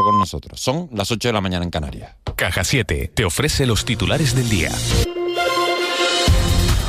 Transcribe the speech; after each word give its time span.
contacto 0.00 0.04
con 0.04 0.18
nosotros. 0.18 0.60
Son 0.60 0.88
las 0.92 1.10
8 1.10 1.28
de 1.28 1.32
la 1.32 1.40
mañana 1.40 1.64
en 1.64 1.70
Canarias. 1.70 2.16
Caja 2.36 2.64
7 2.64 3.12
te 3.14 3.24
ofrece 3.24 3.66
los 3.66 3.84
titulares 3.84 4.34
del 4.34 4.48
día. 4.48 4.70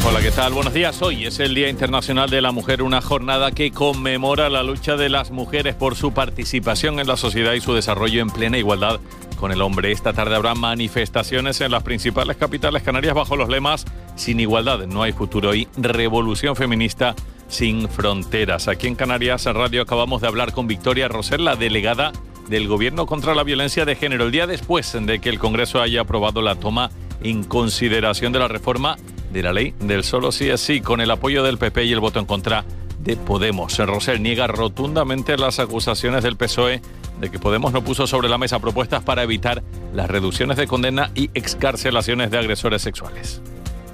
Hola, 0.03 0.19
¿qué 0.19 0.31
tal? 0.31 0.53
Buenos 0.53 0.73
días. 0.73 0.99
Hoy 1.01 1.25
es 1.25 1.39
el 1.39 1.53
Día 1.53 1.69
Internacional 1.69 2.29
de 2.29 2.41
la 2.41 2.51
Mujer, 2.51 2.81
una 2.81 3.01
jornada 3.01 3.51
que 3.51 3.71
conmemora 3.71 4.49
la 4.49 4.63
lucha 4.63 4.95
de 4.95 5.09
las 5.09 5.29
mujeres 5.29 5.75
por 5.75 5.95
su 5.95 6.11
participación 6.11 6.99
en 6.99 7.07
la 7.07 7.17
sociedad 7.17 7.53
y 7.53 7.61
su 7.61 7.73
desarrollo 7.73 8.21
en 8.21 8.29
plena 8.29 8.57
igualdad 8.57 8.99
con 9.39 9.51
el 9.51 9.61
hombre. 9.61 9.91
Esta 9.91 10.13
tarde 10.13 10.35
habrá 10.35 10.55
manifestaciones 10.55 11.61
en 11.61 11.71
las 11.71 11.83
principales 11.83 12.35
capitales 12.37 12.81
canarias 12.81 13.13
bajo 13.13 13.35
los 13.35 13.49
lemas 13.49 13.85
Sin 14.15 14.39
igualdad 14.39 14.85
no 14.87 15.03
hay 15.03 15.13
futuro 15.13 15.53
y 15.53 15.67
Revolución 15.77 16.55
feminista 16.55 17.15
sin 17.47 17.87
fronteras. 17.87 18.67
Aquí 18.67 18.87
en 18.87 18.95
Canarias 18.95 19.45
Radio 19.45 19.81
acabamos 19.81 20.21
de 20.21 20.27
hablar 20.27 20.51
con 20.53 20.67
Victoria 20.67 21.09
Rosell, 21.09 21.43
la 21.43 21.55
delegada 21.55 22.11
del 22.49 22.67
Gobierno 22.67 23.05
contra 23.05 23.35
la 23.35 23.43
Violencia 23.43 23.85
de 23.85 23.95
Género, 23.95 24.25
el 24.25 24.31
día 24.31 24.47
después 24.47 24.97
de 24.99 25.19
que 25.19 25.29
el 25.29 25.39
Congreso 25.39 25.81
haya 25.81 26.01
aprobado 26.01 26.41
la 26.41 26.55
toma 26.55 26.91
en 27.23 27.43
consideración 27.43 28.33
de 28.33 28.39
la 28.39 28.47
reforma 28.47 28.97
de 29.31 29.43
la 29.43 29.53
ley 29.53 29.73
del 29.79 30.03
solo 30.03 30.31
sí 30.31 30.49
es 30.49 30.61
sí, 30.61 30.81
con 30.81 31.01
el 31.01 31.11
apoyo 31.11 31.43
del 31.43 31.57
PP 31.57 31.85
y 31.85 31.93
el 31.93 31.99
voto 31.99 32.19
en 32.19 32.25
contra 32.25 32.65
de 32.99 33.15
Podemos. 33.15 33.77
Rosell 33.77 34.21
niega 34.21 34.47
rotundamente 34.47 35.37
las 35.37 35.59
acusaciones 35.59 36.23
del 36.23 36.37
PSOE 36.37 36.81
de 37.19 37.29
que 37.29 37.39
Podemos 37.39 37.71
no 37.71 37.83
puso 37.83 38.07
sobre 38.07 38.29
la 38.29 38.37
mesa 38.37 38.59
propuestas 38.59 39.03
para 39.03 39.23
evitar 39.23 39.63
las 39.93 40.09
reducciones 40.09 40.57
de 40.57 40.67
condena 40.67 41.11
y 41.15 41.29
excarcelaciones 41.33 42.31
de 42.31 42.37
agresores 42.37 42.81
sexuales. 42.81 43.41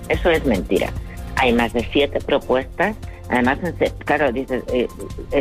Eso 0.10 0.30
es 0.30 0.46
mentira. 0.46 0.92
Hay 1.36 1.54
más 1.54 1.74
de 1.74 1.88
siete 1.92 2.20
propuestas. 2.20 2.96
Además, 3.30 3.60
claro, 4.06 4.32
dices, 4.32 4.64
eh, 4.72 4.88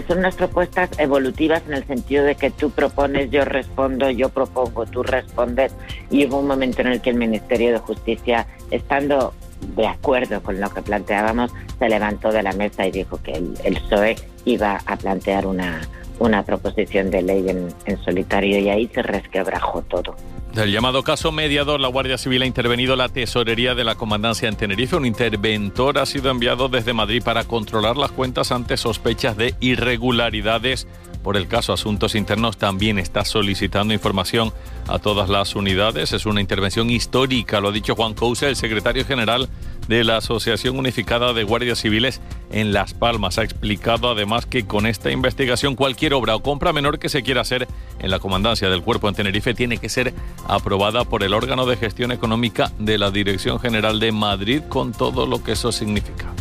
son 0.09 0.19
unas 0.19 0.35
propuestas 0.35 0.91
evolutivas 0.99 1.63
en 1.67 1.75
el 1.75 1.87
sentido 1.87 2.25
de 2.25 2.35
que 2.35 2.51
tú 2.51 2.71
propones, 2.71 3.31
yo 3.31 3.45
respondo, 3.45 4.11
yo 4.11 4.29
propongo, 4.29 4.87
tú 4.87 5.03
respondes. 5.03 5.73
Y 6.11 6.27
hubo 6.27 6.41
un 6.41 6.49
momento 6.49 6.81
en 6.81 6.89
el 6.89 7.01
que 7.01 7.11
el 7.11 7.17
Ministerio 7.17 7.73
de 7.73 7.79
Justicia, 7.79 8.47
estando 8.71 9.35
de 9.77 9.87
acuerdo 9.87 10.43
con 10.43 10.61
lo 10.61 10.69
que 10.71 10.83
planteábamos, 10.83 11.53
se 11.79 11.89
levantó 11.89 12.33
de 12.33 12.43
la 12.43 12.53
mesa 12.53 12.87
y 12.87 12.91
dijo 12.91 13.21
que 13.23 13.33
el, 13.33 13.55
el 13.65 13.75
PSOE 13.75 14.17
iba 14.45 14.81
a 14.85 14.97
plantear 14.97 15.47
una, 15.47 15.81
una 16.19 16.43
proposición 16.43 17.11
de 17.11 17.23
ley 17.23 17.49
en 17.49 18.05
solitario 18.05 18.59
y 18.59 18.69
ahí 18.69 18.91
se 18.93 19.03
resquebrajó 19.03 19.83
todo. 19.83 20.17
Del 20.57 20.73
llamado 20.73 21.03
caso 21.03 21.33
mediador, 21.33 21.81
la 21.81 21.89
Guardia 21.89 22.17
Civil 22.17 22.41
ha 22.41 22.47
intervenido 22.47 22.97
la 22.97 23.11
tesorería 23.11 23.75
de 23.75 23.85
la 23.85 23.97
comandancia 23.97 24.49
en 24.49 24.57
Tenerife. 24.57 24.97
Un 24.97 25.05
interventor 25.05 25.99
ha 25.99 26.07
sido 26.07 26.31
enviado 26.31 26.71
desde 26.71 26.95
Madrid 26.95 27.23
para 27.23 27.45
controlar 27.45 27.99
las 27.99 28.11
cuentas 28.11 28.53
ante 28.53 28.79
sospechas 28.79 29.37
de 29.37 29.55
irregularidades. 29.61 30.89
Por 31.27 31.37
el 31.37 31.49
caso 31.49 31.73
Asuntos 31.73 32.15
Internos 32.15 32.57
también 32.57 33.01
está 33.01 33.25
solicitando 33.25 33.93
información 33.93 34.53
a 34.87 35.01
todas 35.01 35.29
las 35.29 35.57
unidades. 35.57 36.13
Es 36.13 36.25
una 36.25 36.41
intervención 36.41 36.89
histórica, 36.89 37.61
lo 37.61 37.71
ha 37.71 37.73
dicho 37.73 37.97
Juan 37.97 38.15
Cousa, 38.15 38.49
el 38.49 38.55
secretario 38.55 39.05
general 39.05 39.49
de 39.89 40.05
la 40.05 40.19
Asociación 40.19 40.79
Unificada 40.79 41.33
de 41.33 41.43
Guardias 41.43 41.81
Civiles 41.81 42.21
en 42.53 42.73
Las 42.73 42.95
Palmas. 42.95 43.39
Ha 43.39 43.43
explicado 43.43 44.09
además 44.09 44.47
que 44.47 44.67
con 44.67 44.87
esta 44.87 45.11
investigación 45.11 45.75
cualquier 45.75 46.15
obra 46.15 46.37
o 46.37 46.45
compra 46.45 46.73
menor 46.73 47.01
que 47.01 47.09
se 47.09 47.25
quiera 47.25 47.41
hacer 47.41 47.67
en 47.99 48.13
la 48.13 48.21
comandancia 48.21 48.71
del 48.71 48.83
cuerpo 48.83 49.09
en 49.09 49.17
Tenerife 49.17 49.53
tiene 49.53 49.79
que 49.79 49.89
ser 49.89 50.15
aprobada 50.47 51.07
por 51.07 51.25
el 51.25 51.35
órgano 51.35 51.67
de 51.67 51.77
gestión 51.77 52.13
económica 52.13 52.71
de 52.79 52.99
la 52.99 53.11
Dirección 53.11 53.59
General 53.59 53.99
de 53.99 54.13
Madrid 54.13 54.63
con 54.69 54.93
todo 54.93 55.27
lo 55.27 55.43
que 55.43 55.53
eso 55.53 55.73
significa. 55.73 56.33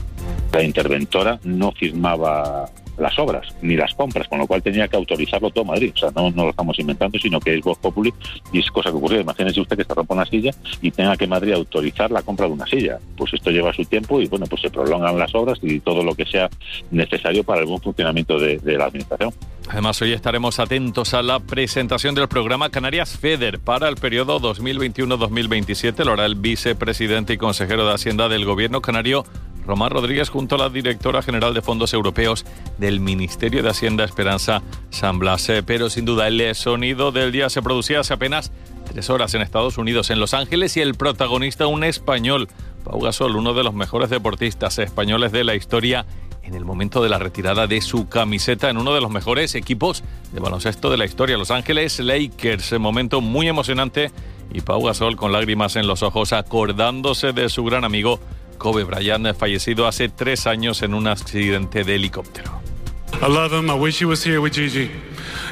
La 0.53 0.61
interventora 0.61 1.39
no 1.43 1.71
firmaba 1.71 2.69
las 2.97 3.17
obras 3.19 3.47
ni 3.61 3.75
las 3.75 3.93
compras, 3.93 4.27
con 4.27 4.39
lo 4.39 4.47
cual 4.47 4.61
tenía 4.61 4.87
que 4.87 4.95
autorizarlo 4.95 5.49
todo 5.49 5.65
Madrid. 5.65 5.91
O 5.95 5.97
sea, 5.97 6.11
no, 6.15 6.29
no 6.31 6.43
lo 6.43 6.49
estamos 6.49 6.77
inventando, 6.79 7.19
sino 7.19 7.39
que 7.39 7.55
es 7.55 7.63
voz 7.63 7.77
populi 7.77 8.13
y 8.51 8.59
es 8.59 8.69
cosa 8.71 8.89
que 8.89 8.97
ocurrió. 8.97 9.21
Imagínese 9.21 9.61
usted 9.61 9.77
que 9.77 9.83
se 9.83 9.93
rompa 9.93 10.13
una 10.13 10.25
silla 10.25 10.51
y 10.81 10.91
tenga 10.91 11.15
que 11.17 11.27
Madrid 11.27 11.53
autorizar 11.53 12.11
la 12.11 12.21
compra 12.21 12.47
de 12.47 12.53
una 12.53 12.65
silla. 12.65 12.99
Pues 13.17 13.33
esto 13.33 13.51
lleva 13.51 13.73
su 13.73 13.85
tiempo 13.85 14.21
y 14.21 14.27
bueno, 14.27 14.45
pues 14.47 14.61
se 14.61 14.69
prolongan 14.69 15.17
las 15.17 15.33
obras 15.35 15.59
y 15.61 15.79
todo 15.79 16.03
lo 16.03 16.15
que 16.15 16.25
sea 16.25 16.49
necesario 16.91 17.43
para 17.43 17.61
el 17.61 17.67
buen 17.67 17.81
funcionamiento 17.81 18.39
de, 18.39 18.57
de 18.57 18.77
la 18.77 18.85
administración. 18.85 19.33
Además, 19.69 19.99
hoy 20.01 20.13
estaremos 20.13 20.59
atentos 20.59 21.13
a 21.15 21.23
la 21.23 21.39
presentación 21.39 22.13
del 22.13 22.27
programa 22.27 22.69
Canarias 22.69 23.17
FEDER 23.17 23.59
para 23.59 23.89
el 23.89 23.95
periodo 23.95 24.39
2021-2027. 24.39 26.05
Lo 26.05 26.13
hará 26.13 26.25
el 26.25 26.35
vicepresidente 26.35 27.33
y 27.33 27.37
consejero 27.37 27.87
de 27.87 27.93
Hacienda 27.93 28.29
del 28.29 28.45
Gobierno 28.45 28.81
canario, 28.81 29.25
Román 29.65 29.89
Rodríguez, 29.89 30.29
junto 30.29 30.55
a 30.55 30.59
la 30.59 30.69
directora 30.69 31.23
general 31.23 31.53
de 31.55 31.63
Fondos 31.63 31.93
Europeos 31.93 32.45
del 32.85 32.99
Ministerio 32.99 33.63
de 33.63 33.69
Hacienda, 33.69 34.03
Esperanza 34.03 34.61
San 34.91 35.17
Blas. 35.17 35.51
Pero 35.65 35.89
sin 35.89 36.05
duda, 36.05 36.27
el 36.27 36.53
sonido 36.53 37.11
del 37.11 37.31
día 37.31 37.49
se 37.49 37.63
producía 37.63 38.01
hace 38.01 38.13
apenas 38.13 38.51
tres 38.91 39.09
horas 39.09 39.33
en 39.33 39.41
Estados 39.41 39.79
Unidos, 39.79 40.11
en 40.11 40.19
Los 40.19 40.35
Ángeles, 40.35 40.77
y 40.77 40.81
el 40.81 40.93
protagonista, 40.93 41.65
un 41.65 41.83
español, 41.83 42.47
Pau 42.83 43.01
Gasol, 43.01 43.35
uno 43.35 43.55
de 43.55 43.63
los 43.63 43.73
mejores 43.73 44.11
deportistas 44.11 44.77
españoles 44.77 45.31
de 45.31 45.43
la 45.43 45.55
historia 45.55 46.05
en 46.43 46.53
el 46.53 46.63
momento 46.63 47.01
de 47.01 47.09
la 47.09 47.17
retirada 47.17 47.65
de 47.65 47.81
su 47.81 48.07
camiseta 48.07 48.69
en 48.69 48.77
uno 48.77 48.93
de 48.93 49.01
los 49.01 49.09
mejores 49.09 49.55
equipos 49.55 50.03
de 50.31 50.39
baloncesto 50.39 50.91
de 50.91 50.97
la 50.97 51.05
historia, 51.05 51.37
Los 51.37 51.49
Ángeles 51.49 51.99
Lakers. 51.99 52.79
Momento 52.79 53.19
muy 53.19 53.47
emocionante 53.47 54.11
y 54.53 54.61
Pau 54.61 54.83
Gasol 54.83 55.15
con 55.15 55.31
lágrimas 55.31 55.75
en 55.75 55.87
los 55.87 56.03
ojos 56.03 56.33
acordándose 56.33 57.33
de 57.33 57.49
su 57.49 57.63
gran 57.63 57.83
amigo 57.83 58.19
Kobe 58.59 58.83
Bryant, 58.83 59.35
fallecido 59.35 59.87
hace 59.87 60.07
tres 60.07 60.45
años 60.45 60.83
en 60.83 60.93
un 60.93 61.07
accidente 61.07 61.83
de 61.83 61.95
helicóptero. 61.95 62.65
I 63.13 63.27
love 63.27 63.53
him. 63.53 63.69
I 63.69 63.75
wish 63.75 63.99
he 63.99 64.05
was 64.05 64.23
here 64.23 64.41
with 64.41 64.53
Gigi. 64.53 64.91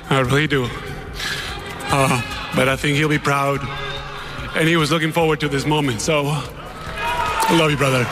I 0.09 0.19
really 0.19 0.47
do. 0.47 0.67
Uh, 1.91 2.21
but 2.55 2.67
I 2.67 2.75
think 2.75 2.97
he'll 2.97 3.09
be 3.09 3.19
proud. 3.19 3.59
And 4.55 4.67
he 4.67 4.75
was 4.75 4.91
looking 4.91 5.11
forward 5.11 5.39
to 5.39 5.47
this 5.47 5.65
moment. 5.65 6.01
So, 6.01 6.23
I 6.25 7.57
love 7.57 7.71
you, 7.71 7.77
brother 7.77 8.07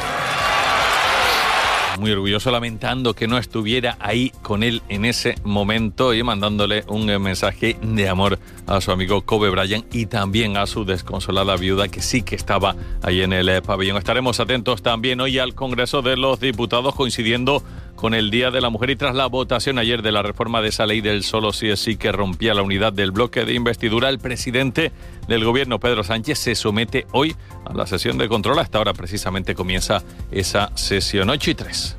muy 2.02 2.12
orgulloso, 2.12 2.50
lamentando 2.50 3.14
que 3.14 3.28
no 3.28 3.38
estuviera 3.38 3.96
ahí 4.00 4.32
con 4.42 4.64
él 4.64 4.82
en 4.90 5.06
ese 5.06 5.36
momento 5.44 6.14
y 6.16 6.24
mandándole 6.24 6.84
un 6.88 7.06
mensaje 7.22 7.78
de 7.82 8.10
amor 8.10 8.40
a 8.66 8.82
su 8.82 8.92
amigo 8.92 9.22
Kobe 9.22 9.50
Bryant 9.52 9.86
y 9.94 10.08
también 10.08 10.58
a 10.58 10.66
su 10.66 10.84
desconsolada 10.84 11.56
viuda 11.58 11.90
que 11.90 12.02
sí 12.02 12.24
que 12.24 12.36
estaba 12.36 12.76
ahí 13.04 13.22
en 13.22 13.34
el 13.34 13.62
pabellón. 13.62 13.98
Estaremos 13.98 14.40
atentos 14.40 14.82
también 14.82 15.22
hoy 15.22 15.38
al 15.38 15.54
Congreso 15.54 16.02
de 16.02 16.18
los 16.18 16.40
Diputados 16.40 16.96
coincidiendo 16.96 17.64
con 18.02 18.16
el 18.16 18.32
Día 18.32 18.50
de 18.50 18.62
la 18.62 18.72
Mujer 18.72 18.90
y 18.90 18.96
tras 18.96 19.14
la 19.14 19.28
votación 19.28 19.78
ayer 19.78 20.02
de 20.02 20.12
la 20.12 20.24
reforma 20.24 20.60
de 20.60 20.70
esa 20.70 20.88
ley 20.88 21.02
del 21.02 21.24
solo 21.24 21.54
sí 21.54 21.70
es 21.70 21.82
sí 21.82 21.98
que 21.98 22.12
rompía 22.12 22.56
la 22.56 22.64
unidad 22.64 22.92
del 22.92 23.12
bloque 23.12 23.46
de 23.46 23.54
investidura, 23.54 24.10
el 24.10 24.18
presidente 24.18 24.92
del 25.28 25.46
gobierno, 25.46 25.80
Pedro 25.80 26.04
Sánchez, 26.04 26.40
se 26.40 26.56
somete 26.56 27.06
hoy 27.12 27.36
a 27.64 27.74
la 27.76 27.86
sesión 27.86 28.18
de 28.18 28.28
control. 28.28 28.58
Hasta 28.58 28.80
ahora 28.80 28.96
precisamente 28.96 29.54
comienza 29.54 30.02
esa 30.32 30.76
sesión 30.76 31.30
8 31.30 31.52
y 31.52 31.54
3. 31.54 31.98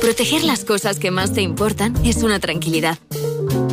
Proteger 0.00 0.44
las 0.44 0.64
cosas 0.64 1.00
que 1.00 1.10
más 1.10 1.32
te 1.32 1.42
importan 1.42 1.96
es 2.04 2.22
una 2.22 2.38
tranquilidad. 2.38 2.96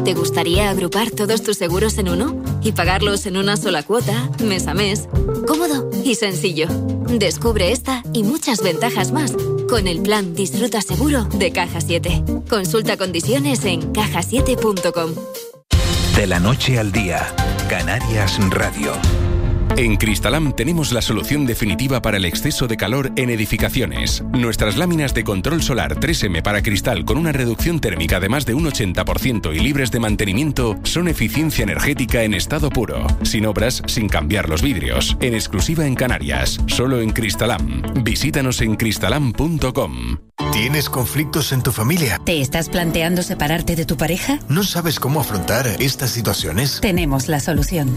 ¿Te 0.03 0.15
gustaría 0.15 0.71
agrupar 0.71 1.11
todos 1.11 1.43
tus 1.43 1.57
seguros 1.57 1.99
en 1.99 2.09
uno 2.09 2.43
y 2.63 2.71
pagarlos 2.71 3.27
en 3.27 3.37
una 3.37 3.57
sola 3.57 3.83
cuota, 3.83 4.31
mes 4.43 4.65
a 4.65 4.73
mes? 4.73 5.07
Cómodo 5.47 5.91
y 6.03 6.15
sencillo. 6.15 6.67
Descubre 7.07 7.71
esta 7.71 8.01
y 8.11 8.23
muchas 8.23 8.63
ventajas 8.63 9.11
más 9.11 9.35
con 9.69 9.87
el 9.87 10.01
plan 10.01 10.33
Disfruta 10.33 10.81
Seguro 10.81 11.23
de 11.25 11.51
Caja 11.51 11.81
7. 11.81 12.23
Consulta 12.49 12.97
condiciones 12.97 13.65
en 13.65 13.91
cajasiete.com. 13.91 15.15
De 16.15 16.27
la 16.27 16.39
noche 16.39 16.79
al 16.79 16.91
día, 16.91 17.33
Canarias 17.69 18.37
Radio. 18.49 18.93
En 19.75 19.97
Cristalam 19.97 20.53
tenemos 20.53 20.91
la 20.91 21.01
solución 21.01 21.47
definitiva 21.47 21.99
para 22.01 22.17
el 22.17 22.25
exceso 22.25 22.67
de 22.67 22.77
calor 22.77 23.11
en 23.15 23.31
edificaciones. 23.31 24.23
Nuestras 24.31 24.77
láminas 24.77 25.15
de 25.15 25.23
control 25.23 25.63
solar 25.63 25.95
3M 25.99 26.43
para 26.43 26.61
cristal 26.61 27.05
con 27.05 27.17
una 27.17 27.31
reducción 27.31 27.79
térmica 27.79 28.19
de 28.19 28.29
más 28.29 28.45
de 28.45 28.53
un 28.53 28.65
80% 28.65 29.55
y 29.55 29.59
libres 29.59 29.89
de 29.89 29.99
mantenimiento 29.99 30.77
son 30.83 31.07
eficiencia 31.07 31.63
energética 31.63 32.21
en 32.21 32.35
estado 32.35 32.69
puro, 32.69 33.07
sin 33.23 33.47
obras, 33.47 33.81
sin 33.87 34.09
cambiar 34.09 34.47
los 34.47 34.61
vidrios, 34.61 35.17
en 35.21 35.33
exclusiva 35.33 35.87
en 35.87 35.95
Canarias, 35.95 36.59
solo 36.67 37.01
en 37.01 37.09
Cristalam. 37.09 37.81
Visítanos 38.03 38.61
en 38.61 38.75
cristalam.com. 38.75 40.17
¿Tienes 40.51 40.87
conflictos 40.87 41.51
en 41.51 41.63
tu 41.63 41.71
familia? 41.71 42.19
¿Te 42.23 42.41
estás 42.41 42.69
planteando 42.69 43.23
separarte 43.23 43.75
de 43.75 43.85
tu 43.85 43.97
pareja? 43.97 44.37
¿No 44.49 44.63
sabes 44.63 44.99
cómo 44.99 45.19
afrontar 45.19 45.65
estas 45.79 46.11
situaciones? 46.11 46.79
Tenemos 46.79 47.27
la 47.27 47.39
solución. 47.39 47.89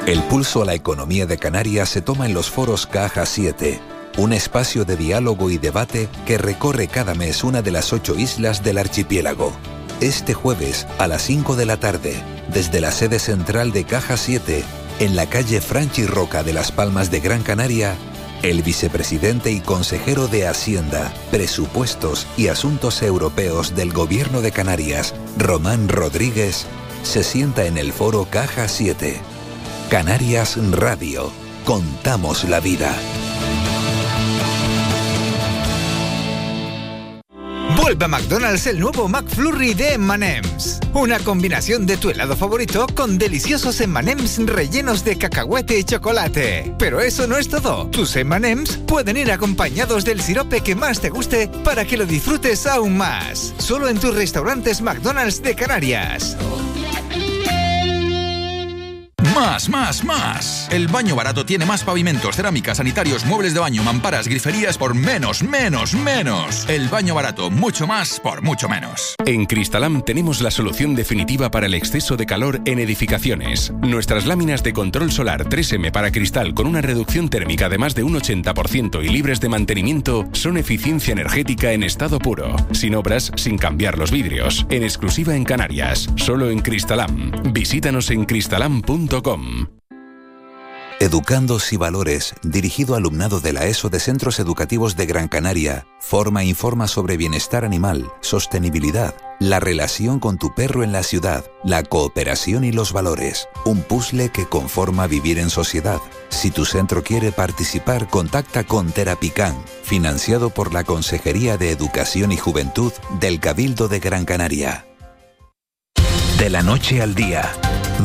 El 0.07 0.23
pulso 0.23 0.63
a 0.63 0.65
la 0.65 0.73
economía 0.73 1.27
de 1.27 1.37
Canarias 1.37 1.89
se 1.89 2.01
toma 2.01 2.25
en 2.25 2.33
los 2.33 2.49
foros 2.49 2.87
Caja 2.87 3.27
7, 3.27 3.79
un 4.17 4.33
espacio 4.33 4.83
de 4.83 4.97
diálogo 4.97 5.49
y 5.49 5.57
debate 5.57 6.09
que 6.25 6.37
recorre 6.37 6.87
cada 6.87 7.15
mes 7.15 7.43
una 7.43 7.61
de 7.61 7.71
las 7.71 7.93
ocho 7.93 8.15
islas 8.15 8.63
del 8.63 8.77
archipiélago. 8.77 9.53
Este 10.01 10.33
jueves 10.33 10.87
a 10.97 11.07
las 11.07 11.21
5 11.23 11.55
de 11.55 11.65
la 11.65 11.77
tarde, 11.77 12.15
desde 12.53 12.81
la 12.81 12.91
sede 12.91 13.19
central 13.19 13.71
de 13.71 13.85
Caja 13.85 14.17
7, 14.17 14.63
en 14.99 15.15
la 15.15 15.27
calle 15.27 15.61
Franchi 15.61 16.05
Roca 16.05 16.43
de 16.43 16.53
Las 16.53 16.71
Palmas 16.71 17.09
de 17.11 17.19
Gran 17.19 17.43
Canaria, 17.43 17.95
el 18.43 18.61
vicepresidente 18.61 19.51
y 19.51 19.61
consejero 19.61 20.27
de 20.27 20.47
Hacienda, 20.47 21.13
Presupuestos 21.31 22.27
y 22.37 22.49
Asuntos 22.49 23.01
Europeos 23.01 23.75
del 23.75 23.93
Gobierno 23.93 24.41
de 24.41 24.51
Canarias, 24.51 25.15
Román 25.37 25.89
Rodríguez, 25.89 26.65
se 27.03 27.23
sienta 27.23 27.65
en 27.65 27.77
el 27.77 27.93
foro 27.93 28.27
Caja 28.29 28.67
7 28.67 29.21
Canarias 29.89 30.57
Radio. 30.71 31.31
Contamos 31.63 32.43
la 32.43 32.59
vida. 32.59 32.93
Vuelve 37.87 38.03
a 38.03 38.09
McDonald's 38.09 38.67
el 38.67 38.81
nuevo 38.81 39.07
McFlurry 39.07 39.73
de 39.73 39.93
M&M's. 39.93 40.81
Una 40.93 41.19
combinación 41.19 41.85
de 41.85 41.95
tu 41.95 42.09
helado 42.09 42.35
favorito 42.35 42.85
con 42.93 43.17
deliciosos 43.17 43.79
M&M's 43.79 44.45
rellenos 44.45 45.05
de 45.05 45.17
cacahuete 45.17 45.79
y 45.79 45.85
chocolate. 45.85 46.75
Pero 46.77 46.99
eso 46.99 47.27
no 47.27 47.37
es 47.37 47.47
todo. 47.47 47.87
Tus 47.87 48.13
M&M's 48.17 48.75
pueden 48.87 49.15
ir 49.15 49.31
acompañados 49.31 50.03
del 50.03 50.19
sirope 50.19 50.59
que 50.59 50.75
más 50.75 50.99
te 50.99 51.09
guste 51.09 51.47
para 51.63 51.85
que 51.85 51.95
lo 51.95 52.05
disfrutes 52.05 52.67
aún 52.67 52.97
más. 52.97 53.53
Solo 53.57 53.87
en 53.87 54.01
tus 54.01 54.13
restaurantes 54.13 54.81
McDonald's 54.81 55.41
de 55.41 55.55
Canarias. 55.55 56.35
Más, 59.39 59.69
más, 59.69 60.03
más. 60.03 60.67
El 60.71 60.87
baño 60.87 61.15
barato 61.15 61.45
tiene 61.45 61.63
más 61.63 61.83
pavimentos, 61.83 62.35
cerámicas, 62.35 62.77
sanitarios, 62.77 63.23
muebles 63.23 63.53
de 63.53 63.59
baño, 63.59 63.83
mamparas, 63.83 64.27
griferías 64.27 64.79
por 64.79 64.95
menos, 64.95 65.43
menos, 65.43 65.93
menos. 65.93 66.67
El 66.67 66.87
baño 66.87 67.13
barato, 67.13 67.51
mucho 67.51 67.85
más 67.85 68.19
por 68.19 68.41
mucho 68.41 68.67
menos. 68.67 69.13
En 69.27 69.45
Cristalam 69.45 70.01
tenemos 70.01 70.41
la 70.41 70.49
solución 70.49 70.95
definitiva 70.95 71.51
para 71.51 71.67
el 71.67 71.75
exceso 71.75 72.17
de 72.17 72.25
calor 72.25 72.61
en 72.65 72.79
edificaciones. 72.79 73.71
Nuestras 73.79 74.25
láminas 74.25 74.63
de 74.63 74.73
control 74.73 75.11
solar 75.11 75.43
3M 75.45 75.91
para 75.91 76.11
cristal 76.11 76.55
con 76.55 76.65
una 76.65 76.81
reducción 76.81 77.29
térmica 77.29 77.69
de 77.69 77.77
más 77.77 77.93
de 77.93 78.01
un 78.01 78.15
80% 78.15 79.05
y 79.05 79.09
libres 79.09 79.39
de 79.39 79.49
mantenimiento 79.49 80.27
son 80.31 80.57
eficiencia 80.57 81.11
energética 81.11 81.73
en 81.73 81.83
estado 81.83 82.17
puro. 82.17 82.55
Sin 82.71 82.95
obras, 82.95 83.31
sin 83.35 83.59
cambiar 83.59 83.99
los 83.99 84.09
vidrios. 84.09 84.65
En 84.71 84.81
exclusiva 84.81 85.35
en 85.35 85.43
Canarias. 85.43 86.09
Solo 86.15 86.49
en 86.49 86.57
Cristalam. 86.57 87.31
Visítanos 87.53 88.09
en 88.09 88.25
cristalam.com. 88.25 89.26
Educandos 91.01 91.73
y 91.73 91.77
Valores, 91.77 92.33
dirigido 92.43 92.95
alumnado 92.95 93.41
de 93.41 93.51
la 93.51 93.65
ESO 93.65 93.89
de 93.89 93.99
Centros 93.99 94.39
Educativos 94.39 94.95
de 94.95 95.05
Gran 95.05 95.27
Canaria, 95.27 95.85
forma 95.99 96.43
e 96.43 96.45
informa 96.45 96.87
sobre 96.87 97.17
bienestar 97.17 97.65
animal, 97.65 98.09
sostenibilidad, 98.21 99.15
la 99.41 99.59
relación 99.59 100.21
con 100.21 100.37
tu 100.37 100.55
perro 100.55 100.81
en 100.81 100.93
la 100.93 101.03
ciudad, 101.03 101.43
la 101.65 101.83
cooperación 101.83 102.63
y 102.63 102.71
los 102.71 102.93
valores, 102.93 103.49
un 103.65 103.81
puzzle 103.81 104.29
que 104.29 104.45
conforma 104.45 105.07
vivir 105.07 105.39
en 105.39 105.49
sociedad. 105.49 105.99
Si 106.29 106.49
tu 106.49 106.63
centro 106.63 107.03
quiere 107.03 107.33
participar, 107.33 108.07
contacta 108.09 108.63
con 108.63 108.93
Terapican, 108.93 109.61
financiado 109.83 110.51
por 110.51 110.73
la 110.73 110.85
Consejería 110.85 111.57
de 111.57 111.71
Educación 111.71 112.31
y 112.31 112.37
Juventud 112.37 112.93
del 113.19 113.41
Cabildo 113.41 113.89
de 113.89 113.99
Gran 113.99 114.23
Canaria. 114.23 114.85
De 116.37 116.51
la 116.51 116.61
noche 116.61 117.01
al 117.01 117.15
día, 117.15 117.51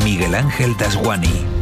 Miguel 0.03 0.33
Ángel 0.33 0.75
Dasguani. 0.75 1.52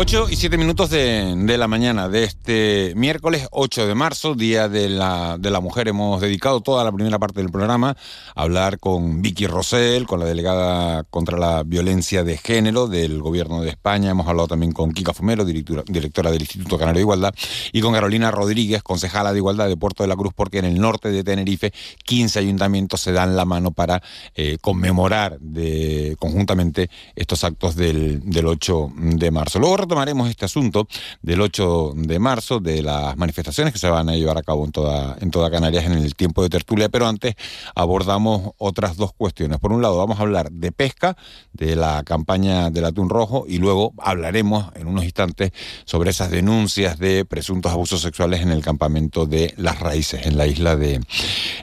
8 0.00 0.28
y 0.30 0.36
7 0.36 0.58
minutos 0.58 0.90
de, 0.90 1.56
la 1.58 1.66
mañana 1.66 2.08
de 2.08 2.22
este 2.22 2.92
miércoles 2.94 3.48
8 3.50 3.88
de 3.88 3.96
marzo, 3.96 4.36
Día 4.36 4.68
de 4.68 4.88
la, 4.88 5.38
de 5.40 5.50
la 5.50 5.58
Mujer. 5.58 5.88
Hemos 5.88 6.20
dedicado 6.20 6.60
toda 6.60 6.84
la 6.84 6.92
primera 6.92 7.18
parte 7.18 7.40
del 7.40 7.50
programa 7.50 7.96
a 8.36 8.42
hablar 8.42 8.78
con 8.78 9.22
Vicky 9.22 9.48
Rosell, 9.48 10.06
con 10.06 10.20
la 10.20 10.26
delegada 10.26 11.02
contra 11.02 11.36
la 11.36 11.64
violencia 11.64 12.22
de 12.22 12.38
género 12.38 12.86
del 12.86 13.20
Gobierno 13.20 13.60
de 13.60 13.70
España. 13.70 14.12
Hemos 14.12 14.28
hablado 14.28 14.46
también 14.46 14.70
con 14.70 14.92
Kika 14.92 15.12
Fumero, 15.14 15.44
directora, 15.44 15.82
directora 15.84 16.30
del 16.30 16.42
Instituto 16.42 16.78
Canario 16.78 16.98
de 16.98 17.02
Igualdad, 17.02 17.34
y 17.72 17.80
con 17.80 17.92
Carolina 17.92 18.30
Rodríguez, 18.30 18.84
concejala 18.84 19.32
de 19.32 19.38
Igualdad 19.38 19.66
de 19.66 19.76
Puerto 19.76 20.04
de 20.04 20.08
la 20.08 20.14
Cruz, 20.14 20.32
porque 20.32 20.58
en 20.58 20.66
el 20.66 20.80
norte 20.80 21.10
de 21.10 21.24
Tenerife 21.24 21.72
15 22.04 22.38
ayuntamientos 22.38 23.00
se 23.00 23.10
dan 23.10 23.34
la 23.34 23.44
mano 23.44 23.72
para 23.72 24.00
eh, 24.36 24.58
conmemorar 24.60 25.40
de, 25.40 26.14
conjuntamente 26.20 26.88
estos 27.16 27.42
actos 27.42 27.74
del, 27.74 28.20
del 28.30 28.46
8 28.46 28.92
de 28.94 29.30
marzo. 29.32 29.58
Luego 29.58 29.87
retomaremos 29.88 30.28
este 30.28 30.44
asunto 30.44 30.86
del 31.22 31.40
8 31.40 31.92
de 31.96 32.18
marzo, 32.18 32.60
de 32.60 32.82
las 32.82 33.16
manifestaciones 33.16 33.72
que 33.72 33.78
se 33.78 33.88
van 33.88 34.10
a 34.10 34.16
llevar 34.16 34.36
a 34.36 34.42
cabo 34.42 34.66
en 34.66 34.70
toda, 34.70 35.16
en 35.20 35.30
toda 35.30 35.50
Canarias 35.50 35.86
en 35.86 35.92
el 35.92 36.14
tiempo 36.14 36.42
de 36.42 36.50
tertulia, 36.50 36.90
pero 36.90 37.06
antes 37.06 37.36
abordamos 37.74 38.52
otras 38.58 38.98
dos 38.98 39.14
cuestiones. 39.14 39.58
Por 39.58 39.72
un 39.72 39.80
lado, 39.80 39.96
vamos 39.96 40.18
a 40.18 40.22
hablar 40.22 40.52
de 40.52 40.72
pesca, 40.72 41.16
de 41.54 41.74
la 41.74 42.02
campaña 42.04 42.68
del 42.68 42.84
atún 42.84 43.08
rojo, 43.08 43.46
y 43.48 43.56
luego 43.56 43.94
hablaremos 43.96 44.66
en 44.74 44.88
unos 44.88 45.04
instantes 45.04 45.52
sobre 45.86 46.10
esas 46.10 46.30
denuncias 46.30 46.98
de 46.98 47.24
presuntos 47.24 47.72
abusos 47.72 48.02
sexuales 48.02 48.42
en 48.42 48.50
el 48.50 48.60
campamento 48.60 49.24
de 49.24 49.54
Las 49.56 49.80
Raíces, 49.80 50.26
en 50.26 50.36
la 50.36 50.46
isla 50.46 50.76
de, 50.76 51.00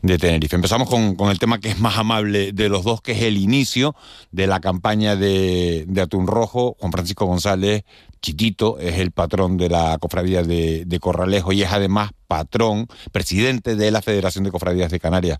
de 0.01 0.17
Tenerife. 0.17 0.55
Empezamos 0.55 0.89
con, 0.89 1.15
con, 1.15 1.29
el 1.29 1.37
tema 1.37 1.59
que 1.59 1.69
es 1.69 1.79
más 1.79 1.99
amable 1.99 2.53
de 2.53 2.69
los 2.69 2.83
dos, 2.83 3.01
que 3.01 3.11
es 3.11 3.21
el 3.21 3.37
inicio 3.37 3.95
de 4.31 4.47
la 4.47 4.59
campaña 4.61 5.15
de, 5.15 5.85
de 5.87 6.01
atún 6.01 6.25
rojo. 6.25 6.75
Juan 6.79 6.91
Francisco 6.91 7.27
González 7.27 7.83
Chitito 8.21 8.79
es 8.79 8.99
el 8.99 9.11
patrón 9.11 9.57
de 9.57 9.69
la 9.69 9.97
cofradía 9.99 10.43
de, 10.43 10.85
de, 10.85 10.99
Corralejo 10.99 11.51
y 11.51 11.61
es 11.61 11.71
además 11.71 12.11
patrón, 12.27 12.87
presidente 13.11 13.75
de 13.75 13.91
la 13.91 14.01
Federación 14.01 14.43
de 14.43 14.51
Cofradías 14.51 14.91
de 14.91 14.99
Canarias. 14.99 15.39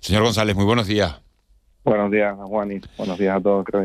Señor 0.00 0.22
González, 0.22 0.56
muy 0.56 0.64
buenos 0.64 0.86
días. 0.86 1.20
Buenos 1.84 2.10
días, 2.10 2.34
Juan, 2.36 2.72
y 2.72 2.80
buenos 2.96 3.18
días 3.18 3.36
a 3.36 3.40
todos, 3.40 3.64
creo 3.66 3.84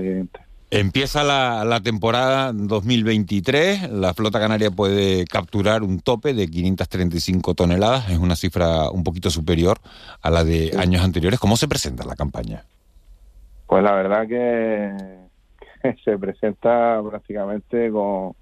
Empieza 0.72 1.24
la, 1.24 1.66
la, 1.66 1.82
temporada 1.82 2.54
2023, 2.54 3.90
la 3.92 4.14
flota 4.14 4.40
canaria 4.40 4.70
puede 4.70 5.26
capturar 5.26 5.82
un 5.82 6.00
tope 6.00 6.36
de 6.36 6.48
535 6.48 7.56
toneladas, 7.56 8.10
es 8.10 8.20
una 8.20 8.36
cifra 8.36 8.92
un 8.92 9.04
poquito 9.04 9.32
superior 9.32 9.80
a 10.22 10.30
la 10.30 10.44
de 10.44 10.76
años 10.78 11.04
anteriores. 11.04 11.40
¿Cómo 11.40 11.58
se 11.58 11.68
presenta 11.68 12.06
la 12.06 12.16
campaña? 12.16 12.66
Pues 13.66 13.84
la 13.84 13.94
verdad 13.94 14.28
que 14.28 15.29
se 16.04 16.18
presenta 16.18 17.02
prácticamente 17.08 17.92
con, 17.92 18.34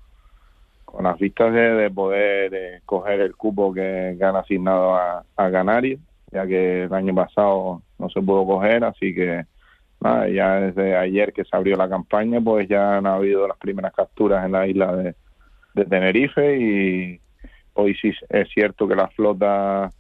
con 0.86 1.04
las 1.04 1.18
vistas 1.18 1.54
de, 1.54 1.74
de 1.74 1.92
poder 1.92 2.52
de 2.52 2.82
coger 2.86 3.22
el 3.22 3.36
cupo 3.36 3.74
que, 3.74 4.16
que 4.18 4.24
han 4.24 4.36
asignado 4.36 4.96
a, 4.96 5.24
a, 5.36 5.52
Canarias, 5.52 6.00
ya 6.32 6.46
que 6.46 6.84
el 6.84 6.94
año 6.94 7.14
pasado 7.14 7.82
no 8.00 8.10
se 8.10 8.22
pudo 8.22 8.46
coger, 8.46 8.84
así 8.84 9.14
que 9.14 9.46
nada, 10.00 10.28
ya 10.30 10.56
desde 10.60 10.96
ayer 10.96 11.34
que 11.34 11.44
se 11.44 11.56
abrió 11.56 11.76
la 11.76 11.90
campaña, 11.90 12.40
pues 12.42 12.68
ya 12.68 12.98
han 12.98 13.08
habido 13.08 13.48
las 13.48 13.58
primeras 13.58 13.94
capturas 13.94 14.46
en 14.46 14.52
la 14.52 14.68
isla 14.68 14.96
de, 14.96 15.16
de 15.74 15.86
Tenerife 15.86 16.58
y 16.58 17.22
hoy 17.74 17.96
sí 17.96 18.12
es 18.30 18.50
cierto 18.50 18.88
que 18.88 18.96
la 18.96 19.08
flota 19.10 19.92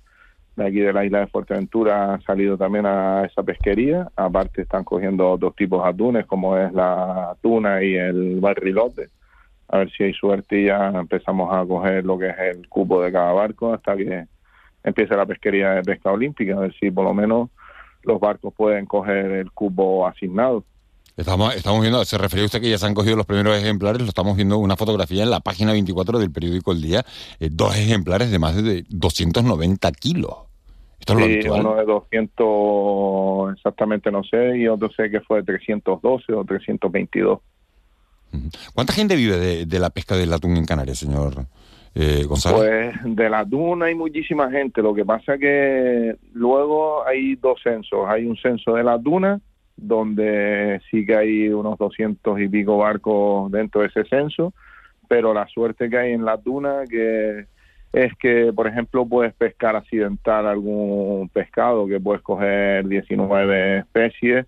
de 0.58 0.68
aquí 0.68 0.80
de 0.80 0.92
la 0.92 1.06
isla 1.06 1.20
de 1.20 1.28
Fuerteventura 1.28 2.16
han 2.16 2.22
salido 2.24 2.58
también 2.58 2.88
a 2.88 3.26
esa 3.26 3.44
pesquería. 3.44 4.10
Aparte 4.16 4.64
están 4.64 4.84
cogiendo 4.84 5.30
otros 5.30 5.56
tipos 5.56 5.84
de 5.84 5.90
atunes, 5.90 6.26
como 6.26 6.58
es 6.58 6.74
la 6.74 7.38
tuna 7.42 7.84
y 7.84 7.96
el 7.96 8.40
barrilote. 8.40 9.10
A 9.70 9.80
ver 9.80 9.92
si 9.92 10.04
hay 10.04 10.14
suerte 10.14 10.60
y 10.60 10.66
ya 10.66 10.88
empezamos 10.88 11.54
a 11.54 11.64
coger 11.64 12.04
lo 12.04 12.18
que 12.18 12.30
es 12.30 12.40
el 12.56 12.68
cupo 12.68 13.04
de 13.04 13.12
cada 13.12 13.34
barco 13.34 13.72
hasta 13.72 13.96
que 13.96 14.26
empiece 14.84 15.16
la 15.16 15.28
pesquería 15.28 15.72
de 15.74 15.84
pesca 15.84 16.12
olímpica. 16.12 16.56
A 16.56 16.62
ver 16.62 16.74
si 16.80 16.90
por 16.90 17.06
lo 17.06 17.14
menos 17.14 17.50
los 18.02 18.20
barcos 18.20 18.52
pueden 18.56 18.88
coger 18.88 19.28
el 19.28 19.52
cupo 19.52 20.08
asignado. 20.08 20.64
Estamos, 21.16 21.56
estamos 21.56 21.82
viendo, 21.82 22.04
se 22.04 22.18
refería 22.18 22.46
usted 22.46 22.62
que 22.62 22.70
ya 22.70 22.78
se 22.80 22.86
han 22.86 22.94
cogido 22.96 23.16
los 23.16 23.26
primeros 23.26 23.58
ejemplares, 23.58 24.02
lo 24.02 24.08
estamos 24.08 24.36
viendo 24.36 24.58
una 24.58 24.76
fotografía 24.76 25.24
en 25.24 25.32
la 25.32 25.40
página 25.40 25.72
24 25.72 26.20
del 26.20 26.32
periódico 26.32 26.72
El 26.72 26.82
Día, 26.82 27.06
eh, 27.40 27.50
dos 27.52 27.76
ejemplares 27.76 28.30
de 28.30 28.38
más 28.38 28.56
de 28.56 28.86
290 28.90 29.92
kilos. 29.94 30.47
Esto 31.08 31.20
es 31.20 31.44
sí, 31.44 31.50
uno 31.50 31.76
de 31.76 31.86
200, 31.86 33.54
exactamente 33.54 34.12
no 34.12 34.24
sé, 34.24 34.58
y 34.58 34.68
otro 34.68 34.90
sé 34.92 35.10
que 35.10 35.22
fue 35.22 35.40
de 35.40 35.44
312 35.44 36.34
o 36.34 36.44
322. 36.44 37.40
¿Cuánta 38.74 38.94
gente 38.94 39.16
vive 39.16 39.38
de, 39.38 39.66
de 39.66 39.80
la 39.80 39.90
pesca 39.90 40.16
del 40.16 40.34
atún 40.34 40.58
en 40.58 40.66
Canarias, 40.66 40.98
señor 40.98 41.46
eh, 41.96 42.24
Gonzalo? 42.28 42.58
Pues 42.58 42.94
de 43.04 43.30
la 43.30 43.46
duna 43.46 43.86
hay 43.86 43.96
muchísima 43.96 44.52
gente. 44.52 44.82
Lo 44.82 44.94
que 44.94 45.06
pasa 45.06 45.38
que 45.38 46.16
luego 46.34 47.08
hay 47.08 47.36
dos 47.36 47.62
censos. 47.64 48.06
Hay 48.08 48.26
un 48.26 48.36
censo 48.38 48.74
de 48.74 48.84
la 48.84 48.98
duna 48.98 49.40
donde 49.78 50.82
sí 50.92 51.06
que 51.06 51.16
hay 51.16 51.48
unos 51.50 51.78
200 51.78 52.40
y 52.42 52.50
pico 52.50 52.78
barcos 52.78 53.52
dentro 53.52 53.82
de 53.82 53.88
ese 53.88 54.04
censo, 54.06 54.54
pero 55.08 55.34
la 55.34 55.48
suerte 55.48 55.90
que 55.90 55.98
hay 55.98 56.12
en 56.14 56.26
la 56.26 56.36
duna 56.36 56.84
que 56.90 57.46
es 57.98 58.14
que, 58.20 58.54
por 58.54 58.68
ejemplo, 58.68 59.08
puedes 59.08 59.34
pescar 59.34 59.76
accidental 59.76 60.46
algún 60.46 61.30
pescado, 61.30 61.88
que 61.88 62.00
puedes 62.00 62.22
coger 62.22 62.88
19 62.88 63.80
especies 63.80 64.46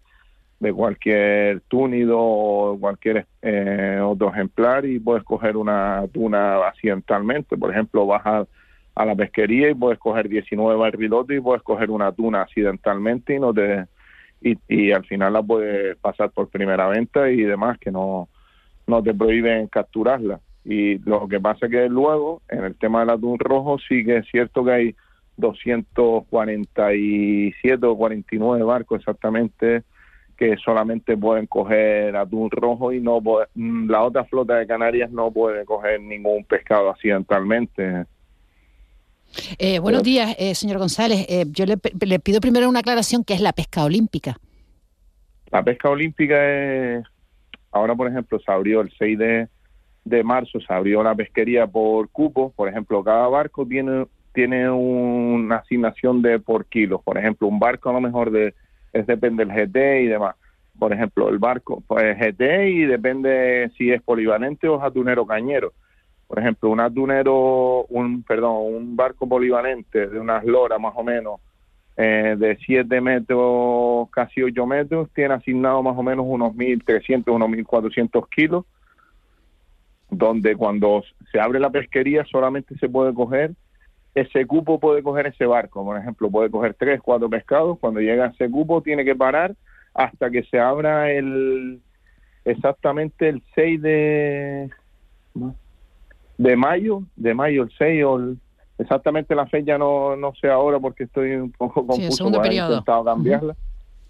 de 0.59 0.71
cualquier 0.71 1.61
túnido 1.61 2.19
o 2.19 2.77
cualquier 2.79 3.25
eh, 3.41 3.99
otro 4.03 4.29
ejemplar 4.29 4.85
y 4.85 4.99
puedes 4.99 5.23
coger 5.23 5.57
una 5.57 6.05
tuna 6.13 6.67
accidentalmente. 6.67 7.57
Por 7.57 7.71
ejemplo, 7.71 8.05
vas 8.05 8.21
a, 8.23 8.45
la 9.03 9.15
pesquería 9.15 9.71
y 9.71 9.73
puedes 9.73 9.97
coger 9.97 10.29
19 10.29 10.77
barrilotes 10.77 11.37
y 11.37 11.41
puedes 11.41 11.63
coger 11.63 11.89
una 11.89 12.11
tuna 12.11 12.41
accidentalmente 12.41 13.33
y 13.33 13.39
no 13.39 13.51
te 13.51 13.85
y, 14.41 14.57
y 14.67 14.91
al 14.91 15.05
final 15.05 15.33
la 15.33 15.41
puedes 15.41 15.97
pasar 15.97 16.29
por 16.29 16.49
primera 16.49 16.87
venta 16.87 17.29
y 17.31 17.41
demás 17.41 17.79
que 17.79 17.91
no 17.91 18.27
no 18.87 19.01
te 19.01 19.13
prohíben 19.13 19.67
capturarla 19.67 20.39
y 20.71 20.99
lo 20.99 21.27
que 21.27 21.39
pasa 21.39 21.65
es 21.65 21.71
que 21.71 21.89
luego 21.89 22.43
en 22.47 22.63
el 22.63 22.75
tema 22.75 22.99
del 22.99 23.09
atún 23.09 23.39
rojo 23.39 23.79
sí 23.79 24.05
que 24.05 24.17
es 24.17 24.27
cierto 24.29 24.63
que 24.63 24.71
hay 24.71 24.95
247 25.37 27.87
o 27.87 27.97
49 27.97 28.63
barcos 28.63 28.99
exactamente 28.99 29.81
que 30.37 30.55
solamente 30.63 31.17
pueden 31.17 31.47
coger 31.47 32.15
atún 32.15 32.51
rojo 32.51 32.93
y 32.93 33.01
no 33.01 33.19
puede- 33.21 33.47
mm, 33.55 33.89
la 33.89 34.03
otra 34.03 34.25
flota 34.25 34.57
de 34.57 34.67
Canarias 34.67 35.09
no 35.11 35.31
puede 35.31 35.65
coger 35.65 35.99
ningún 36.01 36.45
pescado 36.45 36.89
accidentalmente. 36.91 38.05
Eh, 39.57 39.79
buenos 39.79 40.03
días, 40.03 40.35
eh, 40.39 40.53
señor 40.55 40.77
González. 40.77 41.25
Eh, 41.29 41.45
yo 41.51 41.65
le, 41.65 41.75
le 42.05 42.19
pido 42.19 42.39
primero 42.41 42.69
una 42.69 42.79
aclaración 42.79 43.23
que 43.23 43.33
es 43.33 43.41
la 43.41 43.53
pesca 43.53 43.83
olímpica. 43.83 44.37
La 45.51 45.63
pesca 45.63 45.89
olímpica 45.89 46.35
es, 46.37 47.03
ahora 47.71 47.95
por 47.95 48.07
ejemplo 48.07 48.39
se 48.39 48.51
abrió 48.51 48.81
el 48.81 48.91
6 48.97 49.17
de, 49.17 49.47
de 50.09 50.23
marzo, 50.23 50.59
se 50.59 50.73
abrió 50.73 51.03
la 51.03 51.15
pesquería 51.15 51.67
por 51.67 52.09
cupo, 52.09 52.51
por 52.55 52.69
ejemplo 52.69 53.03
cada 53.03 53.27
barco 53.27 53.65
tiene 53.65 54.05
tiene 54.33 54.69
una 54.69 55.57
asignación 55.57 56.21
de 56.21 56.39
por 56.39 56.65
kilos, 56.65 57.01
por 57.03 57.17
ejemplo 57.17 57.47
un 57.47 57.59
barco 57.59 57.89
a 57.89 57.93
lo 57.93 58.01
mejor 58.01 58.31
de, 58.31 58.53
es 58.93 59.07
depende 59.07 59.45
del 59.45 59.53
GT 59.53 60.03
y 60.03 60.07
demás, 60.07 60.35
por 60.77 60.93
ejemplo 60.93 61.29
el 61.29 61.39
barco 61.39 61.83
pues 61.87 62.17
GT 62.17 62.69
y 62.69 62.85
depende 62.85 63.71
si 63.77 63.91
es 63.91 64.01
polivalente 64.01 64.67
o 64.67 64.81
atunero 64.81 65.25
cañero, 65.25 65.73
por 66.27 66.39
ejemplo 66.39 66.69
un 66.69 66.79
atunero, 66.79 67.85
un 67.89 68.23
perdón, 68.23 68.73
un 68.73 68.95
barco 68.95 69.27
polivalente 69.27 70.07
de 70.07 70.19
unas 70.19 70.43
loras 70.45 70.79
más 70.79 70.93
o 70.95 71.03
menos 71.03 71.39
eh, 72.01 72.37
de 72.37 72.57
7 72.65 73.01
metros, 73.01 74.09
casi 74.11 74.41
8 74.41 74.65
metros, 74.65 75.09
tiene 75.13 75.33
asignado 75.33 75.83
más 75.83 75.97
o 75.97 76.01
menos 76.01 76.25
unos 76.29 76.53
1.300, 76.53 77.29
unos 77.35 77.49
1.400 77.49 78.25
kilos, 78.29 78.63
donde 80.09 80.55
cuando 80.55 81.03
se 81.31 81.39
abre 81.39 81.59
la 81.59 81.69
pesquería 81.69 82.25
solamente 82.25 82.75
se 82.77 82.89
puede 82.89 83.13
coger, 83.13 83.53
ese 84.15 84.45
cupo 84.45 84.79
puede 84.79 85.03
coger 85.03 85.27
ese 85.27 85.45
barco, 85.45 85.83
por 85.85 85.97
ejemplo, 85.97 86.29
puede 86.29 86.49
coger 86.49 86.73
3, 86.73 86.99
4 87.01 87.29
pescados, 87.29 87.77
cuando 87.79 87.99
llega 87.99 88.25
a 88.25 88.29
ese 88.29 88.49
cupo 88.49 88.81
tiene 88.81 89.05
que 89.05 89.15
parar 89.15 89.55
hasta 89.93 90.29
que 90.29 90.43
se 90.43 90.59
abra 90.59 91.11
el 91.11 91.81
exactamente 92.45 93.29
el 93.29 93.43
6 93.53 93.81
de 93.81 94.69
de 96.37 96.55
mayo, 96.55 97.03
de 97.15 97.33
mayo 97.33 97.63
el 97.63 97.71
6 97.77 98.03
o 98.05 98.17
el- 98.17 98.37
exactamente 98.77 99.35
la 99.35 99.45
fecha 99.47 99.77
no, 99.77 100.15
no 100.15 100.33
sé 100.35 100.47
ahora 100.49 100.79
porque 100.79 101.03
estoy 101.03 101.33
un 101.33 101.51
poco 101.51 101.85
confuso, 101.85 102.23
porque 102.31 102.47
he 102.49 102.51
intentado 102.71 103.03
cambiarla. 103.03 103.55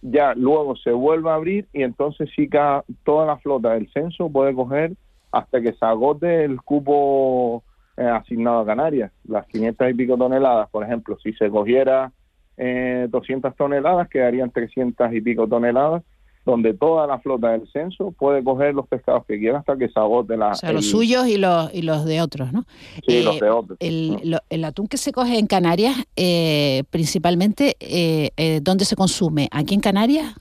Ya 0.01 0.33
luego 0.35 0.75
se 0.77 0.91
vuelve 0.91 1.29
a 1.29 1.33
abrir 1.33 1.67
y 1.73 1.83
entonces 1.83 2.29
sí 2.35 2.47
que 2.47 2.81
toda 3.03 3.25
la 3.25 3.37
flota 3.37 3.73
del 3.73 3.91
censo 3.91 4.29
puede 4.29 4.53
coger 4.53 4.93
hasta 5.31 5.61
que 5.61 5.73
se 5.73 5.85
agote 5.85 6.43
el 6.43 6.61
cupo 6.61 7.63
eh, 7.97 8.03
asignado 8.03 8.59
a 8.59 8.65
Canarias, 8.65 9.11
las 9.27 9.45
500 9.47 9.89
y 9.91 9.93
pico 9.93 10.17
toneladas, 10.17 10.69
por 10.69 10.83
ejemplo, 10.83 11.17
si 11.21 11.33
se 11.33 11.49
cogiera 11.49 12.11
eh, 12.57 13.07
200 13.09 13.55
toneladas, 13.55 14.09
quedarían 14.09 14.51
300 14.51 15.13
y 15.13 15.21
pico 15.21 15.47
toneladas, 15.47 16.03
donde 16.45 16.73
toda 16.73 17.05
la 17.05 17.19
flota 17.19 17.51
del 17.51 17.67
censo 17.71 18.11
puede 18.17 18.43
coger 18.43 18.73
los 18.73 18.87
pescados 18.87 19.25
que 19.27 19.37
quiera 19.37 19.59
hasta 19.59 19.77
que 19.77 19.87
se 19.89 19.99
agote 19.99 20.35
la... 20.35 20.49
O 20.51 20.55
sea, 20.55 20.71
los 20.71 20.85
suyos 20.89 21.27
y 21.27 21.37
los, 21.37 21.71
y 21.75 21.83
los 21.83 22.05
de 22.05 22.21
otros, 22.21 22.51
¿no? 22.51 22.63
Sí, 23.05 23.17
Eh, 23.17 23.23
los 23.23 23.39
de 23.39 23.49
otros. 23.49 23.77
El, 23.81 24.17
lo- 24.23 24.39
el 24.49 24.63
atún 24.65 24.87
que 24.87 24.97
se 24.97 25.11
coge 25.11 25.37
en 25.37 25.45
Canarias, 25.47 25.95
eh, 26.15 26.83
principalmente, 26.89 27.75
eh, 27.79 28.31
eh, 28.37 28.61
¿dónde 28.63 28.85
se 28.85 28.95
consume? 28.95 29.47
¿Aquí 29.51 29.75
en 29.75 29.81
Canarias? 29.81 30.33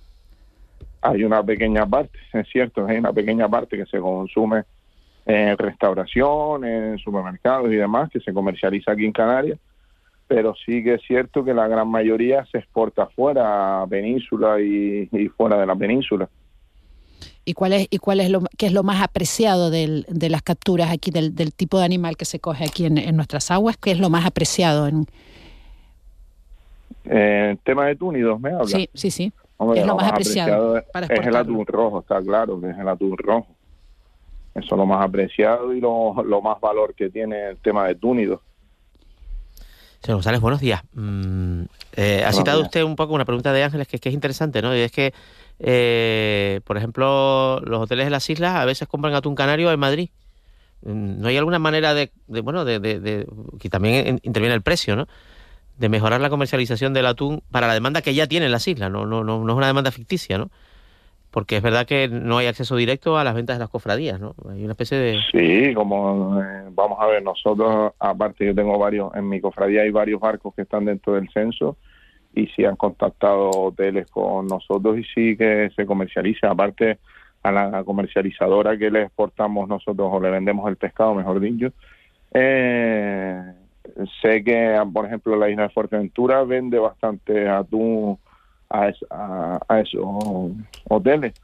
Hay 1.02 1.22
una 1.24 1.42
pequeña 1.42 1.84
parte, 1.86 2.18
es 2.32 2.48
cierto, 2.50 2.86
hay 2.86 2.98
una 2.98 3.12
pequeña 3.12 3.48
parte 3.48 3.76
que 3.76 3.86
se 3.86 3.98
consume 4.00 4.62
en 5.28 5.58
restauración, 5.58 6.64
en 6.64 6.98
supermercados 6.98 7.70
y 7.70 7.76
demás, 7.76 8.08
que 8.10 8.18
se 8.20 8.32
comercializa 8.32 8.92
aquí 8.92 9.04
en 9.04 9.12
Canarias, 9.12 9.58
pero 10.26 10.54
sí 10.64 10.82
que 10.82 10.94
es 10.94 11.02
cierto 11.06 11.44
que 11.44 11.52
la 11.52 11.68
gran 11.68 11.86
mayoría 11.88 12.46
se 12.50 12.58
exporta 12.58 13.06
fuera, 13.08 13.82
a 13.82 13.86
península 13.86 14.58
y, 14.60 15.06
y 15.12 15.28
fuera 15.28 15.58
de 15.58 15.66
la 15.66 15.76
península. 15.76 16.28
¿Y 17.44 17.52
cuál 17.52 17.74
es, 17.74 17.88
y 17.90 17.98
cuál 17.98 18.20
es 18.20 18.30
lo, 18.30 18.40
qué 18.56 18.66
es 18.66 18.72
lo 18.72 18.82
más 18.82 19.02
apreciado 19.02 19.70
del- 19.70 20.06
de 20.08 20.30
las 20.30 20.42
capturas 20.42 20.90
aquí, 20.90 21.10
del, 21.10 21.34
del 21.34 21.52
tipo 21.52 21.78
de 21.78 21.84
animal 21.84 22.16
que 22.16 22.24
se 22.24 22.40
coge 22.40 22.64
aquí 22.64 22.86
en, 22.86 22.96
en 22.98 23.14
nuestras 23.16 23.50
aguas? 23.50 23.76
¿Qué 23.76 23.90
es 23.90 24.00
lo 24.00 24.08
más 24.10 24.24
apreciado? 24.26 24.86
En, 24.88 25.06
Eh, 27.04 27.50
el 27.52 27.58
tema 27.58 27.86
de 27.86 27.96
túnidos, 27.96 28.38
¿me 28.40 28.50
habla? 28.50 28.64
sí, 28.66 28.88
sí, 28.94 29.10
sí. 29.10 29.32
Hombre, 29.58 29.80
es 29.80 29.86
lo 29.86 29.96
más 29.96 30.10
apreciado 30.12 30.82
para 30.92 31.06
es 31.06 31.26
el 31.26 31.36
atún 31.36 31.66
rojo, 31.66 32.00
está 32.00 32.20
claro 32.22 32.60
que 32.60 32.70
es 32.70 32.78
el 32.78 32.88
atún 32.88 33.16
rojo. 33.16 33.57
Eso 34.58 34.74
es 34.74 34.78
lo 34.78 34.86
más 34.86 35.04
apreciado 35.04 35.72
y 35.74 35.80
lo, 35.80 36.22
lo 36.22 36.40
más 36.42 36.60
valor 36.60 36.94
que 36.94 37.10
tiene 37.10 37.50
el 37.50 37.56
tema 37.58 37.86
de 37.86 37.94
túnidos. 37.94 38.40
Señor 40.00 40.16
González, 40.16 40.40
buenos 40.40 40.60
días. 40.60 40.82
Mm, 40.94 41.62
eh, 41.96 42.24
ha 42.24 42.32
citado 42.32 42.58
días. 42.58 42.68
usted 42.68 42.82
un 42.84 42.94
poco 42.96 43.14
una 43.14 43.24
pregunta 43.24 43.52
de 43.52 43.64
Ángeles 43.64 43.88
que, 43.88 43.98
que 43.98 44.08
es 44.10 44.14
interesante, 44.14 44.62
¿no? 44.62 44.74
Y 44.76 44.80
es 44.80 44.92
que, 44.92 45.12
eh, 45.58 46.60
por 46.64 46.76
ejemplo, 46.76 47.60
los 47.64 47.80
hoteles 47.80 48.06
de 48.06 48.10
las 48.10 48.28
islas 48.30 48.54
a 48.54 48.64
veces 48.64 48.86
compran 48.86 49.14
atún 49.14 49.34
canario 49.34 49.72
en 49.72 49.80
Madrid. 49.80 50.10
Mm, 50.82 51.20
¿No 51.20 51.28
hay 51.28 51.36
alguna 51.36 51.58
manera 51.58 51.94
de, 51.94 52.12
de, 52.28 52.40
bueno, 52.40 52.64
de, 52.64 52.78
de- 52.78 53.00
de- 53.00 53.26
que 53.58 53.68
también 53.68 54.06
in- 54.06 54.20
interviene 54.22 54.54
el 54.54 54.62
precio, 54.62 54.94
¿no? 54.94 55.08
De 55.78 55.88
mejorar 55.88 56.20
la 56.20 56.30
comercialización 56.30 56.94
del 56.94 57.06
atún 57.06 57.42
para 57.50 57.66
la 57.66 57.74
demanda 57.74 58.00
que 58.00 58.14
ya 58.14 58.26
tienen 58.28 58.52
las 58.52 58.66
islas, 58.68 58.90
no, 58.90 59.04
no, 59.06 59.24
no, 59.24 59.42
no 59.44 59.52
es 59.52 59.56
una 59.56 59.66
demanda 59.66 59.90
ficticia, 59.90 60.38
¿no? 60.38 60.50
Porque 61.38 61.58
es 61.58 61.62
verdad 61.62 61.86
que 61.86 62.08
no 62.08 62.38
hay 62.38 62.48
acceso 62.48 62.74
directo 62.74 63.16
a 63.16 63.22
las 63.22 63.32
ventas 63.32 63.54
de 63.54 63.60
las 63.60 63.70
cofradías, 63.70 64.18
¿no? 64.18 64.34
Hay 64.50 64.64
una 64.64 64.72
especie 64.72 64.98
de... 64.98 65.20
Sí, 65.30 65.72
como 65.72 66.42
eh, 66.42 66.64
vamos 66.72 66.98
a 67.00 67.06
ver, 67.06 67.22
nosotros, 67.22 67.92
aparte 68.00 68.44
yo 68.44 68.56
tengo 68.56 68.76
varios, 68.76 69.14
en 69.14 69.28
mi 69.28 69.40
cofradía 69.40 69.82
hay 69.82 69.92
varios 69.92 70.20
barcos 70.20 70.52
que 70.52 70.62
están 70.62 70.86
dentro 70.86 71.12
del 71.12 71.30
censo 71.30 71.76
y 72.34 72.48
sí 72.48 72.64
han 72.64 72.74
contactado 72.74 73.50
hoteles 73.50 74.10
con 74.10 74.48
nosotros 74.48 74.98
y 74.98 75.04
sí 75.04 75.36
que 75.36 75.70
se 75.76 75.86
comercializa. 75.86 76.50
Aparte, 76.50 76.98
a 77.44 77.52
la 77.52 77.84
comercializadora 77.84 78.76
que 78.76 78.90
le 78.90 79.02
exportamos 79.02 79.68
nosotros 79.68 80.08
o 80.10 80.20
le 80.20 80.30
vendemos 80.30 80.68
el 80.68 80.76
pescado, 80.76 81.14
mejor 81.14 81.38
dicho, 81.38 81.68
eh, 82.34 83.40
sé 84.20 84.42
que, 84.42 84.76
por 84.92 85.06
ejemplo, 85.06 85.36
la 85.36 85.48
isla 85.48 85.62
de 85.62 85.68
Fuerteventura 85.68 86.42
vende 86.42 86.80
bastante 86.80 87.48
atún 87.48 88.18
a, 88.70 88.90
a, 89.10 89.58
a 89.68 89.80
esos 89.80 90.00
hoteles. 90.88 91.34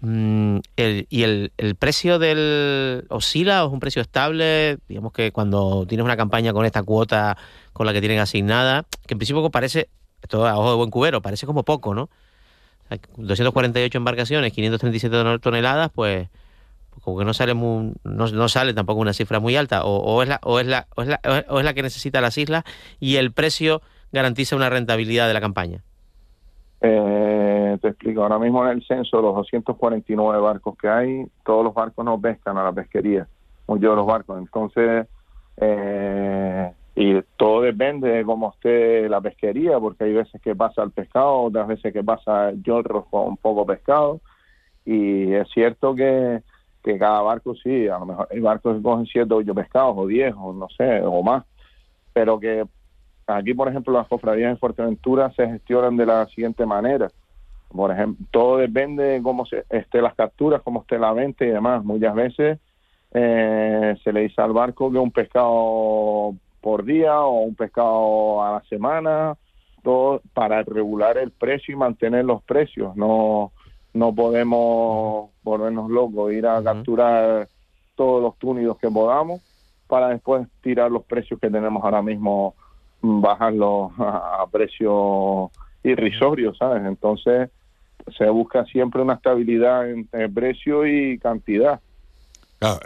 Mm, 0.00 0.58
el- 0.76 1.06
¿Y 1.08 1.22
el, 1.22 1.52
el 1.56 1.76
precio 1.76 2.18
del 2.18 3.06
oscila 3.08 3.64
o 3.64 3.68
es 3.68 3.72
un 3.72 3.80
precio 3.80 4.02
estable? 4.02 4.78
Digamos 4.88 5.12
que 5.12 5.32
cuando 5.32 5.86
tienes 5.86 6.04
una 6.04 6.16
campaña 6.16 6.52
con 6.52 6.66
esta 6.66 6.82
cuota 6.82 7.36
con 7.72 7.86
la 7.86 7.92
que 7.92 8.00
tienen 8.00 8.18
asignada, 8.18 8.84
que 9.06 9.14
en 9.14 9.18
principio 9.18 9.48
parece, 9.50 9.88
esto 10.22 10.46
a 10.46 10.58
ojo 10.58 10.70
de 10.70 10.76
buen 10.76 10.90
cubero, 10.90 11.22
parece 11.22 11.46
como 11.46 11.62
poco, 11.64 11.94
¿no? 11.94 12.02
O 12.02 12.88
sea, 12.88 12.98
248 13.16 13.96
embarcaciones, 13.96 14.52
537 14.52 15.16
ton- 15.16 15.40
toneladas, 15.40 15.90
pues 15.94 16.28
pues 16.90 17.02
como 17.02 17.18
que 17.18 17.24
no 17.24 17.34
sale 17.34 17.54
muy- 17.54 17.92
no, 18.04 18.28
no 18.28 18.48
sale 18.48 18.72
tampoco 18.74 19.00
una 19.00 19.12
cifra 19.14 19.40
muy 19.40 19.56
alta 19.56 19.84
o, 19.84 19.96
o 19.96 20.22
es 20.22 20.28
la 20.28 20.38
o 20.42 20.60
es 20.60 20.66
la 20.66 20.86
o 20.94 21.02
es 21.02 21.08
la 21.08 21.20
o 21.48 21.58
es 21.58 21.64
la 21.64 21.74
que 21.74 21.82
necesita 21.82 22.20
las 22.20 22.36
islas 22.38 22.62
y 23.00 23.16
el 23.16 23.32
precio 23.32 23.82
garantiza 24.14 24.56
una 24.56 24.70
rentabilidad 24.70 25.28
de 25.28 25.34
la 25.34 25.40
campaña. 25.40 25.82
Eh, 26.80 27.78
te 27.82 27.88
explico, 27.88 28.22
ahora 28.22 28.38
mismo 28.38 28.64
en 28.64 28.78
el 28.78 28.86
censo, 28.86 29.20
los 29.20 29.34
249 29.34 30.40
barcos 30.40 30.76
que 30.78 30.88
hay, 30.88 31.26
todos 31.44 31.64
los 31.64 31.74
barcos 31.74 32.04
no 32.04 32.20
pescan 32.20 32.56
a 32.56 32.64
la 32.64 32.72
pesquería, 32.72 33.26
muchos 33.66 33.90
de 33.90 33.96
los 33.96 34.06
barcos. 34.06 34.38
Entonces, 34.38 35.06
eh, 35.56 36.72
y 36.96 37.20
todo 37.36 37.62
depende 37.62 38.08
de 38.08 38.24
cómo 38.24 38.52
esté 38.54 39.08
la 39.08 39.20
pesquería, 39.20 39.78
porque 39.80 40.04
hay 40.04 40.12
veces 40.12 40.40
que 40.40 40.54
pasa 40.54 40.82
el 40.82 40.92
pescado, 40.92 41.42
otras 41.42 41.66
veces 41.66 41.92
que 41.92 42.04
pasa 42.04 42.50
el 42.50 42.62
con 43.10 43.36
poco 43.36 43.66
pescado. 43.66 44.20
Y 44.84 45.32
es 45.32 45.48
cierto 45.52 45.94
que 45.94 46.42
que 46.84 46.98
cada 46.98 47.22
barco 47.22 47.54
sí, 47.54 47.88
a 47.88 47.98
lo 47.98 48.04
mejor 48.04 48.28
hay 48.30 48.40
barcos 48.40 48.76
que 48.76 48.82
cogen 48.82 49.06
siete 49.06 49.32
o 49.32 49.38
ocho 49.38 49.54
pescados 49.54 49.94
o 49.96 50.06
diez 50.06 50.34
o 50.36 50.52
no 50.52 50.68
sé, 50.68 51.00
o 51.00 51.22
más, 51.22 51.44
pero 52.12 52.38
que 52.38 52.66
aquí, 53.26 53.54
por 53.54 53.68
ejemplo, 53.68 53.92
las 53.92 54.08
cofradías 54.08 54.52
de 54.52 54.58
Fuerteventura 54.58 55.32
se 55.32 55.46
gestionan 55.46 55.96
de 55.96 56.06
la 56.06 56.26
siguiente 56.26 56.66
manera. 56.66 57.10
Por 57.68 57.90
ejemplo, 57.90 58.24
todo 58.30 58.58
depende 58.58 59.02
de 59.04 59.22
cómo 59.22 59.46
se, 59.46 59.64
esté 59.68 60.00
las 60.00 60.14
capturas, 60.14 60.62
cómo 60.62 60.82
esté 60.82 60.98
la 60.98 61.12
venta 61.12 61.44
y 61.44 61.48
demás. 61.48 61.84
Muchas 61.84 62.14
veces 62.14 62.58
eh, 63.12 63.96
se 64.02 64.12
le 64.12 64.20
dice 64.20 64.40
al 64.40 64.52
barco 64.52 64.90
que 64.90 64.98
un 64.98 65.10
pescado 65.10 66.34
por 66.60 66.84
día 66.84 67.20
o 67.20 67.40
un 67.40 67.54
pescado 67.54 68.42
a 68.42 68.52
la 68.52 68.62
semana, 68.68 69.34
todo 69.82 70.22
para 70.32 70.62
regular 70.62 71.18
el 71.18 71.30
precio 71.30 71.74
y 71.74 71.76
mantener 71.76 72.24
los 72.24 72.42
precios. 72.42 72.96
No, 72.96 73.52
no 73.92 74.14
podemos 74.14 75.30
volvernos 75.42 75.90
locos, 75.90 76.32
ir 76.32 76.46
a 76.46 76.62
capturar 76.62 77.48
todos 77.94 78.22
los 78.22 78.36
túnidos 78.38 78.78
que 78.78 78.90
podamos 78.90 79.40
para 79.86 80.08
después 80.08 80.46
tirar 80.62 80.90
los 80.90 81.04
precios 81.04 81.38
que 81.38 81.50
tenemos 81.50 81.82
ahora 81.84 82.02
mismo, 82.02 82.54
bajarlos 83.04 83.92
a, 83.98 84.42
a 84.42 84.46
precios 84.46 85.50
irrisorios, 85.82 86.56
¿sabes? 86.58 86.84
Entonces 86.86 87.50
se 88.16 88.28
busca 88.28 88.64
siempre 88.66 89.02
una 89.02 89.14
estabilidad 89.14 89.88
entre 89.90 90.28
precio 90.28 90.86
y 90.86 91.18
cantidad. 91.18 91.80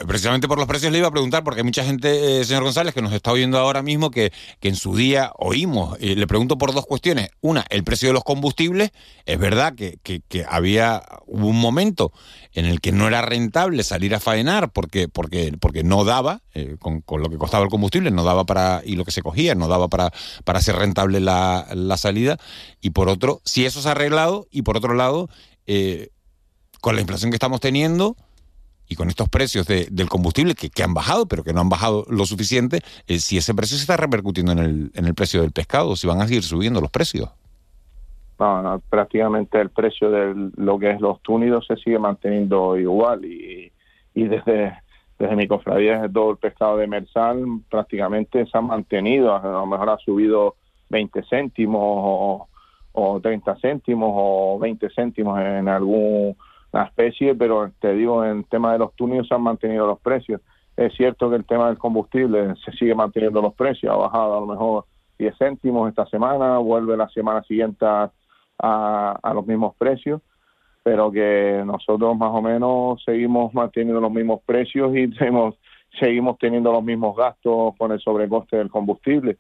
Precisamente 0.07 0.49
por 0.49 0.59
los 0.59 0.67
precios 0.67 0.93
le 0.93 0.99
iba 0.99 1.09
a 1.09 1.11
preguntar, 1.11 1.45
porque 1.45 1.61
hay 1.61 1.65
mucha 1.65 1.85
gente, 1.85 2.41
eh, 2.41 2.45
señor 2.45 2.65
González, 2.65 2.95
que 2.95 3.03
nos 3.03 3.13
está 3.13 3.33
oyendo 3.33 3.59
ahora 3.59 3.83
mismo, 3.83 4.11
que, 4.11 4.33
que 4.61 4.69
en 4.69 4.77
su 4.77 4.97
día 4.97 5.33
oímos. 5.37 5.97
Y 6.01 6.15
le 6.15 6.27
pregunto 6.27 6.59
por 6.59 6.73
dos 6.73 6.87
cuestiones. 6.87 7.31
Una, 7.41 7.65
el 7.71 7.85
precio 7.85 8.09
de 8.09 8.15
los 8.15 8.25
combustibles. 8.25 8.91
Es 9.27 9.39
verdad 9.39 9.75
que, 9.75 9.99
que, 10.03 10.23
que 10.27 10.45
había 10.49 11.03
hubo 11.27 11.49
un 11.49 11.61
momento 11.61 12.13
en 12.53 12.65
el 12.65 12.81
que 12.81 12.93
no 12.93 13.07
era 13.07 13.23
rentable 13.23 13.83
salir 13.83 14.15
a 14.15 14.21
faenar 14.21 14.73
porque, 14.73 15.09
porque, 15.09 15.53
porque 15.61 15.85
no 15.85 16.05
daba, 16.05 16.43
eh, 16.55 16.77
con, 16.79 17.01
con, 17.03 17.23
lo 17.23 17.29
que 17.29 17.37
costaba 17.37 17.65
el 17.65 17.71
combustible, 17.71 18.11
no 18.11 18.25
daba 18.25 18.45
para, 18.45 18.83
y 18.85 18.97
lo 18.97 19.05
que 19.05 19.13
se 19.13 19.23
cogía, 19.23 19.55
no 19.55 19.69
daba 19.69 19.89
para, 19.89 20.13
para 20.45 20.59
hacer 20.59 20.77
rentable 20.77 21.21
la, 21.21 21.67
la 21.75 21.97
salida. 21.97 22.39
Y 22.81 22.91
por 22.91 23.09
otro, 23.09 23.41
si 23.45 23.67
eso 23.67 23.83
se 23.83 23.89
ha 23.89 23.93
arreglado, 23.93 24.47
y 24.51 24.63
por 24.63 24.77
otro 24.77 24.95
lado, 24.95 25.29
eh, 25.67 26.09
con 26.81 26.95
la 26.95 27.01
inflación 27.01 27.31
que 27.31 27.37
estamos 27.37 27.61
teniendo 27.61 28.17
y 28.89 28.97
con 28.97 29.09
estos 29.09 29.29
precios 29.29 29.67
de, 29.67 29.87
del 29.91 30.09
combustible 30.09 30.55
que, 30.55 30.71
que, 30.71 30.83
han 30.83 30.95
bajado, 30.95 31.27
pero 31.27 31.45
que 31.45 31.53
no 31.53 31.61
han 31.61 31.69
bajado 31.69 32.05
lo 32.09 32.25
suficiente, 32.25 32.81
eh, 33.07 33.19
si 33.19 33.37
ese 33.37 33.55
precio 33.55 33.77
se 33.77 33.83
está 33.83 33.97
repercutiendo 33.97 34.53
en 34.53 34.59
el, 34.59 34.91
en 34.95 35.05
el 35.05 35.15
precio 35.15 35.43
del 35.43 35.53
pescado, 35.53 35.95
si 35.97 36.07
van 36.07 36.21
a 36.21 36.27
seguir 36.27 36.43
subiendo 36.43 36.81
los 36.81 36.91
precios. 36.91 37.31
No, 38.39 38.63
no, 38.63 38.81
prácticamente 38.89 39.61
el 39.61 39.71
precio 39.71 40.11
de 40.11 40.51
lo 40.57 40.79
que 40.79 40.91
es 40.91 41.01
los 41.01 41.21
túnidos 41.23 41.67
se 41.67 41.77
sigue 41.77 41.99
manteniendo 41.99 42.79
igual 42.79 43.25
y, 43.25 43.73
y 44.15 44.25
desde, 44.25 44.79
desde 45.19 45.37
mi 45.37 45.49
cofradía, 45.49 46.09
todo 46.13 46.31
el 46.31 46.37
pescado 46.37 46.77
de 46.77 46.87
Mersal, 46.87 47.45
prácticamente 47.69 48.47
se 48.47 48.57
ha 48.57 48.61
mantenido, 48.61 49.35
a 49.35 49.43
lo 49.43 49.67
mejor 49.67 49.91
ha 49.91 49.99
subido 49.99 50.55
20 50.91 51.25
céntimos 51.29 51.83
o, 51.83 52.49
o 52.93 53.21
30 53.21 53.57
céntimos 53.57 54.11
o 54.15 54.59
20 54.61 54.89
céntimos 54.95 55.39
en 55.41 55.69
algún 55.69 56.37
la 56.73 56.85
especie, 56.85 57.35
pero 57.35 57.71
te 57.81 57.95
digo, 57.95 58.25
en 58.25 58.39
el 58.39 58.45
tema 58.47 58.73
de 58.73 58.79
los 58.79 58.95
túneles 58.95 59.27
se 59.27 59.35
han 59.35 59.43
mantenido 59.43 59.87
los 59.87 60.01
precios. 60.01 60.41
Es 60.77 60.95
cierto 60.95 61.29
que 61.29 61.37
el 61.37 61.45
tema 61.45 61.67
del 61.67 61.79
combustible 61.79 62.55
se 62.65 62.73
sigue 62.73 62.95
manteniendo 62.95 63.43
los 63.43 63.55
precios, 63.55 63.93
ha 63.93 63.97
bajado 63.97 64.37
a 64.37 64.41
lo 64.41 64.47
mejor 64.47 64.85
10 65.19 65.37
céntimos 65.37 65.89
esta 65.89 66.07
semana, 66.07 66.59
vuelve 66.59 66.97
la 66.97 67.09
semana 67.09 67.43
siguiente 67.43 67.85
a, 67.85 68.11
los 69.35 69.47
mismos 69.47 69.75
precios, 69.77 70.21
pero 70.83 71.11
que 71.11 71.63
nosotros 71.67 72.17
más 72.17 72.31
o 72.33 72.43
menos 72.43 73.03
seguimos 73.05 73.53
manteniendo 73.55 74.01
los 74.01 74.13
mismos 74.13 74.41
precios 74.45 74.95
y 74.97 75.13
seguimos, 75.19 75.57
seguimos 75.99 76.39
teniendo 76.39 76.73
los 76.73 76.85
mismos 76.85 77.17
gastos 77.17 77.75
con 77.77 77.93
el 77.93 78.01
sobrecoste 78.01 78.57
del 78.57 78.71
combustible. 78.71 79.39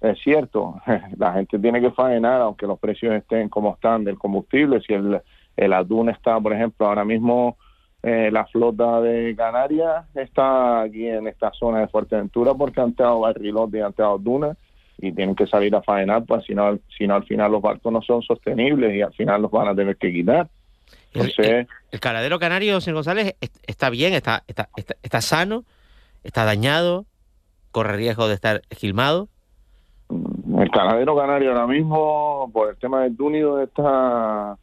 Es 0.00 0.18
cierto, 0.22 0.80
la 1.16 1.34
gente 1.34 1.58
tiene 1.58 1.80
que 1.80 1.90
faenar, 1.90 2.40
aunque 2.40 2.66
los 2.66 2.78
precios 2.78 3.14
estén 3.14 3.48
como 3.48 3.74
están 3.74 4.02
del 4.04 4.18
combustible, 4.18 4.80
si 4.80 4.94
el 4.94 5.20
el 5.60 5.74
atún 5.74 6.08
está, 6.08 6.40
por 6.40 6.54
ejemplo, 6.54 6.86
ahora 6.86 7.04
mismo 7.04 7.58
eh, 8.02 8.30
la 8.32 8.46
flota 8.46 9.02
de 9.02 9.34
Canarias 9.36 10.06
está 10.14 10.80
aquí 10.80 11.06
en 11.06 11.26
esta 11.26 11.52
zona 11.52 11.80
de 11.80 11.88
Fuerteventura 11.88 12.54
porque 12.54 12.80
han 12.80 12.94
dado 12.94 13.20
barrilote 13.20 13.76
y 13.76 13.80
han 13.82 13.94
dado 13.94 14.18
dunas 14.18 14.56
y 14.96 15.12
tienen 15.12 15.34
que 15.34 15.46
salir 15.46 15.74
a 15.76 15.82
faenar, 15.82 16.24
pues 16.24 16.46
si 16.46 16.54
no, 16.54 16.78
si 16.96 17.06
no 17.06 17.16
al 17.16 17.24
final 17.24 17.52
los 17.52 17.60
barcos 17.60 17.92
no 17.92 18.00
son 18.00 18.22
sostenibles 18.22 18.94
y 18.94 19.02
al 19.02 19.12
final 19.12 19.42
los 19.42 19.50
van 19.50 19.68
a 19.68 19.74
tener 19.74 19.96
que 19.96 20.10
quitar. 20.10 20.48
Entonces, 21.12 21.46
el, 21.46 21.54
el, 21.54 21.68
el 21.92 22.00
caladero 22.00 22.38
canario, 22.38 22.80
señor 22.80 22.96
González, 22.96 23.36
está 23.66 23.90
bien, 23.90 24.14
está, 24.14 24.44
está, 24.46 24.70
está, 24.76 24.96
está 25.02 25.20
sano, 25.20 25.64
está 26.24 26.44
dañado, 26.44 27.04
corre 27.70 27.96
riesgo 27.96 28.28
de 28.28 28.34
estar 28.34 28.62
esquilmado. 28.70 29.28
El 30.08 30.70
caladero 30.70 31.16
canario 31.16 31.50
ahora 31.50 31.66
mismo, 31.66 32.50
por 32.52 32.70
el 32.70 32.76
tema 32.76 33.02
del 33.02 33.16
túnido, 33.16 33.62
está 33.62 34.56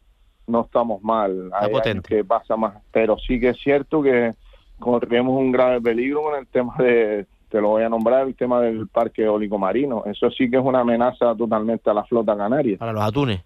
no 0.48 0.62
estamos 0.62 1.02
mal. 1.02 1.50
Hay 1.52 1.70
que 2.00 2.24
pasa 2.24 2.56
más, 2.56 2.74
pero 2.90 3.16
sí 3.18 3.38
que 3.38 3.50
es 3.50 3.58
cierto 3.58 4.02
que 4.02 4.34
corremos 4.78 5.36
un 5.38 5.52
grave 5.52 5.80
peligro 5.80 6.22
con 6.22 6.38
el 6.38 6.46
tema 6.46 6.74
de, 6.78 7.26
te 7.48 7.60
lo 7.60 7.68
voy 7.68 7.82
a 7.82 7.88
nombrar, 7.88 8.26
el 8.26 8.34
tema 8.34 8.60
del 8.60 8.88
parque 8.88 9.24
eólico 9.24 9.58
marino. 9.58 10.04
Eso 10.06 10.30
sí 10.30 10.50
que 10.50 10.56
es 10.56 10.64
una 10.64 10.80
amenaza 10.80 11.34
totalmente 11.34 11.90
a 11.90 11.94
la 11.94 12.04
flota 12.04 12.36
canaria. 12.36 12.78
Para 12.78 12.92
los 12.92 13.02
atunes. 13.02 13.40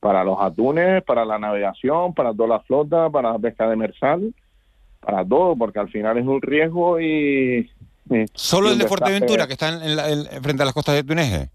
Para 0.00 0.24
los 0.24 0.38
atunes, 0.40 1.02
para 1.04 1.24
la 1.24 1.38
navegación, 1.38 2.12
para 2.14 2.32
toda 2.32 2.48
la 2.48 2.60
flota, 2.60 3.08
para 3.10 3.32
la 3.32 3.38
pesca 3.38 3.68
demersal, 3.68 4.34
para 5.00 5.24
todo, 5.24 5.56
porque 5.56 5.78
al 5.78 5.88
final 5.88 6.18
es 6.18 6.26
un 6.26 6.42
riesgo 6.42 7.00
y... 7.00 7.70
y 8.10 8.24
¿Solo 8.34 8.70
el 8.70 8.78
de 8.78 8.86
Fuerteventura, 8.86 9.46
que 9.46 9.54
está 9.54 9.68
en 9.70 9.96
la, 9.96 10.10
en, 10.10 10.42
frente 10.42 10.62
a 10.62 10.66
las 10.66 10.74
costas 10.74 10.94
de 10.94 11.04
Túnez? 11.04 11.50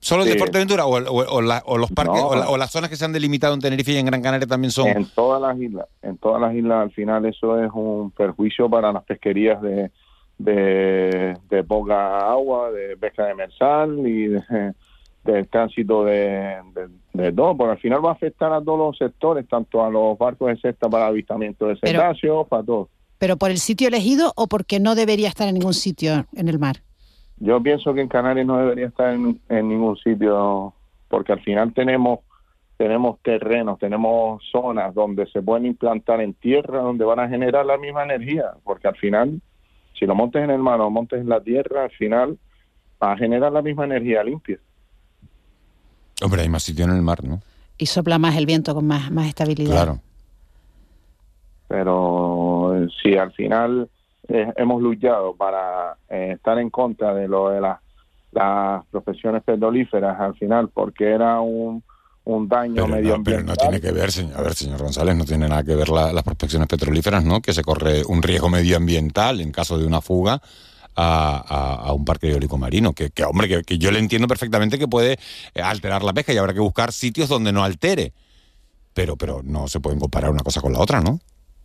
¿Solo 0.00 0.24
sí. 0.24 0.30
de 0.30 0.38
Fuerteventura 0.38 0.86
o, 0.86 0.98
o, 0.98 1.36
o, 1.36 1.42
la, 1.42 1.62
o 1.66 1.76
los 1.76 1.90
parques 1.92 2.20
no. 2.20 2.28
o, 2.28 2.34
la, 2.34 2.48
o, 2.48 2.56
las 2.56 2.70
zonas 2.70 2.88
que 2.88 2.96
se 2.96 3.04
han 3.04 3.12
delimitado 3.12 3.52
en 3.52 3.60
Tenerife 3.60 3.92
y 3.92 3.98
en 3.98 4.06
Gran 4.06 4.22
Canaria 4.22 4.46
también 4.46 4.70
son? 4.70 4.88
En 4.88 5.04
todas 5.14 5.42
las 5.42 5.58
islas, 5.58 5.86
en 6.02 6.16
todas 6.16 6.40
las 6.40 6.54
islas 6.54 6.82
al 6.82 6.90
final 6.90 7.26
eso 7.26 7.62
es 7.62 7.70
un 7.74 8.10
perjuicio 8.10 8.68
para 8.70 8.92
las 8.92 9.04
pesquerías 9.04 9.60
de, 9.60 9.90
de, 10.38 11.36
de 11.50 11.64
poca 11.64 12.30
agua, 12.30 12.70
de 12.70 12.96
pesca 12.96 13.26
demersal 13.26 13.98
y 14.06 14.28
de, 14.28 14.74
del 15.24 15.48
tránsito 15.48 16.04
de, 16.04 16.56
de, 16.74 16.88
de, 17.12 17.32
todo, 17.32 17.54
porque 17.56 17.72
al 17.72 17.78
final 17.78 18.04
va 18.04 18.10
a 18.10 18.14
afectar 18.14 18.52
a 18.54 18.62
todos 18.62 18.78
los 18.78 18.96
sectores, 18.96 19.46
tanto 19.48 19.84
a 19.84 19.90
los 19.90 20.16
barcos 20.16 20.48
de 20.48 20.56
cesta 20.56 20.88
para 20.88 21.08
avistamiento 21.08 21.66
de 21.66 21.76
cetáceos, 21.76 22.48
para 22.48 22.62
todo. 22.62 22.88
¿Pero 23.18 23.36
por 23.36 23.50
el 23.50 23.58
sitio 23.58 23.88
elegido 23.88 24.32
o 24.34 24.46
porque 24.46 24.80
no 24.80 24.94
debería 24.94 25.28
estar 25.28 25.46
en 25.46 25.54
ningún 25.54 25.74
sitio 25.74 26.24
en 26.32 26.48
el 26.48 26.58
mar? 26.58 26.76
Yo 27.40 27.62
pienso 27.62 27.94
que 27.94 28.02
en 28.02 28.08
Canarias 28.08 28.46
no 28.46 28.58
debería 28.58 28.86
estar 28.86 29.12
en, 29.14 29.40
en, 29.48 29.68
ningún 29.68 29.96
sitio 29.96 30.74
porque 31.08 31.32
al 31.32 31.40
final 31.40 31.72
tenemos 31.74 32.20
tenemos 32.76 33.18
terrenos, 33.20 33.78
tenemos 33.78 34.42
zonas 34.50 34.94
donde 34.94 35.26
se 35.26 35.42
pueden 35.42 35.66
implantar 35.66 36.22
en 36.22 36.32
tierra, 36.32 36.80
donde 36.80 37.04
van 37.04 37.20
a 37.20 37.28
generar 37.28 37.66
la 37.66 37.76
misma 37.76 38.04
energía, 38.04 38.52
porque 38.64 38.88
al 38.88 38.96
final, 38.96 39.38
si 39.98 40.06
lo 40.06 40.14
montes 40.14 40.42
en 40.42 40.48
el 40.48 40.60
mar 40.60 40.80
o 40.80 40.84
lo 40.84 40.90
montes 40.90 41.20
en 41.20 41.28
la 41.28 41.42
tierra, 41.42 41.84
al 41.84 41.90
final 41.90 42.38
va 43.02 43.12
a 43.12 43.18
generar 43.18 43.52
la 43.52 43.60
misma 43.60 43.84
energía 43.84 44.24
limpia. 44.24 44.58
Hombre, 46.22 46.40
hay 46.40 46.48
más 46.48 46.62
sitio 46.62 46.86
en 46.86 46.92
el 46.92 47.02
mar, 47.02 47.22
¿no? 47.22 47.42
Y 47.76 47.84
sopla 47.84 48.18
más 48.18 48.34
el 48.38 48.46
viento 48.46 48.74
con 48.74 48.86
más, 48.86 49.10
más 49.10 49.28
estabilidad. 49.28 49.72
Claro. 49.72 50.00
Pero 51.68 52.86
si 53.02 53.14
al 53.14 53.32
final 53.32 53.90
eh, 54.28 54.52
hemos 54.56 54.82
luchado 54.82 55.34
para 55.34 55.96
eh, 56.08 56.32
estar 56.34 56.58
en 56.58 56.70
contra 56.70 57.14
de 57.14 57.28
lo 57.28 57.50
de 57.50 57.60
la, 57.60 57.80
las 58.32 58.84
profesiones 58.86 59.42
petrolíferas 59.42 60.20
al 60.20 60.34
final 60.34 60.68
porque 60.68 61.10
era 61.10 61.40
un, 61.40 61.82
un 62.24 62.48
daño 62.48 62.74
pero 62.74 62.88
medioambiental. 62.88 63.46
No, 63.46 63.54
pero 63.54 63.68
no 63.68 63.70
tiene 63.70 63.80
que 63.80 63.92
ver, 63.92 64.12
señor, 64.12 64.38
a 64.38 64.42
ver, 64.42 64.54
señor 64.54 64.82
González, 64.82 65.16
no 65.16 65.24
tiene 65.24 65.48
nada 65.48 65.64
que 65.64 65.74
ver 65.74 65.88
la, 65.88 66.12
las 66.12 66.22
prospecciones 66.22 66.68
petrolíferas, 66.68 67.24
¿no? 67.24 67.40
Que 67.40 67.52
se 67.52 67.62
corre 67.62 68.02
un 68.06 68.22
riesgo 68.22 68.48
medioambiental 68.48 69.40
en 69.40 69.52
caso 69.52 69.78
de 69.78 69.86
una 69.86 70.00
fuga 70.00 70.40
a, 70.94 71.44
a, 71.46 71.74
a 71.88 71.92
un 71.92 72.04
parque 72.04 72.30
eólico 72.30 72.58
marino. 72.58 72.92
Que, 72.92 73.10
que 73.10 73.24
hombre, 73.24 73.48
que, 73.48 73.62
que, 73.62 73.78
yo 73.78 73.90
le 73.90 73.98
entiendo 73.98 74.28
perfectamente 74.28 74.78
que 74.78 74.88
puede 74.88 75.18
eh, 75.54 75.62
alterar 75.62 76.02
la 76.02 76.12
pesca 76.12 76.32
y 76.32 76.36
habrá 76.36 76.52
que 76.52 76.60
buscar 76.60 76.92
sitios 76.92 77.28
donde 77.28 77.52
no 77.52 77.64
altere. 77.64 78.12
Pero, 78.92 79.16
pero 79.16 79.40
no 79.42 79.68
se 79.68 79.80
pueden 79.80 80.00
comparar 80.00 80.30
una 80.30 80.42
cosa 80.42 80.60
con 80.60 80.72
la 80.72 80.80
otra, 80.80 81.00
¿no? 81.00 81.20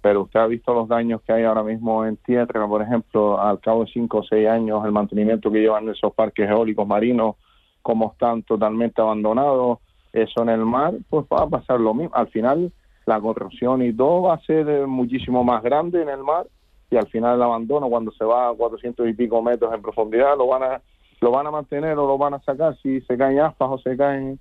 Pero 0.05 0.21
usted 0.21 0.39
ha 0.39 0.45
visto 0.45 0.71
los 0.71 0.87
daños 0.87 1.19
que 1.23 1.33
hay 1.33 1.45
ahora 1.45 1.63
mismo 1.63 2.05
en 2.05 2.15
tierra, 2.17 2.67
por 2.67 2.83
ejemplo, 2.83 3.41
al 3.41 3.59
cabo 3.59 3.85
de 3.85 3.91
cinco 3.91 4.19
o 4.19 4.23
seis 4.23 4.47
años, 4.47 4.85
el 4.85 4.91
mantenimiento 4.91 5.51
que 5.51 5.61
llevan 5.61 5.89
esos 5.89 6.13
parques 6.13 6.47
eólicos 6.47 6.85
marinos, 6.85 7.37
como 7.81 8.11
están 8.11 8.43
totalmente 8.43 9.01
abandonados, 9.01 9.79
eso 10.13 10.43
en 10.43 10.49
el 10.49 10.63
mar, 10.63 10.93
pues 11.09 11.25
va 11.25 11.41
a 11.41 11.49
pasar 11.49 11.79
lo 11.79 11.95
mismo. 11.95 12.15
Al 12.15 12.27
final, 12.27 12.71
la 13.07 13.19
corrosión 13.19 13.81
y 13.81 13.93
todo 13.93 14.21
va 14.21 14.35
a 14.35 14.41
ser 14.41 14.85
muchísimo 14.85 15.43
más 15.43 15.63
grande 15.63 16.03
en 16.03 16.09
el 16.09 16.21
mar 16.21 16.45
y 16.91 16.97
al 16.97 17.07
final 17.07 17.37
el 17.37 17.41
abandono, 17.41 17.89
cuando 17.89 18.11
se 18.11 18.25
va 18.25 18.49
a 18.49 18.53
400 18.53 19.09
y 19.09 19.13
pico 19.13 19.41
metros 19.41 19.73
en 19.73 19.81
profundidad, 19.81 20.37
lo 20.37 20.45
van 20.45 20.61
a 20.61 20.81
lo 21.19 21.31
van 21.31 21.47
a 21.47 21.51
mantener 21.51 21.97
o 21.97 22.05
lo 22.05 22.19
van 22.19 22.35
a 22.35 22.39
sacar 22.41 22.77
si 22.77 23.01
se 23.01 23.17
caen 23.17 23.39
aspas 23.39 23.69
o 23.71 23.79
se 23.79 23.97
caen. 23.97 24.37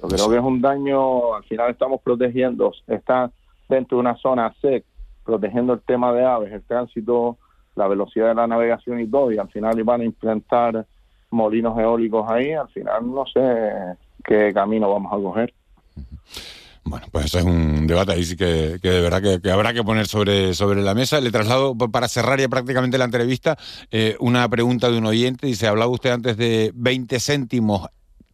Yo 0.00 0.08
creo 0.08 0.30
que 0.30 0.36
es 0.38 0.42
un 0.42 0.62
daño, 0.62 1.34
al 1.34 1.44
final 1.44 1.70
estamos 1.72 2.00
protegiendo, 2.00 2.72
está 2.86 3.30
dentro 3.70 3.96
de 3.96 4.00
una 4.00 4.16
zona 4.16 4.54
SEC, 4.60 4.84
protegiendo 5.24 5.72
el 5.72 5.80
tema 5.80 6.12
de 6.12 6.24
aves, 6.24 6.52
el 6.52 6.62
tránsito, 6.62 7.38
la 7.76 7.88
velocidad 7.88 8.28
de 8.28 8.34
la 8.34 8.46
navegación 8.46 9.00
y 9.00 9.06
todo, 9.06 9.32
y 9.32 9.38
al 9.38 9.48
final 9.48 9.78
iban 9.78 10.00
a 10.00 10.04
implantar 10.04 10.86
molinos 11.30 11.78
eólicos 11.78 12.28
ahí, 12.30 12.52
al 12.52 12.68
final 12.68 13.14
no 13.14 13.24
sé 13.26 13.40
qué 14.24 14.52
camino 14.52 14.90
vamos 14.90 15.12
a 15.12 15.16
coger. 15.16 15.54
Bueno, 16.82 17.06
pues 17.12 17.26
eso 17.26 17.38
es 17.38 17.44
un 17.44 17.86
debate 17.86 18.12
ahí 18.12 18.24
sí 18.24 18.36
que, 18.36 18.78
de 18.78 19.00
verdad 19.00 19.22
que, 19.22 19.40
que, 19.40 19.50
habrá 19.50 19.72
que 19.72 19.84
poner 19.84 20.06
sobre, 20.06 20.54
sobre 20.54 20.82
la 20.82 20.94
mesa. 20.94 21.20
Le 21.20 21.30
traslado 21.30 21.76
para 21.76 22.08
cerrar 22.08 22.40
ya 22.40 22.48
prácticamente 22.48 22.98
la 22.98 23.04
entrevista 23.04 23.56
eh, 23.90 24.16
una 24.18 24.48
pregunta 24.48 24.90
de 24.90 24.98
un 24.98 25.06
oyente. 25.06 25.46
Dice, 25.46 25.68
hablaba 25.68 25.90
usted 25.92 26.10
antes 26.10 26.36
de 26.36 26.72
20 26.74 27.20
céntimos 27.20 27.86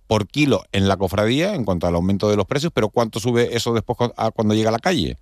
por 0.07 0.29
kilo 0.29 0.63
en 0.73 0.89
la 0.89 0.97
cofradía 0.97 1.55
en 1.55 1.65
cuanto 1.65 1.87
al 1.87 1.97
aumento 1.97 2.31
de 2.31 2.37
los 2.37 2.47
precios, 2.47 2.73
pero 2.73 2.89
¿cuánto 2.89 3.19
sube 3.19 3.57
eso 3.57 3.75
después 3.75 3.99
cuando 4.35 4.55
llega 4.55 4.69
a 4.69 4.73
la 4.73 4.79
calle? 4.79 5.19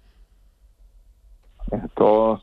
Todo, 1.95 2.41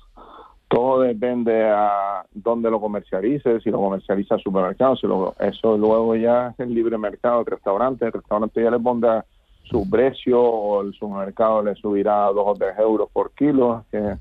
todo 0.68 1.02
depende 1.02 1.70
a 1.70 2.26
dónde 2.32 2.72
lo 2.72 2.80
comercialice, 2.80 3.60
si 3.60 3.70
lo 3.70 3.80
comercializa 3.80 4.38
supermercado, 4.38 4.96
si 4.96 5.08
lo, 5.08 5.36
eso 5.40 5.78
luego 5.78 6.16
ya 6.16 6.50
es 6.50 6.60
el 6.60 6.74
libre 6.74 6.98
mercado, 6.98 7.42
el 7.42 7.46
restaurante, 7.46 8.06
el 8.06 8.14
restaurante 8.14 8.64
ya 8.64 8.72
le 8.72 8.80
pondrá 8.80 9.26
su 9.64 9.90
precio 9.90 10.42
o 10.42 10.82
el 10.82 10.94
supermercado 10.94 11.64
le 11.64 11.76
subirá 11.76 12.26
dos 12.28 12.46
o 12.46 12.54
tres 12.56 12.78
euros 12.80 13.10
por 13.12 13.32
kilo, 13.32 13.86
que 13.92 14.18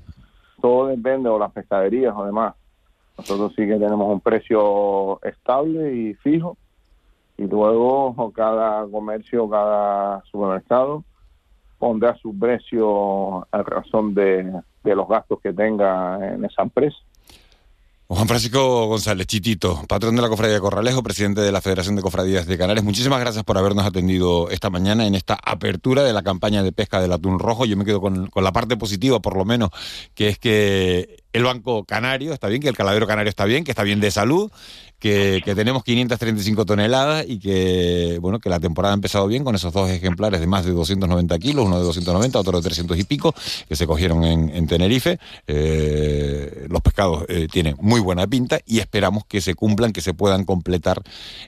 todo 0.61 0.87
depende, 0.87 1.29
o 1.29 1.39
las 1.39 1.51
pescaderías 1.51 2.13
o 2.15 2.25
demás. 2.25 2.55
Nosotros 3.17 3.53
sí 3.55 3.67
que 3.67 3.77
tenemos 3.77 4.11
un 4.11 4.21
precio 4.21 5.21
estable 5.23 5.93
y 5.93 6.13
fijo, 6.15 6.57
y 7.37 7.47
luego 7.47 8.31
cada 8.33 8.85
comercio, 8.87 9.49
cada 9.49 10.21
supermercado 10.25 11.03
pondrá 11.79 12.15
su 12.17 12.37
precio 12.37 13.47
a 13.51 13.63
razón 13.63 14.13
de, 14.13 14.61
de 14.83 14.95
los 14.95 15.07
gastos 15.07 15.39
que 15.41 15.53
tenga 15.53 16.17
en 16.33 16.43
esa 16.45 16.63
empresa. 16.63 16.97
Juan 18.13 18.27
Francisco 18.27 18.87
González, 18.87 19.25
Chitito, 19.25 19.83
patrón 19.87 20.17
de 20.17 20.21
la 20.21 20.27
Cofradía 20.27 20.55
de 20.55 20.59
Corralejo, 20.59 21.01
presidente 21.01 21.39
de 21.39 21.49
la 21.49 21.61
Federación 21.61 21.95
de 21.95 22.01
Cofradías 22.01 22.45
de 22.45 22.57
Canarias. 22.57 22.83
Muchísimas 22.83 23.21
gracias 23.21 23.45
por 23.45 23.57
habernos 23.57 23.85
atendido 23.85 24.49
esta 24.49 24.69
mañana 24.69 25.07
en 25.07 25.15
esta 25.15 25.37
apertura 25.41 26.03
de 26.03 26.11
la 26.11 26.21
campaña 26.21 26.61
de 26.61 26.73
pesca 26.73 26.99
del 26.99 27.13
atún 27.13 27.39
rojo. 27.39 27.63
Yo 27.63 27.77
me 27.77 27.85
quedo 27.85 28.01
con, 28.01 28.27
con 28.27 28.43
la 28.43 28.51
parte 28.51 28.75
positiva, 28.75 29.21
por 29.21 29.37
lo 29.37 29.45
menos, 29.45 29.69
que 30.13 30.27
es 30.27 30.37
que 30.37 31.23
el 31.31 31.45
Banco 31.45 31.85
Canario 31.85 32.33
está 32.33 32.49
bien, 32.49 32.61
que 32.61 32.67
el 32.67 32.75
Caladero 32.75 33.07
Canario 33.07 33.29
está 33.29 33.45
bien, 33.45 33.63
que 33.63 33.71
está 33.71 33.83
bien 33.83 34.01
de 34.01 34.11
salud, 34.11 34.51
que, 35.01 35.41
que, 35.43 35.55
tenemos 35.55 35.83
535 35.83 36.63
toneladas 36.63 37.25
y 37.27 37.39
que, 37.39 38.19
bueno, 38.21 38.39
que 38.39 38.49
la 38.49 38.59
temporada 38.59 38.93
ha 38.93 38.95
empezado 38.95 39.27
bien 39.27 39.43
con 39.43 39.55
esos 39.55 39.73
dos 39.73 39.89
ejemplares 39.89 40.39
de 40.39 40.45
más 40.45 40.63
de 40.63 40.71
290 40.71 41.39
kilos, 41.39 41.65
uno 41.65 41.79
de 41.79 41.83
290, 41.83 42.39
otro 42.39 42.57
de 42.59 42.63
300 42.63 42.99
y 42.99 43.03
pico, 43.03 43.33
que 43.67 43.75
se 43.75 43.87
cogieron 43.87 44.23
en, 44.23 44.49
en 44.49 44.67
Tenerife. 44.67 45.17
Eh, 45.47 46.67
los 46.69 46.81
pescados 46.81 47.25
eh, 47.29 47.47
tienen 47.51 47.75
muy 47.81 47.99
buena 47.99 48.27
pinta 48.27 48.59
y 48.65 48.77
esperamos 48.77 49.25
que 49.25 49.41
se 49.41 49.55
cumplan, 49.55 49.91
que 49.91 50.01
se 50.01 50.13
puedan 50.13 50.45
completar 50.45 51.01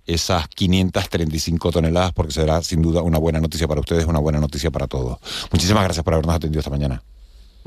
esas 0.08 0.48
535 0.48 1.72
toneladas, 1.72 2.12
porque 2.12 2.34
será 2.34 2.62
sin 2.63 2.82
duda 2.82 3.04
una 3.04 3.20
buena 3.20 3.39
noticia 3.39 3.68
para 3.68 3.82
ustedes, 3.82 4.06
una 4.06 4.20
buena 4.20 4.39
noticia 4.39 4.72
para 4.72 4.88
todos. 4.88 5.20
Muchísimas 5.52 5.84
gracias 5.84 6.04
por 6.04 6.16
habernos 6.16 6.36
atendido 6.36 6.60
esta 6.60 6.72
mañana. 6.72 7.04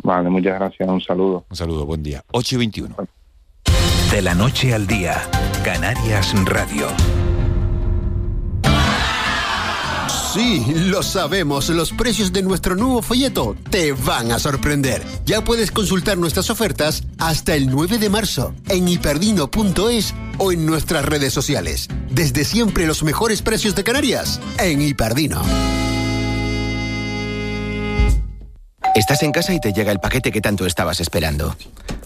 Vale, 0.03 0.29
muchas 0.31 0.55
gracias. 0.59 0.89
Un 0.89 1.01
saludo. 1.01 1.45
Un 1.49 1.57
saludo, 1.57 1.87
buen 1.87 2.03
día. 2.03 2.25
8 2.33 2.57
y 2.57 2.59
21. 2.59 2.97
De 4.11 4.23
la 4.23 4.35
noche 4.35 4.73
al 4.73 4.87
día, 4.87 5.29
Canarias 5.65 6.33
Radio. 6.45 6.87
Sí, 10.33 10.65
lo 10.87 11.03
sabemos, 11.03 11.69
los 11.71 11.93
precios 11.93 12.33
de 12.33 12.43
nuestro 12.43 12.77
nuevo 12.77 13.03
folleto 13.03 13.57
te 13.71 13.93
van 13.93 14.33
a 14.33 14.39
sorprender. 14.39 15.03
Ya 15.25 15.43
puedes 15.43 15.71
consultar 15.71 16.19
nuestras 16.19 16.51
ofertas 16.51 17.03
hasta 17.19 17.55
el 17.55 17.69
9 17.69 17.99
de 17.99 18.11
marzo 18.11 18.55
en 18.69 18.87
hiperdino.es 18.87 20.15
o 20.39 20.53
en 20.53 20.67
nuestras 20.67 21.05
redes 21.05 21.33
sociales. 21.33 21.89
Desde 22.11 22.45
siempre 22.45 22.87
los 22.87 23.03
mejores 23.03 23.43
precios 23.43 23.75
de 23.75 23.85
Canarias 23.85 24.41
en 24.59 24.83
Hiperdino. 24.83 25.43
Estás 28.97 29.23
en 29.23 29.31
casa 29.31 29.53
y 29.53 29.61
te 29.61 29.75
llega 29.75 29.93
el 29.93 30.01
paquete 30.01 30.33
que 30.33 30.41
tanto 30.41 30.65
estabas 30.65 31.01
esperando. 31.01 31.55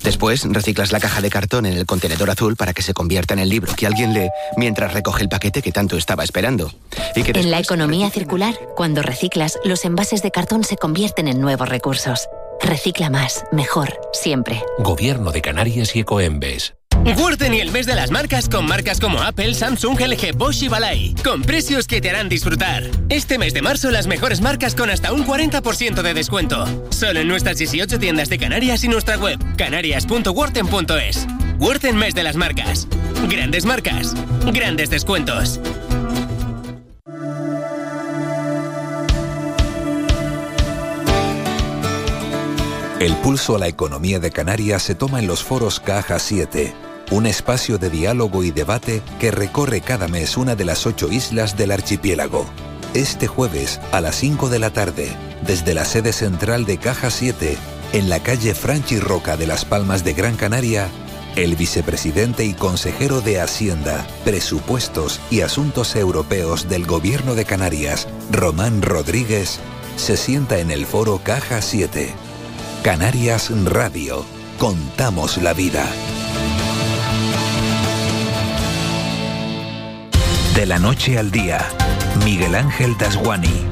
Después 0.02 0.42
reciclas 0.44 0.90
la 0.90 0.98
caja 0.98 1.20
de 1.20 1.30
cartón 1.30 1.64
en 1.66 1.78
el 1.78 1.86
contenedor 1.86 2.30
azul 2.30 2.56
para 2.56 2.72
que 2.72 2.82
se 2.82 2.94
convierta 2.94 3.32
en 3.32 3.38
el 3.38 3.48
libro 3.48 3.72
que 3.76 3.86
alguien 3.86 4.12
lee 4.12 4.28
mientras 4.56 4.92
recoge 4.92 5.22
el 5.22 5.28
paquete 5.28 5.62
que 5.62 5.70
tanto 5.70 5.96
estaba 5.96 6.24
esperando. 6.24 6.72
Y 7.14 7.22
que 7.22 7.38
en 7.38 7.52
la 7.52 7.60
economía 7.60 8.10
circular, 8.10 8.56
cuando 8.74 9.02
reciclas, 9.02 9.56
los 9.64 9.84
envases 9.84 10.22
de 10.22 10.32
cartón 10.32 10.64
se 10.64 10.76
convierten 10.76 11.28
en 11.28 11.40
nuevos 11.40 11.68
recursos. 11.68 12.28
Recicla 12.60 13.08
más, 13.08 13.44
mejor, 13.52 14.00
siempre. 14.12 14.60
Gobierno 14.78 15.30
de 15.30 15.42
Canarias 15.42 15.94
y 15.94 16.00
Ecoembes. 16.00 16.74
Wurden 17.04 17.54
y 17.54 17.60
el 17.60 17.70
mes 17.72 17.86
de 17.86 17.94
las 17.94 18.10
marcas 18.10 18.48
con 18.48 18.66
marcas 18.66 19.00
como 19.00 19.22
Apple, 19.22 19.54
Samsung, 19.54 19.98
LG, 20.00 20.36
Bosch 20.36 20.62
y 20.62 20.68
Balay. 20.68 21.14
Con 21.24 21.42
precios 21.42 21.86
que 21.86 22.00
te 22.00 22.10
harán 22.10 22.28
disfrutar. 22.28 22.84
Este 23.08 23.38
mes 23.38 23.54
de 23.54 23.62
marzo 23.62 23.90
las 23.90 24.06
mejores 24.06 24.40
marcas 24.40 24.74
con 24.74 24.90
hasta 24.90 25.12
un 25.12 25.26
40% 25.26 26.02
de 26.02 26.14
descuento. 26.14 26.66
Solo 26.90 27.20
en 27.20 27.28
nuestras 27.28 27.58
18 27.58 27.98
tiendas 27.98 28.28
de 28.28 28.38
Canarias 28.38 28.84
y 28.84 28.88
nuestra 28.88 29.16
web, 29.16 29.38
canarias.wurten.es. 29.56 31.26
Wurden 31.58 31.96
mes 31.96 32.14
de 32.14 32.22
las 32.22 32.36
marcas. 32.36 32.86
Grandes 33.28 33.64
marcas. 33.64 34.14
Grandes 34.52 34.90
descuentos. 34.90 35.60
El 43.00 43.16
pulso 43.16 43.56
a 43.56 43.58
la 43.58 43.66
economía 43.66 44.20
de 44.20 44.30
Canarias 44.30 44.82
se 44.82 44.94
toma 44.94 45.20
en 45.20 45.26
los 45.26 45.42
foros 45.42 45.80
Caja 45.80 46.18
7, 46.18 46.74
un 47.10 47.26
espacio 47.26 47.78
de 47.78 47.90
diálogo 47.90 48.44
y 48.44 48.50
debate 48.50 49.02
que 49.18 49.30
recorre 49.30 49.80
cada 49.80 50.08
mes 50.08 50.36
una 50.36 50.54
de 50.54 50.64
las 50.64 50.86
ocho 50.86 51.10
islas 51.10 51.56
del 51.56 51.72
archipiélago. 51.72 52.46
Este 52.94 53.26
jueves 53.26 53.80
a 53.92 54.00
las 54.00 54.16
5 54.16 54.48
de 54.48 54.58
la 54.58 54.70
tarde, 54.70 55.08
desde 55.46 55.74
la 55.74 55.84
sede 55.84 56.12
central 56.12 56.64
de 56.64 56.78
Caja 56.78 57.10
7, 57.10 57.56
en 57.92 58.08
la 58.08 58.20
calle 58.20 58.54
Franchi 58.54 58.98
Roca 58.98 59.36
de 59.36 59.46
Las 59.46 59.64
Palmas 59.64 60.04
de 60.04 60.12
Gran 60.12 60.36
Canaria, 60.36 60.88
el 61.36 61.56
vicepresidente 61.56 62.44
y 62.44 62.54
consejero 62.54 63.20
de 63.20 63.40
Hacienda, 63.40 64.06
Presupuestos 64.24 65.20
y 65.30 65.42
Asuntos 65.42 65.94
Europeos 65.96 66.68
del 66.68 66.86
Gobierno 66.86 67.34
de 67.34 67.44
Canarias, 67.44 68.08
Román 68.30 68.82
Rodríguez, 68.82 69.60
se 69.96 70.16
sienta 70.16 70.58
en 70.58 70.70
el 70.70 70.86
foro 70.86 71.20
Caja 71.22 71.62
7. 71.62 72.12
Canarias 72.82 73.50
Radio. 73.64 74.24
Contamos 74.58 75.36
la 75.38 75.52
vida. 75.52 75.86
De 80.60 80.66
la 80.66 80.78
noche 80.78 81.16
al 81.16 81.30
día, 81.30 81.66
Miguel 82.22 82.54
Ángel 82.54 82.94
Dasguani. 82.98 83.64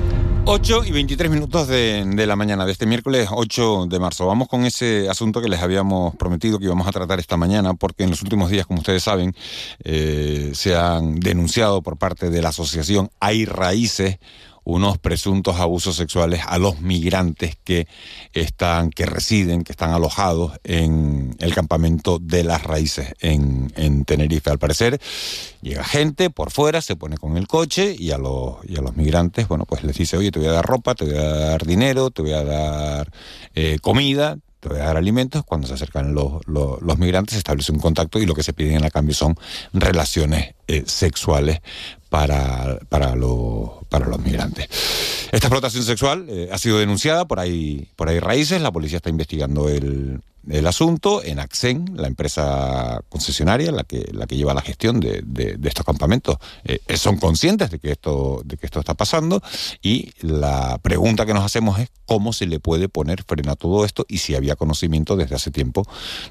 8 0.47 0.85
y 0.87 0.91
23 0.91 1.31
minutos 1.31 1.69
de, 1.69 2.25
la 2.27 2.35
mañana 2.35 2.65
de 2.65 2.73
este 2.73 2.87
miércoles 2.87 3.29
8 3.31 3.89
de 3.91 3.99
marzo. 3.99 4.25
Vamos 4.25 4.49
con 4.49 4.65
ese 4.65 5.07
asunto 5.11 5.43
que 5.43 5.51
les 5.51 5.61
habíamos 5.61 6.17
prometido 6.17 6.59
que 6.59 6.65
íbamos 6.65 6.89
a 6.89 6.93
tratar 6.93 7.19
esta 7.19 7.37
mañana, 7.37 7.75
porque 7.75 8.05
en 8.05 8.11
los 8.11 8.23
últimos 8.23 8.49
días, 8.49 8.65
como 8.65 8.79
ustedes 8.79 9.03
saben, 9.03 9.37
eh, 9.85 10.53
se 10.55 10.77
han 10.77 11.21
denunciado 11.21 11.83
por 11.83 11.99
parte 11.99 12.31
de 12.31 12.41
la 12.41 12.49
asociación 12.49 13.11
Hay 13.21 13.45
Raíces 13.45 14.19
unos 14.69 14.99
presuntos 14.99 15.57
abusos 15.57 15.97
sexuales 15.97 16.43
a 16.47 16.59
los 16.59 16.83
migrantes 16.83 17.57
que 17.65 17.89
están, 18.35 18.91
que 18.91 19.07
residen, 19.07 19.65
que 19.65 19.73
están 19.73 19.93
alojados 19.93 20.53
en 20.63 21.35
el 21.39 21.55
campamento 21.55 22.19
de 22.19 22.45
las 22.45 22.65
raíces 22.65 23.15
en, 23.21 23.73
en 23.77 24.05
Tenerife. 24.05 24.51
Al 24.51 24.59
parecer, 24.59 25.01
llega 25.63 25.83
gente 25.85 26.29
por 26.29 26.51
fuera, 26.51 26.83
se 26.83 26.97
pone 26.97 27.17
con 27.17 27.39
el 27.39 27.49
coche 27.49 27.97
y 27.99 28.11
a 28.11 28.19
los, 28.19 28.57
y 28.69 28.77
a 28.77 28.83
los 28.83 28.95
migrantes, 28.95 29.49
bueno, 29.49 29.65
pues 29.65 29.85
les 29.85 29.97
dice, 29.97 30.19
oye, 30.19 30.31
te 30.31 30.39
voy 30.39 30.49
a 30.49 30.53
dar 30.53 30.67
ropa, 30.67 30.95
te 30.95 31.07
voy 31.07 31.17
a 31.17 31.25
dar 31.25 31.65
dinero, 31.65 32.11
te 32.11 32.21
voy 32.21 32.33
a 32.33 32.45
dar 32.45 33.11
eh, 33.55 33.79
comida, 33.81 34.37
te 34.61 34.69
voy 34.69 34.81
a 34.81 34.85
dar 34.85 34.99
alimentos, 34.99 35.45
cuando 35.45 35.67
se 35.67 35.75
acercan 35.75 36.15
los, 36.15 36.47
los, 36.47 36.83
los, 36.83 36.99
migrantes 36.99 37.35
se 37.35 37.39
establece 37.39 37.73
un 37.73 37.79
contacto 37.79 38.19
y 38.19 38.27
lo 38.27 38.35
que 38.35 38.43
se 38.43 38.53
piden 38.53 38.85
a 38.85 38.91
cambio 38.91 39.15
son 39.15 39.35
relaciones 39.73 40.57
eh, 40.67 40.83
sexuales 40.87 41.61
para, 42.09 42.79
para, 42.89 43.15
lo, 43.15 43.83
para 43.89 44.07
los 44.07 44.19
migrantes. 44.21 44.69
Esta 45.31 45.47
explotación 45.47 45.83
sexual 45.85 46.27
eh, 46.29 46.49
ha 46.51 46.59
sido 46.59 46.79
denunciada 46.79 47.27
por 47.27 47.39
ahí, 47.39 47.89
por 47.97 48.09
ahí 48.09 48.19
raíces, 48.19 48.61
la 48.61 48.73
policía 48.73 48.97
está 48.97 49.11
investigando 49.11 49.69
el, 49.69 50.21
el 50.51 50.67
asunto 50.67 51.23
en 51.23 51.39
Accen, 51.39 51.93
la 51.95 52.07
empresa 52.07 53.03
concesionaria, 53.09 53.71
la 53.73 53.85
que, 53.85 54.09
la 54.13 54.27
que 54.27 54.37
lleva 54.37 54.55
la 54.55 54.63
gestión 54.63 55.01
de, 55.01 55.23
de, 55.25 55.57
de 55.57 55.69
estos 55.69 55.85
campamentos, 55.85 56.39
eh, 56.65 56.81
son 56.97 57.19
conscientes 57.19 57.71
de 57.71 57.79
que, 57.79 57.93
esto, 57.93 58.43
de 58.45 58.57
que 58.57 58.67
esto 58.67 58.81
está 58.81 58.95
pasando 58.95 59.43
y 59.83 60.13
la 60.21 60.79
pregunta 60.83 61.27
que 61.27 61.35
nos 61.35 61.45
hacemos 61.45 61.79
es 61.79 61.91
cómo 62.07 62.33
se 62.33 62.47
le 62.47 62.61
puede 62.61 62.89
poner 62.89 63.23
freno 63.25 63.53
a 63.53 63.57
todo 63.57 63.85
esto 63.85 64.07
y 64.09 64.19
si 64.19 64.35
había 64.35 64.57
conocimiento 64.57 65.17
desde 65.17 65.35
hace 65.35 65.51
tiempo 65.51 65.87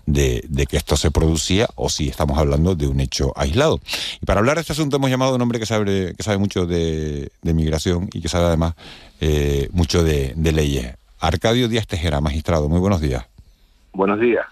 de, 0.06 0.47
que 0.67 0.77
esto 0.77 0.97
se 0.97 1.12
producía 1.12 1.67
o 1.75 1.89
si 1.89 2.10
estamos 2.10 2.38
hablando 2.38 2.75
de 2.75 2.88
un 2.88 2.99
hecho 2.99 3.32
aislado. 3.36 3.80
Y 4.21 4.25
para 4.25 4.39
hablar 4.39 4.56
de 4.56 4.62
este 4.62 4.73
asunto 4.73 4.97
hemos 4.97 5.10
llamado 5.10 5.32
a 5.32 5.36
un 5.36 5.41
hombre 5.41 5.60
que 5.60 5.65
sabe, 5.65 6.15
que 6.15 6.23
sabe 6.23 6.38
mucho 6.38 6.65
de, 6.65 7.32
de 7.41 7.53
migración 7.53 8.10
y 8.12 8.21
que 8.21 8.30
sabe 8.30 8.45
además 8.45 8.73
eh, 9.21 9.69
mucho 9.71 10.03
de, 10.03 10.34
de 10.36 10.51
leyes. 10.51 10.95
Arcadio 11.19 11.67
Díaz 11.67 11.88
Tejera, 11.88 12.21
magistrado, 12.21 12.69
muy 12.69 12.80
buenos 12.80 13.01
días. 13.01 13.25
Buenos 13.93 14.19
días. 14.19 14.45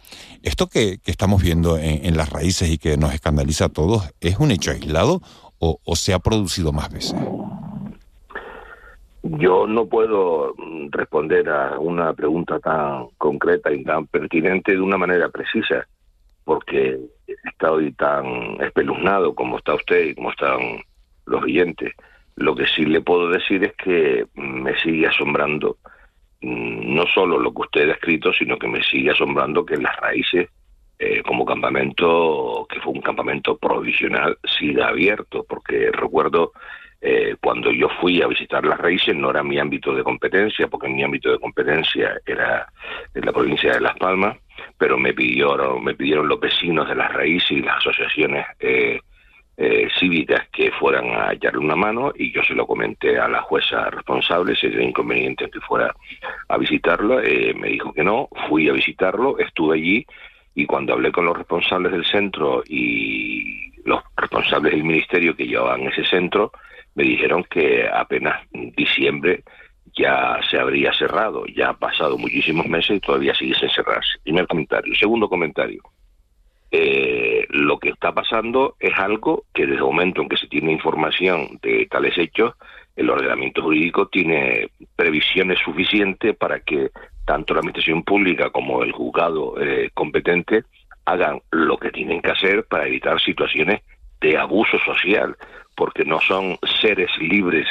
Esto 0.43 0.67
que, 0.67 0.97
que 1.03 1.11
estamos 1.11 1.41
viendo 1.41 1.77
en, 1.77 2.05
en, 2.05 2.17
las 2.17 2.29
raíces 2.29 2.69
y 2.69 2.77
que 2.77 2.97
nos 2.97 3.13
escandaliza 3.13 3.65
a 3.65 3.69
todos, 3.69 4.13
¿es 4.21 4.39
un 4.39 4.51
hecho 4.51 4.71
aislado 4.71 5.21
o, 5.59 5.79
o 5.83 5.95
se 5.95 6.13
ha 6.13 6.19
producido 6.19 6.71
más 6.71 6.91
veces? 6.91 7.15
Yo 9.23 9.65
no 9.65 9.87
puedo 9.87 10.53
responder 10.91 11.49
a 11.49 11.79
una 11.79 12.13
pregunta 12.13 12.59
tan 12.59 13.07
concreta 13.17 13.73
y 13.73 13.83
tan 13.83 14.05
pertinente 14.05 14.73
de 14.73 14.81
una 14.81 14.97
manera 14.97 15.29
precisa, 15.29 15.87
porque 16.43 16.99
está 17.43 17.71
hoy 17.71 17.91
tan 17.93 18.61
espeluznado 18.61 19.33
como 19.33 19.57
está 19.57 19.73
usted 19.73 20.09
y 20.09 20.15
como 20.15 20.29
están 20.29 20.59
los 21.25 21.41
oyentes. 21.41 21.93
Lo 22.35 22.55
que 22.55 22.67
sí 22.67 22.85
le 22.85 23.01
puedo 23.01 23.29
decir 23.29 23.63
es 23.63 23.73
que 23.73 24.27
me 24.35 24.79
sigue 24.81 25.07
asombrando 25.07 25.77
no 26.45 27.05
solo 27.07 27.39
lo 27.39 27.53
que 27.53 27.61
usted 27.61 27.89
ha 27.89 27.93
escrito, 27.93 28.31
sino 28.33 28.57
que 28.57 28.67
me 28.67 28.83
sigue 28.83 29.11
asombrando 29.11 29.65
que 29.65 29.77
las 29.77 29.95
raíces, 29.97 30.49
eh, 30.99 31.23
como 31.23 31.45
campamento, 31.45 32.65
que 32.69 32.79
fue 32.79 32.93
un 32.93 33.01
campamento 33.01 33.57
provisional, 33.57 34.37
siga 34.43 34.89
abierto, 34.89 35.45
porque 35.47 35.91
recuerdo 35.91 36.51
eh, 37.01 37.35
cuando 37.41 37.71
yo 37.71 37.89
fui 38.01 38.21
a 38.21 38.27
visitar 38.27 38.65
las 38.65 38.79
raíces 38.79 39.15
no 39.15 39.29
era 39.29 39.43
mi 39.43 39.59
ámbito 39.59 39.93
de 39.93 40.03
competencia, 40.03 40.67
porque 40.67 40.87
mi 40.87 41.03
ámbito 41.03 41.31
de 41.31 41.39
competencia 41.39 42.19
era 42.25 42.67
en 43.13 43.25
la 43.25 43.31
provincia 43.31 43.73
de 43.73 43.81
Las 43.81 43.97
Palmas, 43.97 44.37
pero 44.77 44.97
me 44.97 45.13
pidieron, 45.13 45.83
me 45.83 45.95
pidieron 45.95 46.27
los 46.27 46.39
vecinos 46.39 46.87
de 46.87 46.95
las 46.95 47.13
raíces 47.13 47.51
y 47.51 47.61
las 47.61 47.77
asociaciones 47.77 48.45
eh, 48.59 48.99
eh, 49.57 49.87
cívicas 49.97 50.47
que 50.49 50.71
fueran 50.71 51.05
a 51.11 51.33
echarle 51.33 51.59
una 51.59 51.75
mano 51.75 52.11
y 52.13 52.31
yo 52.33 52.43
se 52.43 52.53
lo 52.53 52.67
comenté 52.67 53.17
a 53.17 53.27
la 53.27 53.41
jueza 53.41 53.89
responsable 53.89 54.55
si 54.55 54.67
era 54.67 54.83
inconveniente 54.83 55.49
que 55.49 55.61
fuera 55.61 55.95
a 56.49 56.57
visitarlo, 56.57 57.21
eh, 57.21 57.53
me 57.53 57.69
dijo 57.69 57.93
que 57.93 58.03
no, 58.03 58.27
fui 58.49 58.67
a 58.67 58.73
visitarlo, 58.73 59.39
estuve 59.39 59.77
allí 59.77 60.05
y 60.53 60.65
cuando 60.65 60.93
hablé 60.93 61.11
con 61.11 61.25
los 61.25 61.37
responsables 61.37 61.91
del 61.91 62.05
centro 62.05 62.63
y 62.67 63.71
los 63.85 64.01
responsables 64.17 64.73
del 64.73 64.83
ministerio 64.83 65.35
que 65.35 65.47
llevaban 65.47 65.81
ese 65.81 66.05
centro, 66.05 66.51
me 66.95 67.03
dijeron 67.03 67.43
que 67.49 67.87
apenas 67.87 68.41
diciembre 68.51 69.43
ya 69.95 70.39
se 70.49 70.57
habría 70.59 70.91
cerrado, 70.93 71.45
ya 71.45 71.69
ha 71.69 71.77
pasado 71.77 72.17
muchísimos 72.17 72.67
meses 72.67 72.97
y 72.97 72.99
todavía 72.99 73.33
sigue 73.35 73.55
sin 73.55 73.69
cerrarse. 73.69 74.19
Primer 74.23 74.47
comentario. 74.47 74.93
Segundo 74.95 75.29
comentario. 75.29 75.81
Eh, 76.77 77.45
lo 77.51 77.79
que 77.79 77.87
está 77.87 78.11
pasando 78.11 78.75
es 78.81 78.91
algo 78.97 79.45
que 79.53 79.61
desde 79.61 79.77
el 79.77 79.83
momento 79.83 80.21
en 80.21 80.27
que 80.27 80.35
se 80.35 80.47
tiene 80.47 80.73
información 80.73 81.57
de 81.61 81.85
tales 81.89 82.17
hechos, 82.17 82.53
el 82.97 83.09
ordenamiento 83.09 83.61
jurídico 83.61 84.09
tiene 84.09 84.71
previsiones 84.97 85.57
suficientes 85.59 86.35
para 86.35 86.59
que 86.59 86.89
tanto 87.23 87.53
la 87.53 87.61
administración 87.61 88.03
pública 88.03 88.49
como 88.49 88.83
el 88.83 88.91
juzgado 88.91 89.55
eh, 89.57 89.89
competente 89.93 90.65
hagan 91.05 91.39
lo 91.51 91.77
que 91.77 91.91
tienen 91.91 92.21
que 92.21 92.31
hacer 92.31 92.65
para 92.65 92.87
evitar 92.87 93.21
situaciones 93.21 93.81
de 94.19 94.37
abuso 94.37 94.77
social, 94.79 95.37
porque 95.77 96.03
no 96.03 96.19
son 96.19 96.57
seres 96.81 97.09
libres 97.19 97.67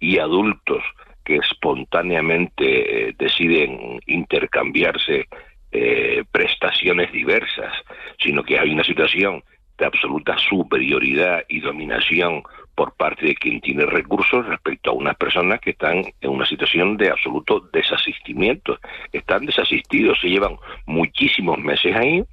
y 0.00 0.18
adultos 0.18 0.82
que 1.24 1.36
espontáneamente 1.36 2.64
eh, 3.10 3.14
deciden 3.16 4.00
intercambiarse 4.06 5.28
eh, 5.72 6.24
prestaciones 6.30 7.12
diversas, 7.12 7.72
sino 8.18 8.42
que 8.42 8.58
hay 8.58 8.70
una 8.70 8.84
situación 8.84 9.42
de 9.76 9.86
absoluta 9.86 10.36
superioridad 10.38 11.44
y 11.48 11.60
dominación 11.60 12.42
por 12.74 12.94
parte 12.94 13.26
de 13.26 13.34
quien 13.34 13.60
tiene 13.60 13.86
recursos 13.86 14.46
respecto 14.46 14.90
a 14.90 14.94
unas 14.94 15.16
personas 15.16 15.60
que 15.60 15.70
están 15.70 16.04
en 16.20 16.30
una 16.30 16.46
situación 16.46 16.96
de 16.96 17.10
absoluto 17.10 17.60
desasistimiento. 17.72 18.78
Están 19.12 19.46
desasistidos, 19.46 20.18
se 20.20 20.28
llevan 20.28 20.56
muchísimos 20.86 21.58
meses 21.58 21.94
ahí, 21.96 22.24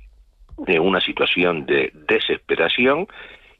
en 0.67 0.81
una 0.81 1.01
situación 1.01 1.65
de 1.65 1.91
desesperación 2.07 3.07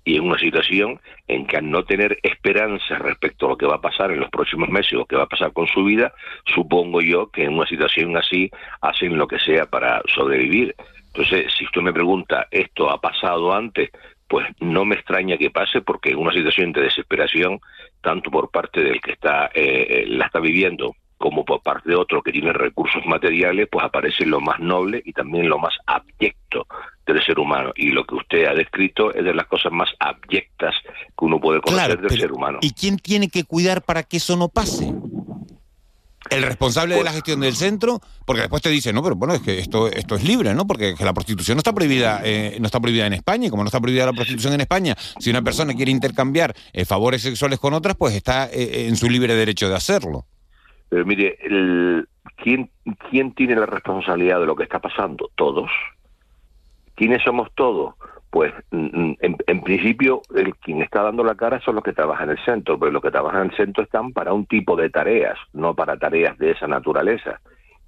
y 0.06 0.18
en 0.18 0.24
una 0.24 0.38
situación 0.38 1.02
en 1.28 1.48
que 1.48 1.58
al 1.58 1.70
no 1.70 1.84
tener 1.84 2.20
esperanza 2.22 3.00
respecto 3.00 3.48
a 3.48 3.50
lo 3.50 3.58
que 3.58 3.66
va 3.66 3.76
a 3.76 3.82
pasar 3.82 4.12
en 4.12 4.20
los 4.20 4.30
próximos 4.30 4.70
meses 4.70 4.94
o 4.94 5.06
que 5.06 5.16
va 5.16 5.24
a 5.24 5.28
pasar 5.28 5.52
con 5.52 5.68
su 5.68 5.84
vida, 5.84 6.14
supongo 6.54 7.02
yo 7.02 7.30
que 7.32 7.44
en 7.44 7.56
una 7.56 7.68
situación 7.68 8.16
así 8.16 8.50
hacen 8.82 9.18
lo 9.18 9.28
que 9.28 9.40
sea 9.40 9.66
para 9.66 10.02
sobrevivir. 10.14 10.76
Entonces, 11.08 11.52
si 11.58 11.66
usted 11.66 11.82
me 11.82 11.92
pregunta, 11.92 12.48
¿esto 12.52 12.90
ha 12.92 13.02
pasado 13.02 13.54
antes? 13.54 13.90
Pues 14.28 14.46
no 14.60 14.86
me 14.86 14.96
extraña 14.96 15.38
que 15.38 15.50
pase 15.50 15.82
porque 15.82 16.12
en 16.12 16.18
una 16.18 16.34
situación 16.34 16.72
de 16.72 16.82
desesperación, 16.82 17.60
tanto 18.02 18.30
por 18.30 18.52
parte 18.52 18.84
del 18.84 19.02
que 19.02 19.14
está 19.14 19.50
eh, 19.54 20.06
la 20.08 20.28
está 20.28 20.40
viviendo 20.40 20.96
como 21.18 21.46
por 21.46 21.62
parte 21.62 21.90
de 21.90 21.96
otro 21.96 22.22
que 22.22 22.32
tiene 22.32 22.54
recursos 22.54 23.06
materiales, 23.06 23.68
pues 23.72 23.86
aparece 23.86 24.26
lo 24.26 24.42
más 24.42 24.60
noble 24.60 25.02
y 25.06 25.14
también 25.14 25.50
lo 25.50 25.58
más 25.58 25.74
abyecto 25.86 26.68
del 27.06 27.24
ser 27.24 27.40
humano. 27.40 27.72
Y 27.76 27.92
lo 27.92 28.06
que 28.06 28.16
usted 28.16 28.46
ha 28.46 28.54
descrito 28.54 29.14
es 29.14 29.24
de 29.24 29.34
las 29.34 29.48
cosas 29.48 29.72
más 29.72 29.90
abyectas 30.00 30.76
que 31.18 31.26
uno 31.26 31.40
puede 31.40 31.62
conocer 31.62 32.00
del 32.02 32.20
ser 32.20 32.32
humano. 32.32 32.60
¿Y 32.62 32.72
quién 32.72 32.98
tiene 32.98 33.30
que 33.30 33.44
cuidar 33.44 33.84
para 33.84 34.04
que 34.04 34.18
eso 34.18 34.36
no 34.36 34.50
pase? 34.50 34.94
El 36.30 36.42
responsable 36.42 36.96
de 36.96 37.04
la 37.04 37.12
gestión 37.12 37.40
del 37.40 37.56
centro, 37.56 38.02
porque 38.26 38.42
después 38.42 38.62
te 38.62 38.70
dice, 38.70 38.92
no, 38.92 39.04
pero 39.04 39.16
bueno, 39.16 39.36
es 39.36 39.42
que 39.42 39.60
esto, 39.60 39.88
esto 39.92 40.16
es 40.16 40.24
libre, 40.24 40.56
¿no? 40.56 40.66
Porque 40.66 40.96
la 41.00 41.14
prostitución 41.14 41.56
no 41.56 41.60
está 41.60 41.72
prohibida, 41.72 42.22
eh, 42.24 42.58
no 42.60 42.66
está 42.66 42.80
prohibida 42.80 43.06
en 43.06 43.14
España, 43.14 43.48
y 43.48 43.50
como 43.52 43.64
no 43.64 43.68
está 43.68 43.80
prohibida 43.80 44.08
la 44.08 44.14
prostitución 44.14 44.54
en 44.54 44.62
España, 44.62 44.96
si 45.20 45.30
una 45.30 45.44
persona 45.44 45.76
quiere 45.76 45.92
intercambiar 45.92 46.56
eh, 46.74 46.84
favores 46.84 47.22
sexuales 47.22 47.60
con 47.60 47.76
otras, 47.76 47.96
pues 47.96 48.16
está 48.16 48.50
eh, 48.52 48.88
en 48.88 48.96
su 48.96 49.08
libre 49.08 49.36
derecho 49.36 49.70
de 49.70 49.76
hacerlo. 49.76 50.26
Pero 50.96 51.06
mire, 51.06 51.38
el, 51.42 52.08
¿quién, 52.38 52.70
¿quién 53.10 53.34
tiene 53.34 53.54
la 53.58 53.66
responsabilidad 53.66 54.40
de 54.40 54.46
lo 54.46 54.56
que 54.56 54.64
está 54.64 54.80
pasando? 54.80 55.30
Todos. 55.36 55.70
¿Quiénes 56.96 57.22
somos 57.22 57.52
todos? 57.54 57.96
Pues 58.30 58.54
en, 58.72 59.18
en, 59.20 59.62
principio 59.62 60.22
el 60.34 60.56
quien 60.56 60.82
está 60.82 61.04
dando 61.04 61.26
la 61.26 61.36
cara 61.36 61.60
son 61.60 61.76
los 61.76 61.84
que 61.84 61.92
trabajan 61.92 62.30
en 62.30 62.38
el 62.38 62.46
centro, 62.46 62.80
pero 62.80 62.94
los 62.94 63.02
que 63.02 63.12
trabajan 63.12 63.42
en 63.42 63.52
el 63.52 63.58
centro 63.58 63.84
están 63.84 64.14
para 64.14 64.32
un 64.32 64.46
tipo 64.46 64.78
de 64.78 64.90
tareas, 64.90 65.38
no 65.52 65.76
para 65.76 65.98
tareas 65.98 66.38
de 66.38 66.52
esa 66.52 66.66
naturaleza. 66.66 67.42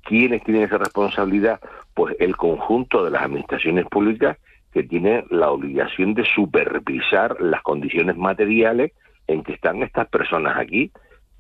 ¿Quiénes 0.04 0.44
tienen 0.44 0.64
esa 0.64 0.78
responsabilidad? 0.78 1.62
Pues 1.94 2.14
el 2.20 2.36
conjunto 2.36 3.06
de 3.06 3.12
las 3.12 3.24
administraciones 3.24 3.86
públicas 3.86 4.38
que 4.74 4.84
tienen 4.84 5.24
la 5.30 5.50
obligación 5.50 6.14
de 6.14 6.26
supervisar 6.26 7.40
las 7.40 7.62
condiciones 7.62 8.18
materiales 8.18 8.92
en 9.28 9.44
que 9.44 9.54
están 9.54 9.82
estas 9.82 10.10
personas 10.10 10.58
aquí. 10.58 10.92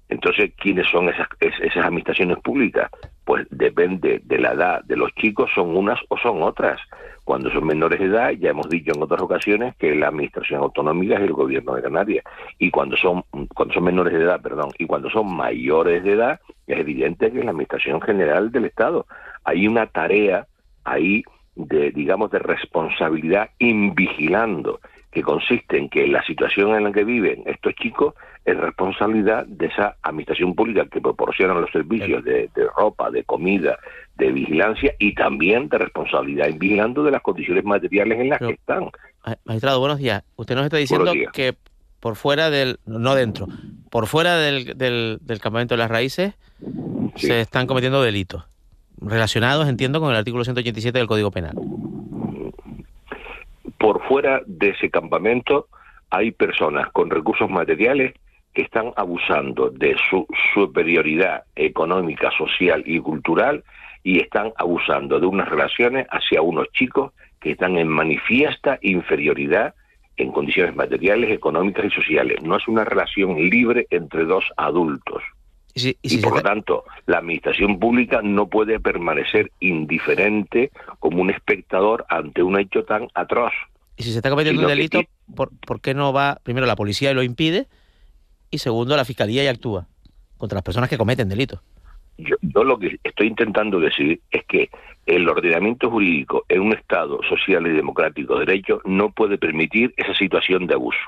Entonces, 0.10 0.52
¿quiénes 0.58 0.88
son 0.88 1.10
esas, 1.10 1.28
esas 1.40 1.86
administraciones 1.86 2.38
públicas? 2.40 2.90
Pues 3.26 3.46
depende 3.50 4.22
de 4.24 4.38
la 4.40 4.54
edad 4.54 4.84
de 4.86 4.96
los 4.96 5.14
chicos, 5.16 5.50
son 5.54 5.76
unas 5.76 6.00
o 6.08 6.18
son 6.18 6.42
otras. 6.44 6.80
Cuando 7.26 7.52
son 7.52 7.66
menores 7.66 8.00
de 8.00 8.06
edad, 8.06 8.32
ya 8.32 8.52
hemos 8.52 8.70
dicho 8.70 8.94
en 8.96 9.04
otras 9.04 9.22
ocasiones 9.22 9.76
que 9.76 9.94
la 9.94 10.08
administración 10.08 10.62
autonómica 10.62 11.16
es 11.16 11.22
el 11.22 11.34
gobierno 11.34 11.76
de 11.76 11.82
Canarias. 11.82 12.24
Y 12.58 12.72
cuando 12.72 12.96
son, 12.96 13.24
cuando 13.54 13.74
son 13.74 13.84
menores 13.84 14.14
de 14.14 14.24
edad, 14.24 14.42
perdón, 14.42 14.70
y 14.78 14.86
cuando 14.86 15.10
son 15.10 15.36
mayores 15.36 16.04
de 16.04 16.14
edad, 16.14 16.40
es 16.68 16.80
evidente 16.80 17.30
que 17.32 17.40
es 17.40 17.46
la 17.46 17.52
administración 17.52 18.02
general 18.02 18.50
del 18.52 18.66
Estado. 18.66 19.06
Hay 19.44 19.68
una 19.68 19.88
tarea 19.88 20.48
ahí 20.86 21.24
de, 21.56 21.92
digamos, 21.92 22.32
de 22.32 22.40
responsabilidad 22.40 23.50
invigilando 23.60 24.80
que 25.12 25.22
consiste 25.24 25.78
en 25.78 25.90
que 25.90 26.08
la 26.08 26.24
situación 26.24 26.76
en 26.76 26.84
la 26.86 26.92
que 26.92 27.04
viven 27.04 27.44
estos 27.46 27.74
chicos 27.76 28.14
es 28.48 28.58
responsabilidad 28.58 29.46
de 29.46 29.66
esa 29.66 29.98
administración 30.02 30.56
pública 30.56 30.86
que 30.90 31.02
proporciona 31.02 31.54
los 31.54 31.70
servicios 31.70 32.24
de, 32.24 32.50
ropa, 32.78 33.12
de 33.12 33.26
comida, 33.26 33.78
de 34.16 34.32
vigilancia 34.32 34.94
y 35.00 35.14
también 35.14 35.68
de 35.68 35.78
responsabilidad 35.78 36.48
en 36.48 36.58
vigilando 36.58 37.04
de 37.04 37.12
las 37.12 37.22
condiciones 37.22 37.66
materiales 37.66 38.18
en 38.22 38.30
las 38.30 38.40
que 38.40 38.52
están. 38.52 38.90
Magistrado, 39.44 39.82
buenos 39.82 39.98
días. 39.98 40.24
Usted 40.38 40.56
nos 40.56 40.64
está 40.64 40.78
diciendo 40.78 41.12
que 41.34 41.56
por 42.00 42.16
fuera 42.16 42.50
del, 42.50 42.80
no 42.86 43.16
dentro, 43.16 43.48
por 43.92 44.08
fuera 44.08 44.38
del, 44.38 44.78
del, 44.78 45.40
campamento 45.42 45.74
de 45.76 45.80
las 45.80 45.92
raíces 45.92 46.34
se 47.16 47.42
están 47.42 47.68
cometiendo 47.68 48.02
delitos 48.02 48.46
relacionados, 49.02 49.68
entiendo, 49.68 50.00
con 50.00 50.12
el 50.12 50.16
artículo 50.16 50.46
187 50.46 50.98
del 50.98 51.08
Código 51.08 51.32
Penal. 51.32 51.56
Por 53.78 54.02
fuera 54.08 54.42
de 54.46 54.70
ese 54.70 54.90
campamento 54.90 55.68
hay 56.10 56.32
personas 56.32 56.90
con 56.94 57.10
recursos 57.10 57.50
materiales 57.50 58.14
que 58.58 58.64
están 58.64 58.92
abusando 58.96 59.70
de 59.70 59.96
su 60.10 60.26
superioridad 60.56 61.44
económica, 61.56 62.32
social 62.36 62.82
y 62.88 63.00
cultural 63.00 63.64
y 64.02 64.20
están 64.20 64.52
abusando 64.58 65.20
de 65.20 65.28
unas 65.28 65.48
relaciones 65.48 66.08
hacia 66.10 66.42
unos 66.42 66.66
chicos 66.72 67.14
que 67.40 67.52
están 67.52 67.78
en 67.78 67.88
manifiesta 67.88 68.80
inferioridad 68.82 69.76
en 70.16 70.32
condiciones 70.32 70.76
materiales, 70.76 71.30
económicas 71.30 71.86
y 71.86 71.92
sociales. 71.92 72.42
No 72.42 72.58
es 72.58 72.68
una 72.68 72.84
relación 72.84 73.36
libre 73.36 73.86
entre 73.92 74.26
dos 74.26 74.46
adultos. 74.58 75.22
y, 75.76 76.18
por 76.18 76.38
lo 76.38 76.42
tanto, 76.42 76.84
la 77.06 77.20
administración 77.20 77.78
pública 77.78 78.22
no 78.24 78.48
puede 78.48 78.80
permanecer 78.80 79.52
indiferente 79.60 80.72
como 80.98 81.22
un 81.22 81.30
espectador 81.30 82.08
ante 82.10 82.42
un 82.42 82.60
hecho 82.60 82.86
tan 82.86 83.08
atroz. 83.14 83.54
Y 83.98 84.02
si 84.02 84.14
se 84.14 84.18
está 84.18 84.32
cometiendo 84.32 84.64
un 84.64 84.68
delito, 84.68 85.04
¿por, 85.36 85.52
¿por, 85.60 85.80
qué 85.80 85.94
no 85.94 86.12
va 86.12 86.40
primero 86.42 86.66
la 86.66 86.76
policía 86.76 87.12
y 87.12 87.14
lo 87.14 87.22
impide? 87.22 87.68
Y 88.50 88.58
segundo, 88.60 88.96
la 88.96 89.06
fiscalía 89.06 89.44
ya 89.44 89.52
actúa 89.52 89.88
contra 90.38 90.58
las 90.58 90.64
personas 90.64 90.90
que 90.90 90.98
cometen 90.98 91.30
delitos. 91.30 91.62
yo, 92.18 92.36
yo 92.42 92.64
lo 92.64 92.78
que 92.78 93.00
estoy 93.04 93.28
intentando 93.28 93.80
decir 93.80 94.22
es 94.32 94.46
que 94.46 94.70
el 95.06 95.28
ordenamiento 95.30 95.90
jurídico 95.90 96.46
en 96.50 96.62
un 96.62 96.74
Estado 96.74 97.20
social 97.30 97.66
y 97.68 97.72
democrático 97.72 98.36
de 98.36 98.46
derecho 98.46 98.82
no 98.86 99.12
puede 99.12 99.38
permitir 99.38 99.94
esa 99.98 100.14
situación 100.14 100.68
de 100.68 100.74
abuso. 100.74 101.00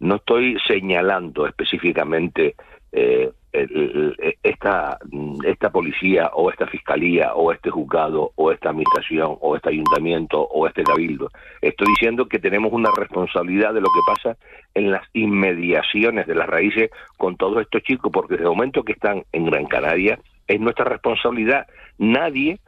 No 0.00 0.16
estoy 0.16 0.56
señalando 0.66 1.46
específicamente 1.46 2.56
eh, 2.96 3.30
el- 3.52 4.16
esta, 4.42 4.98
esta 5.44 5.70
policía 5.70 6.30
o 6.34 6.50
esta 6.50 6.66
fiscalía 6.66 7.34
o 7.34 7.52
este 7.52 7.70
juzgado 7.70 8.32
o 8.36 8.52
esta 8.52 8.70
administración 8.70 9.36
o 9.40 9.56
este 9.56 9.70
ayuntamiento 9.70 10.40
o 10.42 10.66
este 10.66 10.82
cabildo. 10.84 11.28
Estoy 11.60 11.88
diciendo 11.88 12.26
que 12.26 12.38
tenemos 12.38 12.72
una 12.72 12.90
responsabilidad 12.96 13.74
de 13.74 13.80
lo 13.80 13.88
que 13.88 14.00
pasa 14.06 14.36
en 14.74 14.90
las 14.90 15.02
inmediaciones 15.12 16.26
de 16.26 16.34
las 16.34 16.48
raíces 16.48 16.90
con 17.16 17.36
todos 17.36 17.62
estos 17.62 17.82
chicos, 17.82 18.10
porque 18.12 18.34
desde 18.34 18.44
el 18.44 18.50
momento 18.50 18.82
que 18.84 18.92
están 18.92 19.24
en 19.32 19.46
Gran 19.46 19.66
Canaria 19.66 20.18
es 20.46 20.60
nuestra 20.60 20.84
responsabilidad. 20.84 21.66
Nadie, 21.98 22.58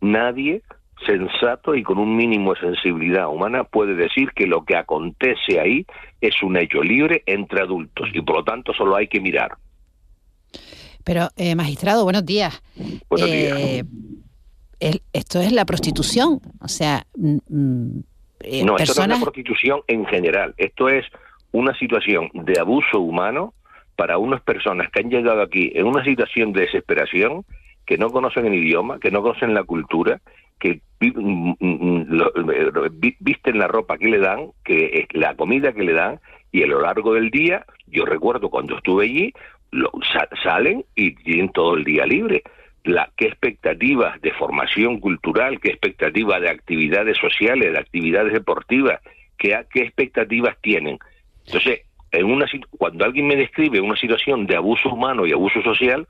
nadie 0.00 0.62
sensato 1.06 1.74
y 1.76 1.82
con 1.84 1.98
un 1.98 2.16
mínimo 2.16 2.54
de 2.54 2.60
sensibilidad 2.60 3.28
humana 3.28 3.64
puede 3.64 3.94
decir 3.94 4.32
que 4.32 4.46
lo 4.46 4.64
que 4.64 4.76
acontece 4.76 5.60
ahí 5.60 5.86
es 6.20 6.42
un 6.42 6.56
hecho 6.56 6.82
libre 6.82 7.22
entre 7.26 7.60
adultos 7.60 8.08
y 8.12 8.20
por 8.22 8.36
lo 8.36 8.44
tanto 8.44 8.72
solo 8.72 8.96
hay 8.96 9.06
que 9.06 9.20
mirar. 9.20 9.52
Pero, 11.08 11.28
eh, 11.38 11.54
magistrado, 11.54 12.04
buenos 12.04 12.26
días. 12.26 12.62
Buenos 13.08 13.30
Eh, 13.30 13.82
el- 14.78 15.00
esto 15.14 15.40
es 15.40 15.52
la 15.52 15.64
prostitución. 15.64 16.38
O 16.60 16.68
sea, 16.68 17.06
mm, 17.16 17.36
mm, 17.48 18.00
eh, 18.40 18.62
no, 18.62 18.66
esto 18.66 18.66
no 18.66 18.76
es 18.76 18.88
personas. 18.90 19.18
la 19.18 19.24
prostitución 19.24 19.80
en 19.86 20.04
general. 20.04 20.52
Esto 20.58 20.90
es 20.90 21.06
una 21.52 21.74
situación 21.78 22.28
de 22.34 22.60
abuso 22.60 23.00
humano 23.00 23.54
para 23.96 24.18
unas 24.18 24.42
personas 24.42 24.90
que 24.90 25.00
han 25.00 25.08
llegado 25.08 25.40
aquí 25.40 25.72
en 25.74 25.86
una 25.86 26.04
situación 26.04 26.52
de 26.52 26.60
desesperación, 26.66 27.46
que 27.86 27.96
no 27.96 28.10
conocen 28.10 28.44
el 28.44 28.52
idioma, 28.56 29.00
que 29.00 29.10
no 29.10 29.22
conocen 29.22 29.54
la 29.54 29.64
cultura, 29.64 30.20
que 30.60 30.82
mm, 31.00 31.52
mm, 31.58 32.04
lo- 32.10 32.34
eh, 32.52 32.90
vi- 32.92 33.16
visten 33.20 33.58
la 33.58 33.66
ropa 33.66 33.96
que 33.96 34.08
le 34.08 34.18
dan, 34.18 34.50
que 34.62 35.06
la 35.14 35.34
comida 35.36 35.72
que 35.72 35.84
le 35.84 35.94
dan, 35.94 36.20
y 36.52 36.64
a 36.64 36.66
lo 36.66 36.82
largo 36.82 37.14
del 37.14 37.30
día, 37.30 37.64
yo 37.86 38.04
recuerdo 38.04 38.50
cuando 38.50 38.76
estuve 38.76 39.06
allí, 39.06 39.32
lo- 39.70 39.92
sa- 40.12 40.28
salen 40.42 40.84
y 40.94 41.14
tienen 41.14 41.50
todo 41.50 41.76
el 41.76 41.84
día 41.84 42.06
libre. 42.06 42.42
La, 42.84 43.10
qué 43.16 43.26
expectativas 43.26 44.20
de 44.22 44.32
formación 44.32 44.98
cultural, 45.00 45.60
qué 45.60 45.70
expectativas 45.70 46.40
de 46.40 46.48
actividades 46.50 47.18
sociales, 47.18 47.72
de 47.72 47.78
actividades 47.78 48.32
deportivas, 48.32 49.00
qué, 49.36 49.58
qué 49.72 49.82
expectativas 49.82 50.56
tienen. 50.62 50.98
Entonces, 51.46 51.82
en 52.12 52.24
una 52.24 52.46
cuando 52.70 53.04
alguien 53.04 53.26
me 53.26 53.36
describe 53.36 53.80
una 53.80 53.96
situación 53.96 54.46
de 54.46 54.56
abuso 54.56 54.88
humano 54.90 55.26
y 55.26 55.32
abuso 55.32 55.60
social, 55.62 56.06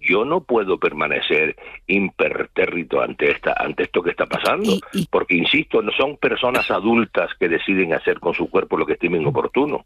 yo 0.00 0.24
no 0.24 0.42
puedo 0.42 0.78
permanecer 0.78 1.56
impertérrito 1.86 3.02
ante 3.02 3.30
esta 3.32 3.54
ante 3.58 3.84
esto 3.84 4.02
que 4.02 4.10
está 4.10 4.26
pasando, 4.26 4.78
porque 5.10 5.34
insisto, 5.36 5.82
no 5.82 5.92
son 5.92 6.16
personas 6.16 6.70
adultas 6.70 7.30
que 7.38 7.48
deciden 7.48 7.92
hacer 7.92 8.18
con 8.20 8.34
su 8.34 8.48
cuerpo 8.48 8.76
lo 8.76 8.86
que 8.86 8.94
estimen 8.94 9.26
oportuno. 9.26 9.84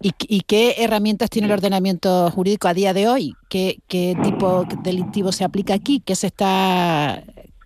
¿Y, 0.00 0.12
y 0.28 0.40
qué 0.42 0.74
herramientas 0.78 1.30
tiene 1.30 1.46
el 1.46 1.52
ordenamiento 1.52 2.30
jurídico 2.30 2.68
a 2.68 2.74
día 2.74 2.92
de 2.92 3.08
hoy? 3.08 3.34
¿Qué, 3.48 3.78
qué 3.88 4.16
tipo 4.20 4.64
delictivo 4.64 5.32
se 5.32 5.44
aplica 5.44 5.74
aquí? 5.74 6.02
¿Qué 6.04 6.14
se 6.16 6.28
está 6.28 7.22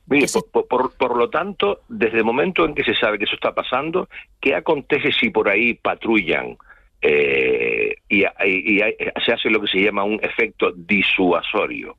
Mire, 0.09 0.27
por, 0.53 0.69
por- 0.69 0.93
por 0.97 1.17
lo 1.17 1.29
tanto, 1.31 1.81
desde 1.89 2.19
el 2.19 2.25
momento 2.25 2.65
en 2.65 2.75
que 2.75 2.85
se 2.85 2.95
sabe 2.95 3.19
que 3.19 3.25
eso 3.25 3.35
está 3.35 3.53
pasando, 3.55 4.09
¿qué 4.41 4.55
acontece 4.55 5.11
si 5.13 5.31
por 5.31 5.49
ahí 5.49 5.75
patrullan 5.75 6.57
eh, 7.03 7.97
y, 8.09 8.23
y- 8.25 8.81
se 9.25 9.33
hace 9.33 9.51
lo 9.51 9.61
que 9.61 9.67
se 9.69 9.81
llama 9.83 10.05
un 10.05 10.21
efecto 10.23 10.73
disuasorio? 10.77 11.97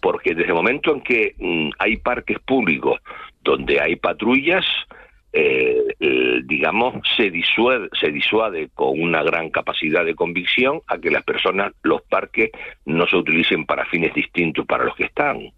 Porque 0.00 0.30
desde 0.34 0.48
el 0.50 0.54
momento 0.54 0.94
en 0.94 1.00
que 1.02 1.34
mm, 1.38 1.70
hay 1.78 1.96
parques 1.96 2.38
públicos 2.40 3.00
donde 3.42 3.80
hay 3.80 3.96
patrullas, 3.96 4.64
eh, 5.32 5.84
eh, 6.00 6.40
digamos, 6.44 6.94
se 7.16 7.30
disuade, 7.30 7.88
se 8.00 8.10
disuade 8.10 8.68
con 8.74 9.00
una 9.00 9.22
gran 9.22 9.50
capacidad 9.50 10.04
de 10.04 10.14
convicción 10.14 10.80
a 10.86 10.98
que 10.98 11.10
las 11.10 11.22
personas, 11.24 11.72
los 11.82 12.02
parques, 12.02 12.50
no 12.84 13.06
se 13.06 13.16
utilicen 13.16 13.64
para 13.66 13.86
fines 13.86 14.12
distintos 14.14 14.66
para 14.66 14.84
los 14.84 14.96
que 14.96 15.04
están. 15.04 15.52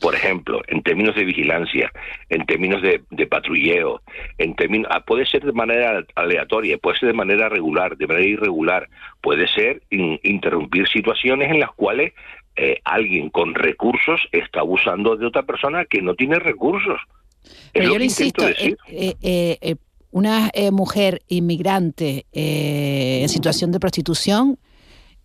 Por 0.00 0.14
ejemplo, 0.14 0.60
en 0.66 0.82
términos 0.82 1.14
de 1.14 1.24
vigilancia, 1.24 1.90
en 2.28 2.44
términos 2.46 2.82
de, 2.82 3.02
de 3.10 3.26
patrulleo, 3.26 4.02
en 4.38 4.54
términos, 4.56 4.90
ah, 4.92 5.00
puede 5.00 5.24
ser 5.24 5.42
de 5.44 5.52
manera 5.52 6.04
aleatoria, 6.16 6.76
puede 6.78 6.98
ser 6.98 7.06
de 7.06 7.14
manera 7.14 7.48
regular, 7.48 7.96
de 7.96 8.08
manera 8.08 8.26
irregular, 8.26 8.88
puede 9.22 9.46
ser 9.46 9.82
in- 9.90 10.18
interrumpir 10.24 10.88
situaciones 10.88 11.50
en 11.50 11.60
las 11.60 11.70
cuales 11.70 12.12
eh, 12.56 12.80
alguien 12.84 13.30
con 13.30 13.54
recursos 13.54 14.20
está 14.32 14.60
abusando 14.60 15.16
de 15.16 15.26
otra 15.26 15.44
persona 15.44 15.84
que 15.84 16.02
no 16.02 16.14
tiene 16.14 16.38
recursos. 16.40 17.00
Pero 17.72 17.92
yo 17.92 17.98
le 17.98 18.04
insisto, 18.04 18.48
eh, 18.48 18.76
eh, 18.88 19.58
eh, 19.60 19.76
una 20.10 20.50
mujer 20.70 21.22
inmigrante 21.28 22.26
en 22.32 23.28
situación 23.28 23.72
de 23.72 23.80
prostitución 23.80 24.58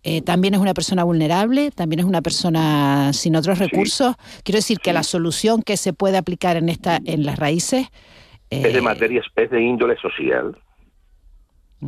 eh, 0.02 0.22
también 0.22 0.54
es 0.54 0.60
una 0.60 0.72
persona 0.72 1.04
vulnerable, 1.04 1.70
también 1.70 2.00
es 2.00 2.06
una 2.06 2.22
persona 2.22 3.12
sin 3.12 3.36
otros 3.36 3.58
recursos. 3.58 4.16
Quiero 4.44 4.56
decir 4.56 4.78
que 4.78 4.92
la 4.94 5.02
solución 5.02 5.62
que 5.62 5.76
se 5.76 5.92
puede 5.92 6.16
aplicar 6.16 6.56
en 6.56 6.70
esta, 6.70 6.98
en 7.04 7.26
las 7.26 7.38
raíces, 7.38 7.88
es 8.48 8.72
de 8.72 8.80
materia, 8.80 9.22
es 9.36 9.50
de 9.50 9.62
índole 9.62 9.96
social. 9.96 10.56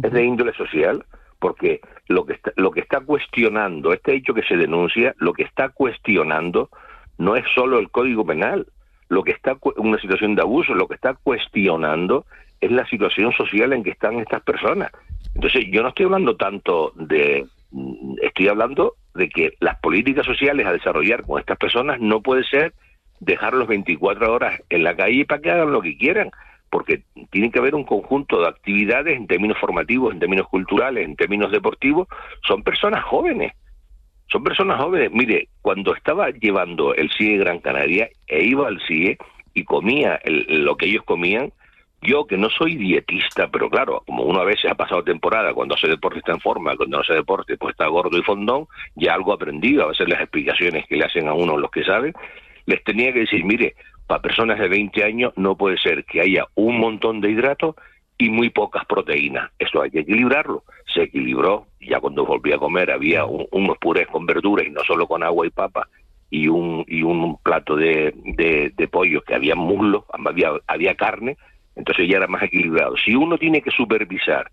Es 0.00 0.12
de 0.12 0.24
índole 0.24 0.52
social 0.54 1.04
porque 1.40 1.80
lo 2.06 2.24
que 2.24 2.34
está, 2.34 2.52
lo 2.54 2.70
que 2.70 2.80
está 2.80 3.00
cuestionando, 3.00 3.92
este 3.92 4.14
hecho 4.14 4.32
que 4.32 4.44
se 4.44 4.56
denuncia, 4.56 5.12
lo 5.18 5.32
que 5.32 5.42
está 5.42 5.70
cuestionando 5.70 6.70
no 7.18 7.34
es 7.34 7.44
solo 7.52 7.80
el 7.80 7.90
Código 7.90 8.24
Penal, 8.24 8.68
lo 9.08 9.22
que 9.22 9.32
está 9.32 9.56
una 9.76 9.98
situación 9.98 10.34
de 10.34 10.42
abuso, 10.42 10.74
lo 10.74 10.88
que 10.88 10.94
está 10.94 11.14
cuestionando 11.14 12.24
es 12.60 12.70
la 12.70 12.86
situación 12.86 13.32
social 13.32 13.72
en 13.72 13.82
que 13.82 13.90
están 13.90 14.18
estas 14.18 14.42
personas. 14.42 14.90
Entonces, 15.34 15.66
yo 15.70 15.82
no 15.82 15.88
estoy 15.88 16.06
hablando 16.06 16.36
tanto 16.36 16.92
de 16.96 17.46
mm, 17.70 18.14
estoy 18.22 18.48
hablando 18.48 18.94
de 19.14 19.28
que 19.28 19.54
las 19.60 19.78
políticas 19.80 20.24
sociales 20.24 20.66
a 20.66 20.72
desarrollar 20.72 21.22
con 21.22 21.40
estas 21.40 21.58
personas 21.58 22.00
no 22.00 22.22
puede 22.22 22.44
ser 22.44 22.72
dejarlos 23.20 23.68
24 23.68 24.32
horas 24.32 24.62
en 24.68 24.84
la 24.84 24.96
calle 24.96 25.24
para 25.24 25.40
que 25.40 25.50
hagan 25.50 25.72
lo 25.72 25.80
que 25.80 25.96
quieran, 25.96 26.30
porque 26.70 27.02
tiene 27.30 27.50
que 27.50 27.58
haber 27.58 27.74
un 27.74 27.84
conjunto 27.84 28.40
de 28.40 28.48
actividades 28.48 29.16
en 29.16 29.26
términos 29.26 29.58
formativos, 29.58 30.12
en 30.12 30.20
términos 30.20 30.48
culturales, 30.48 31.04
en 31.04 31.16
términos 31.16 31.52
deportivos, 31.52 32.08
son 32.46 32.62
personas 32.62 33.04
jóvenes. 33.04 33.52
Son 34.32 34.42
personas 34.42 34.80
jóvenes. 34.80 35.12
Mire, 35.12 35.48
cuando 35.60 35.94
estaba 35.94 36.30
llevando 36.30 36.94
el 36.94 37.10
CIE 37.12 37.36
Gran 37.36 37.60
Canaria, 37.60 38.08
e 38.26 38.44
iba 38.44 38.66
al 38.66 38.80
CIE 38.88 39.18
y 39.52 39.64
comía 39.64 40.18
lo 40.24 40.74
que 40.78 40.86
ellos 40.86 41.04
comían, 41.04 41.52
yo 42.00 42.26
que 42.26 42.38
no 42.38 42.48
soy 42.48 42.76
dietista, 42.76 43.48
pero 43.48 43.68
claro, 43.68 44.02
como 44.06 44.24
uno 44.24 44.40
a 44.40 44.44
veces 44.44 44.70
ha 44.70 44.74
pasado 44.74 45.04
temporada, 45.04 45.52
cuando 45.52 45.74
hace 45.74 45.86
deporte 45.86 46.18
está 46.18 46.32
en 46.32 46.40
forma, 46.40 46.74
cuando 46.76 46.96
no 46.96 47.02
hace 47.02 47.12
deporte 47.12 47.58
pues 47.58 47.74
está 47.74 47.86
gordo 47.86 48.18
y 48.18 48.22
fondón, 48.22 48.66
ya 48.96 49.14
algo 49.14 49.34
aprendido, 49.34 49.84
a 49.84 49.88
veces 49.88 50.08
las 50.08 50.20
explicaciones 50.20 50.86
que 50.88 50.96
le 50.96 51.04
hacen 51.04 51.28
a 51.28 51.34
uno 51.34 51.58
los 51.58 51.70
que 51.70 51.84
saben, 51.84 52.14
les 52.64 52.82
tenía 52.82 53.12
que 53.12 53.20
decir, 53.20 53.44
mire, 53.44 53.74
para 54.06 54.22
personas 54.22 54.58
de 54.58 54.68
20 54.68 55.04
años 55.04 55.32
no 55.36 55.56
puede 55.56 55.76
ser 55.76 56.04
que 56.04 56.22
haya 56.22 56.46
un 56.54 56.78
montón 56.78 57.20
de 57.20 57.30
hidratos 57.30 57.76
y 58.18 58.28
muy 58.30 58.50
pocas 58.50 58.84
proteínas. 58.86 59.50
Eso 59.58 59.82
hay 59.82 59.90
que 59.90 60.00
equilibrarlo. 60.00 60.64
Se 60.94 61.02
equilibró, 61.04 61.66
ya 61.80 62.00
cuando 62.00 62.24
volví 62.26 62.52
a 62.52 62.58
comer 62.58 62.90
había 62.90 63.24
un- 63.24 63.46
unos 63.50 63.78
purés 63.78 64.06
con 64.08 64.26
verduras 64.26 64.66
y 64.66 64.70
no 64.70 64.82
solo 64.84 65.06
con 65.06 65.22
agua 65.22 65.46
y 65.46 65.50
papa, 65.50 65.88
y 66.30 66.48
un, 66.48 66.84
y 66.88 67.02
un 67.02 67.36
plato 67.38 67.76
de, 67.76 68.14
de, 68.24 68.72
de 68.76 68.88
pollo 68.88 69.22
que 69.22 69.34
había 69.34 69.54
muslo, 69.54 70.06
había, 70.12 70.50
había 70.66 70.94
carne, 70.94 71.36
entonces 71.76 72.06
ya 72.08 72.16
era 72.18 72.26
más 72.26 72.42
equilibrado. 72.42 72.94
Si 73.04 73.14
uno 73.14 73.36
tiene 73.38 73.60
que 73.62 73.70
supervisar 73.70 74.50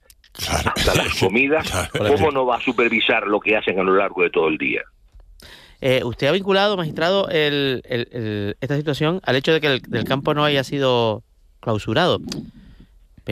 hasta 0.47 0.95
las 0.95 1.19
comidas, 1.19 1.65
¿cómo 1.97 2.31
no 2.31 2.45
va 2.45 2.57
a 2.57 2.61
supervisar 2.61 3.27
lo 3.27 3.39
que 3.39 3.55
hacen 3.57 3.79
a 3.79 3.83
lo 3.83 3.95
largo 3.95 4.23
de 4.23 4.29
todo 4.29 4.47
el 4.47 4.57
día? 4.57 4.81
Eh, 5.81 6.01
¿Usted 6.03 6.27
ha 6.27 6.31
vinculado, 6.33 6.75
magistrado, 6.75 7.29
el- 7.29 7.81
el- 7.85 8.07
el- 8.11 8.57
esta 8.59 8.75
situación 8.75 9.21
al 9.23 9.37
hecho 9.37 9.53
de 9.53 9.61
que 9.61 9.67
el 9.67 9.81
del 9.81 10.03
campo 10.03 10.33
no 10.33 10.43
haya 10.43 10.63
sido 10.65 11.23
clausurado? 11.61 12.19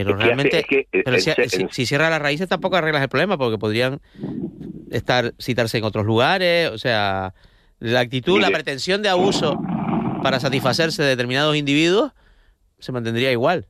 Pero 0.04 0.10
Es 0.10 0.16
que 0.16 0.22
hace- 0.22 0.24
realmente, 0.26 0.58
es 0.60 0.66
que, 0.66 0.86
pero 1.04 1.18
si, 1.18 1.30
en- 1.30 1.70
si 1.70 1.86
cierra 1.86 2.10
las 2.10 2.22
raíces 2.22 2.48
tampoco 2.48 2.76
arreglas 2.76 3.02
el 3.02 3.08
problema, 3.08 3.36
porque 3.38 3.58
podrían 3.58 4.00
estar 4.90 5.34
citarse 5.38 5.78
en 5.78 5.84
otros 5.84 6.06
lugares, 6.06 6.70
o 6.70 6.78
sea, 6.78 7.34
la 7.80 8.00
actitud, 8.00 8.40
la 8.40 8.50
pretensión 8.50 9.02
de 9.02 9.08
abuso 9.08 9.54
para 10.22 10.40
satisfacerse 10.40 11.02
de 11.02 11.10
determinados 11.10 11.56
individuos 11.56 12.12
se 12.78 12.92
mantendría 12.92 13.32
igual. 13.32 13.66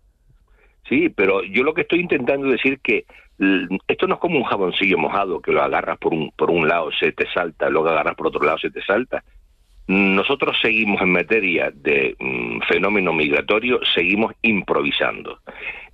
Sí, 0.88 1.08
pero 1.10 1.42
yo 1.44 1.62
lo 1.62 1.74
que 1.74 1.82
estoy 1.82 2.00
intentando 2.00 2.48
decir 2.48 2.80
que 2.80 3.04
esto 3.86 4.06
no 4.06 4.14
es 4.14 4.20
como 4.20 4.38
un 4.38 4.44
jaboncillo 4.44 4.98
mojado 4.98 5.40
que 5.40 5.52
lo 5.52 5.62
agarras 5.62 5.98
por 5.98 6.12
un 6.12 6.30
por 6.32 6.50
un 6.50 6.66
lado 6.66 6.90
se 6.98 7.12
te 7.12 7.26
salta, 7.32 7.68
luego 7.68 7.88
agarras 7.88 8.16
por 8.16 8.26
otro 8.28 8.42
lado 8.44 8.58
se 8.58 8.70
te 8.70 8.82
salta. 8.82 9.22
Nosotros 9.88 10.58
seguimos 10.60 11.00
en 11.00 11.12
materia 11.12 11.70
de 11.74 12.14
mm, 12.18 12.60
fenómeno 12.68 13.14
migratorio, 13.14 13.80
seguimos 13.94 14.34
improvisando. 14.42 15.38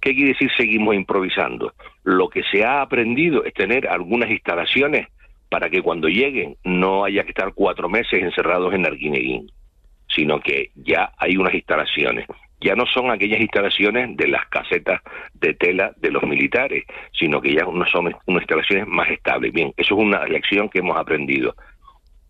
¿Qué 0.01 0.15
quiere 0.15 0.33
decir 0.33 0.51
seguimos 0.57 0.97
improvisando? 0.97 1.73
Lo 2.03 2.29
que 2.29 2.43
se 2.43 2.65
ha 2.65 2.83
aprendido 2.83 3.45
es 3.45 3.55
tener 3.55 3.87
algunas 3.87 4.31
instalaciones 4.31 5.07
para 5.49 5.71
que 5.71 5.81
cuando 5.81 6.09
lleguen 6.09 6.57
no 6.65 7.05
haya 7.05 7.23
que 7.23 7.31
estar 7.31 7.55
cuatro 7.55 7.89
meses 7.89 8.21
encerrados 8.21 8.75
en 8.75 8.85
Arguineguín, 8.85 9.53
sino 10.09 10.41
que 10.41 10.73
ya 10.75 11.13
hay 11.17 11.37
unas 11.37 11.55
instalaciones. 11.55 12.27
Ya 12.61 12.75
no 12.75 12.87
son 12.87 13.13
aquellas 13.13 13.41
instalaciones 13.41 14.17
de 14.17 14.27
las 14.27 14.47
casetas 14.47 15.03
de 15.35 15.55
tela 15.55 15.93
de 15.99 16.11
los 16.11 16.25
militares, 16.25 16.83
sino 17.13 17.41
que 17.41 17.55
ya 17.55 17.65
son 17.93 18.07
unas 18.27 18.43
instalaciones 18.43 18.89
más 18.89 19.09
estables. 19.09 19.53
Bien, 19.53 19.73
eso 19.77 19.95
es 19.95 20.01
una 20.01 20.25
lección 20.27 20.69
que 20.69 20.81
hemos 20.81 20.97
aprendido. 20.97 21.55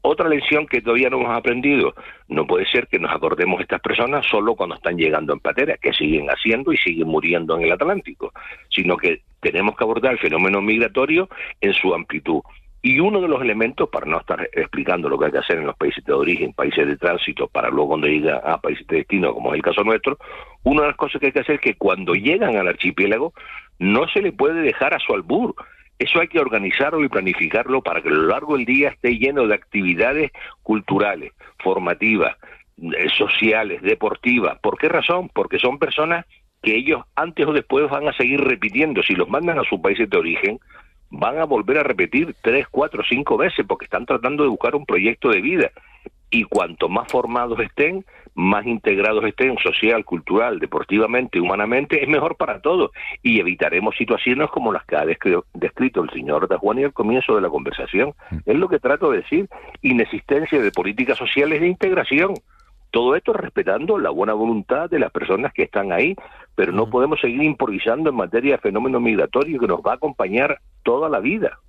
Otra 0.07 0.29
lección 0.29 0.67
que 0.67 0.83
todavía 0.83 1.09
no 1.09 1.19
hemos 1.19 1.35
aprendido, 1.35 1.95
no 2.29 2.47
puede 2.47 2.67
ser 2.67 2.89
que 2.89 2.99
nos 2.99 3.11
acordemos 3.11 3.57
de 3.57 3.63
estas 3.63 3.81
personas 3.81 4.27
solo 4.31 4.55
cuando 4.55 4.75
están 4.75 4.99
llegando 4.99 5.33
en 5.33 5.41
patera, 5.41 5.79
que 5.79 5.95
siguen 5.95 6.27
haciendo 6.29 6.75
y 6.75 6.77
siguen 6.77 7.09
muriendo 7.09 7.57
en 7.57 7.63
el 7.63 7.73
Atlántico, 7.73 8.31
sino 8.69 8.99
que 8.99 9.23
tenemos 9.41 9.75
que 9.75 9.83
abordar 9.83 10.13
el 10.13 10.19
fenómeno 10.19 10.61
migratorio 10.61 11.31
en 11.63 11.73
su 11.73 11.95
amplitud. 11.95 12.43
Y 12.83 13.01
uno 13.01 13.19
de 13.19 13.29
los 13.29 13.41
elementos, 13.41 13.89
para 13.89 14.05
no 14.05 14.19
estar 14.21 14.47
explicando 14.53 15.09
lo 15.09 15.19
que 15.19 15.25
hay 15.25 15.33
que 15.33 15.39
hacer 15.39 15.57
en 15.57 15.65
los 15.65 15.77
países 15.77 16.05
de 16.05 16.13
origen, 16.13 16.53
países 16.53 16.87
de 16.87 16.99
tránsito, 16.99 17.49
para 17.49 17.71
luego 17.71 17.89
cuando 17.89 18.07
llega 18.07 18.37
a 18.45 18.61
países 18.61 18.87
de 18.87 18.97
destino, 18.97 19.33
como 19.33 19.55
es 19.55 19.57
el 19.57 19.63
caso 19.63 19.85
nuestro, 19.85 20.19
una 20.65 20.83
de 20.83 20.89
las 20.89 20.97
cosas 20.99 21.19
que 21.19 21.29
hay 21.29 21.33
que 21.33 21.41
hacer 21.41 21.55
es 21.55 21.61
que 21.63 21.77
cuando 21.77 22.13
llegan 22.13 22.59
al 22.59 22.69
archipiélago 22.69 23.33
no 23.79 24.07
se 24.09 24.21
le 24.21 24.33
puede 24.33 24.61
dejar 24.61 24.93
a 24.93 24.99
su 24.99 25.15
albur. 25.15 25.55
Eso 25.99 26.21
hay 26.21 26.29
que 26.29 26.41
organizarlo 26.41 27.05
y 27.05 27.09
planificarlo 27.09 27.83
para 27.83 28.03
que 28.03 28.09
a 28.09 28.13
lo 28.13 28.27
largo 28.27 28.57
del 28.57 28.65
día 28.67 28.91
esté 28.91 29.17
lleno 29.17 29.47
de 29.47 29.55
actividades 29.55 30.33
culturales, 30.63 31.33
formativas, 31.59 32.37
eh, 32.83 33.09
sociales, 33.17 33.81
deportivas. 33.83 34.59
¿Por 34.61 34.77
qué 34.77 34.89
razón? 34.89 35.31
Porque 35.33 35.59
son 35.59 35.79
personas 35.79 36.27
que 36.63 36.75
ellos 36.75 37.03
antes 37.15 37.47
o 37.47 37.53
después 37.53 37.89
van 37.89 38.09
a 38.09 38.13
seguir 38.15 38.41
repitiendo. 38.41 39.03
Si 39.03 39.15
los 39.15 39.29
mandan 39.29 39.59
a 39.59 39.65
sus 39.65 39.81
países 39.81 40.11
de 40.11 40.19
origen, 40.19 40.59
van 41.11 41.39
a 41.39 41.45
volver 41.45 41.79
a 41.79 41.85
repetir 41.85 42.35
tres, 42.43 42.67
cuatro, 42.69 43.03
cinco 43.09 43.37
veces 43.37 43.65
porque 43.69 43.85
están 43.85 44.07
tratando 44.07 44.43
de 44.43 44.49
buscar 44.49 44.75
un 44.75 44.87
proyecto 44.87 45.29
de 45.29 45.41
vida. 45.41 45.71
Y 46.35 46.43
cuanto 46.43 46.89
más 46.89 47.07
formados 47.13 47.61
estén, 47.61 48.05
más 48.35 48.67
integrados 48.67 49.25
estén 49.25 49.57
social, 49.59 50.05
cultural, 50.05 50.59
deportivamente, 50.59 51.39
humanamente, 51.39 52.03
es 52.03 52.09
mejor 52.09 52.35
para 52.37 52.61
todos. 52.61 52.91
Y 53.23 53.39
evitaremos 53.39 53.95
situaciones 53.97 54.51
como 54.51 54.73
las 54.73 54.85
que 54.85 54.97
ha 54.97 55.07
descrito 55.07 56.03
el 56.03 56.11
señor 56.11 56.49
Da 56.49 56.59
Juan 56.59 56.81
y 56.81 56.83
al 56.83 56.93
comienzo 56.93 57.37
de 57.37 57.41
la 57.41 57.49
conversación. 57.49 58.15
Es 58.47 58.57
lo 58.57 58.69
que 58.69 58.81
trato 58.81 59.13
de 59.13 59.19
decir, 59.19 59.49
inexistencia 59.83 60.61
de 60.61 60.73
políticas 60.73 61.17
sociales 61.17 61.61
de 61.61 61.69
integración. 61.69 62.35
Todo 62.91 63.15
esto 63.15 63.33
respetando 63.33 63.97
la 63.97 64.11
buena 64.11 64.33
voluntad 64.33 64.91
de 64.91 64.99
las 64.99 65.13
personas 65.13 65.53
que 65.53 65.63
están 65.63 65.93
ahí, 65.93 66.17
pero 66.57 66.73
no 66.73 66.91
podemos 66.91 67.21
seguir 67.21 67.45
improvisando 67.45 68.11
en 68.11 68.17
materia 68.17 68.57
de 68.57 68.59
fenómeno 68.59 68.99
migratorio 68.99 69.61
que 69.61 69.69
nos 69.69 69.83
va 69.83 69.93
a 69.93 69.97
acompañar 69.97 70.59
toda 70.83 71.09
la 71.09 71.21
vida. 71.21 71.61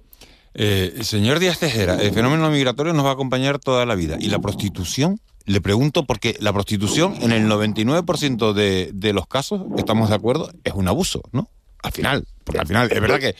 Eh, 0.58 1.04
señor 1.04 1.40
Díaz 1.40 1.60
Tejera, 1.60 1.96
el 2.02 2.12
fenómeno 2.12 2.50
migratorio 2.50 2.94
nos 2.94 3.06
va 3.06 3.10
a 3.10 3.14
acompañar 3.14 3.60
toda 3.60 3.86
la 3.86 3.94
vida. 3.96 4.16
¿Y 4.20 4.30
la 4.30 4.40
prostitución? 4.40 5.20
Le 5.46 5.60
pregunto 5.60 6.06
porque 6.06 6.38
la 6.40 6.54
prostitución 6.54 7.14
en 7.22 7.34
el 7.34 7.48
99% 7.50 8.54
de, 8.54 8.90
de 8.94 9.14
los 9.14 9.28
casos, 9.28 9.64
estamos 9.78 10.10
de 10.10 10.16
acuerdo, 10.16 10.50
es 10.64 10.74
un 10.74 10.88
abuso, 10.88 11.22
¿no? 11.34 11.50
Al 11.84 11.92
final, 11.92 12.26
porque 12.44 12.62
al 12.62 12.68
final 12.68 12.92
es 12.92 13.02
verdad 13.02 13.20
que... 13.20 13.36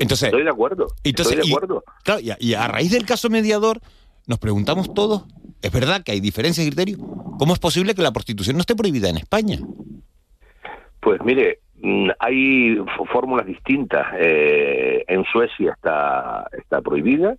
Entonces, 0.00 0.24
estoy 0.24 0.42
de 0.42 0.50
acuerdo. 0.50 0.88
Entonces, 1.04 1.36
estoy 1.36 1.48
de 1.48 1.54
acuerdo. 1.54 1.84
Y, 1.86 2.02
claro, 2.02 2.20
y, 2.40 2.54
a, 2.54 2.68
raíz 2.68 2.90
del 2.90 3.06
caso 3.06 3.30
mediador, 3.30 3.80
nos 4.26 4.38
preguntamos 4.38 4.92
todos, 4.92 5.24
¿es 5.62 5.72
verdad 5.72 6.02
que 6.02 6.12
hay 6.12 6.20
diferencias 6.20 6.66
de 6.66 6.70
criterio? 6.70 6.98
¿Cómo 7.38 7.54
es 7.54 7.60
posible 7.60 7.94
que 7.94 8.02
la 8.02 8.12
prostitución 8.12 8.56
no 8.56 8.60
esté 8.60 8.74
prohibida 8.74 9.08
en 9.08 9.16
España? 9.16 9.60
Pues 11.00 11.20
mire, 11.24 11.60
hay 12.18 12.78
fórmulas 13.12 13.46
distintas. 13.46 14.06
Eh, 14.18 15.04
en 15.06 15.24
Suecia 15.24 15.72
está, 15.72 16.48
está 16.52 16.80
prohibida 16.80 17.36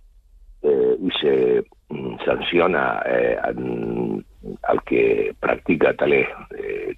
eh, 0.62 0.96
y 1.00 1.10
se 1.20 1.64
mm, 1.88 2.16
sanciona 2.24 3.02
eh, 3.06 3.36
al, 3.42 4.24
al, 4.62 4.82
que 4.84 5.34
practica 5.38 5.94
tales, 5.94 6.28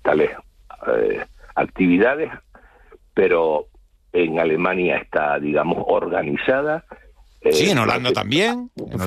tales 0.02 0.30
actividades, 1.54 2.30
pero 3.14 3.66
en 4.12 4.38
Alemania 4.38 4.96
está, 4.96 5.38
digamos, 5.38 5.84
organizada 5.86 6.84
Sí, 7.50 7.70
en 7.70 7.78
Holanda 7.78 8.12
también. 8.12 8.70
En, 8.76 9.00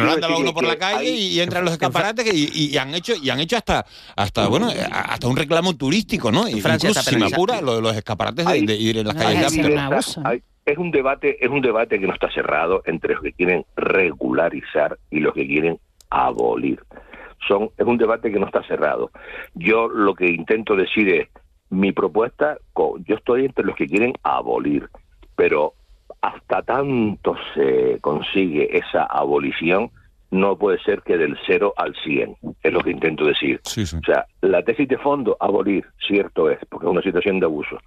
Holanda, 0.00 0.28
va 0.28 0.36
uno 0.36 0.52
por 0.52 0.64
la 0.64 0.76
calle 0.76 1.10
y 1.10 1.40
entran 1.40 1.64
los 1.64 1.72
escaparates 1.72 2.26
y, 2.34 2.70
y, 2.72 2.76
han 2.76 2.94
hecho 2.94 3.14
y 3.20 3.30
han 3.30 3.40
hecho 3.40 3.56
hasta 3.56 3.86
hasta 4.14 4.46
bueno 4.48 4.68
hasta 4.92 5.26
un 5.26 5.36
reclamo 5.36 5.74
turístico, 5.74 6.30
¿no? 6.30 6.46
En 6.46 6.58
Francia 6.60 6.90
Incluso, 6.90 7.10
si 7.10 7.16
me 7.16 7.26
apura, 7.26 7.62
lo 7.62 7.76
de 7.76 7.82
los 7.82 7.96
escaparates 7.96 8.44
de, 8.44 8.62
de, 8.62 8.74
ir 8.76 8.98
en 8.98 9.06
las 9.06 9.16
calles 9.16 9.52
de 9.52 10.42
es 10.66 10.76
un 10.76 10.90
debate 10.90 11.42
es 11.42 11.50
un 11.50 11.62
debate 11.62 11.98
que 11.98 12.06
no 12.06 12.12
está 12.12 12.30
cerrado 12.30 12.82
entre 12.84 13.14
los 13.14 13.22
que 13.22 13.32
quieren 13.32 13.64
regularizar 13.74 14.98
y 15.10 15.20
los 15.20 15.32
que 15.32 15.46
quieren 15.46 15.78
abolir. 16.10 16.82
Son 17.46 17.70
es 17.78 17.86
un 17.86 17.96
debate 17.96 18.30
que 18.30 18.38
no 18.38 18.46
está 18.46 18.62
cerrado. 18.64 19.10
Yo 19.54 19.88
lo 19.88 20.14
que 20.14 20.26
intento 20.28 20.76
decir 20.76 21.08
es 21.08 21.28
mi 21.70 21.92
propuesta, 21.92 22.58
yo 22.76 23.14
estoy 23.14 23.46
entre 23.46 23.64
los 23.64 23.76
que 23.76 23.86
quieren 23.86 24.12
abolir, 24.22 24.90
pero 25.36 25.74
hasta 26.28 26.62
tanto 26.62 27.36
se 27.54 27.98
consigue 28.00 28.76
esa 28.76 29.04
abolición, 29.04 29.90
no 30.30 30.56
puede 30.56 30.78
ser 30.80 31.02
que 31.02 31.16
del 31.16 31.38
cero 31.46 31.72
al 31.76 31.94
cien, 32.04 32.36
es 32.62 32.72
lo 32.72 32.80
que 32.80 32.90
intento 32.90 33.24
decir. 33.24 33.60
Sí, 33.64 33.86
sí. 33.86 33.96
O 33.96 34.04
sea, 34.04 34.26
la 34.42 34.62
tesis 34.62 34.86
de 34.88 34.98
fondo, 34.98 35.36
abolir, 35.40 35.86
cierto 36.06 36.50
es, 36.50 36.58
porque 36.68 36.86
es 36.86 36.92
una 36.92 37.02
situación 37.02 37.40
de 37.40 37.46
abuso. 37.46 37.78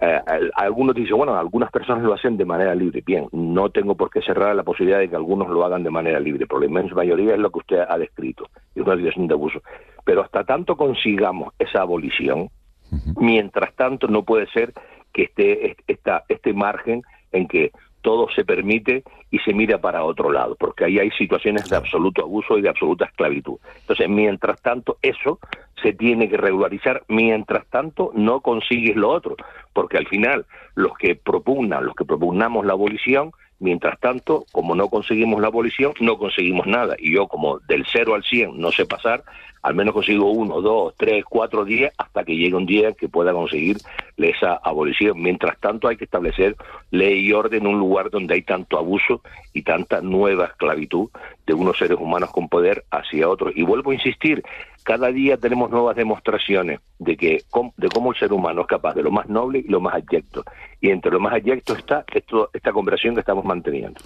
Eh, 0.00 0.20
algunos 0.54 0.94
dicen, 0.94 1.16
bueno, 1.16 1.36
algunas 1.36 1.70
personas 1.70 2.04
lo 2.04 2.12
hacen 2.12 2.36
de 2.36 2.44
manera 2.44 2.74
libre. 2.74 3.02
Bien, 3.04 3.26
no 3.32 3.70
tengo 3.70 3.96
por 3.96 4.10
qué 4.10 4.20
cerrar 4.22 4.54
la 4.54 4.62
posibilidad 4.62 4.98
de 4.98 5.08
que 5.08 5.16
algunos 5.16 5.48
lo 5.48 5.64
hagan 5.64 5.82
de 5.82 5.90
manera 5.90 6.20
libre, 6.20 6.46
pero 6.46 6.60
la 6.60 6.66
inmensa 6.66 6.94
mayoría 6.94 7.34
es 7.34 7.40
lo 7.40 7.50
que 7.50 7.58
usted 7.58 7.80
ha 7.88 7.98
descrito, 7.98 8.48
es 8.74 8.82
una 8.82 8.96
situación 8.96 9.26
de 9.26 9.34
abuso. 9.34 9.60
Pero 10.04 10.22
hasta 10.22 10.44
tanto 10.44 10.76
consigamos 10.76 11.52
esa 11.58 11.82
abolición, 11.82 12.42
uh 12.90 12.96
-huh. 12.96 13.20
mientras 13.20 13.74
tanto 13.74 14.06
no 14.06 14.22
puede 14.22 14.46
ser 14.48 14.72
que 15.12 15.24
esté 15.24 15.76
esta, 15.86 16.24
este 16.28 16.52
margen 16.52 17.02
en 17.32 17.48
que 17.48 17.72
todo 18.02 18.28
se 18.34 18.44
permite 18.44 19.04
y 19.30 19.38
se 19.38 19.54
mira 19.54 19.80
para 19.80 20.04
otro 20.04 20.30
lado, 20.30 20.56
porque 20.56 20.84
ahí 20.84 20.98
hay 20.98 21.10
situaciones 21.12 21.70
de 21.70 21.76
absoluto 21.76 22.22
abuso 22.22 22.58
y 22.58 22.62
de 22.62 22.68
absoluta 22.68 23.06
esclavitud. 23.06 23.58
Entonces, 23.80 24.08
mientras 24.08 24.60
tanto, 24.60 24.98
eso 25.00 25.38
se 25.80 25.92
tiene 25.92 26.28
que 26.28 26.36
regularizar, 26.36 27.02
mientras 27.08 27.66
tanto, 27.66 28.10
no 28.14 28.40
consigues 28.40 28.96
lo 28.96 29.10
otro, 29.10 29.36
porque 29.72 29.98
al 29.98 30.06
final, 30.06 30.44
los 30.74 30.92
que 30.98 31.14
propugnan, 31.14 31.86
los 31.86 31.94
que 31.94 32.04
propugnamos 32.04 32.66
la 32.66 32.72
abolición, 32.72 33.32
mientras 33.58 33.98
tanto, 34.00 34.44
como 34.52 34.74
no 34.74 34.88
conseguimos 34.88 35.40
la 35.40 35.46
abolición, 35.46 35.92
no 36.00 36.18
conseguimos 36.18 36.66
nada. 36.66 36.96
Y 36.98 37.14
yo, 37.14 37.28
como 37.28 37.60
del 37.60 37.86
cero 37.90 38.14
al 38.14 38.24
cien 38.24 38.58
no 38.58 38.72
sé 38.72 38.84
pasar, 38.86 39.22
al 39.62 39.74
menos 39.74 39.94
consigo 39.94 40.30
uno, 40.30 40.60
dos, 40.60 40.94
tres, 40.96 41.24
cuatro 41.24 41.64
días 41.64 41.92
hasta 41.96 42.24
que 42.24 42.36
llegue 42.36 42.54
un 42.54 42.66
día 42.66 42.92
que 42.92 43.08
pueda 43.08 43.32
conseguir 43.32 43.78
esa 44.16 44.54
abolición. 44.54 45.20
Mientras 45.20 45.58
tanto 45.60 45.88
hay 45.88 45.96
que 45.96 46.04
establecer 46.04 46.56
ley 46.90 47.26
y 47.26 47.32
orden 47.32 47.62
en 47.62 47.68
un 47.68 47.78
lugar 47.78 48.10
donde 48.10 48.34
hay 48.34 48.42
tanto 48.42 48.78
abuso 48.78 49.22
y 49.52 49.62
tanta 49.62 50.00
nueva 50.00 50.46
esclavitud 50.46 51.10
de 51.46 51.54
unos 51.54 51.78
seres 51.78 51.98
humanos 51.98 52.30
con 52.30 52.48
poder 52.48 52.84
hacia 52.90 53.28
otros. 53.28 53.52
Y 53.56 53.62
vuelvo 53.62 53.90
a 53.90 53.94
insistir, 53.94 54.42
cada 54.82 55.12
día 55.12 55.36
tenemos 55.36 55.70
nuevas 55.70 55.96
demostraciones 55.96 56.80
de 56.98 57.16
que 57.16 57.44
de 57.76 57.88
cómo 57.88 58.12
el 58.12 58.18
ser 58.18 58.32
humano 58.32 58.62
es 58.62 58.66
capaz 58.66 58.94
de 58.94 59.02
lo 59.02 59.10
más 59.10 59.28
noble 59.28 59.60
y 59.60 59.68
lo 59.68 59.80
más 59.80 59.94
abyecto. 59.94 60.44
Y 60.80 60.90
entre 60.90 61.12
lo 61.12 61.20
más 61.20 61.34
abyecto 61.34 61.74
está 61.74 62.04
esto, 62.12 62.50
esta 62.52 62.72
conversación 62.72 63.14
que 63.14 63.20
estamos 63.20 63.44
manteniendo. 63.44 64.00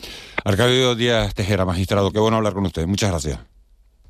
Arcadio 0.45 0.95
Díaz 0.95 1.35
Tejera, 1.35 1.65
magistrado, 1.65 2.11
qué 2.11 2.19
bueno 2.19 2.37
hablar 2.37 2.53
con 2.53 2.67
usted. 2.67 2.87
Muchas 2.87 3.11
gracias. 3.11 3.56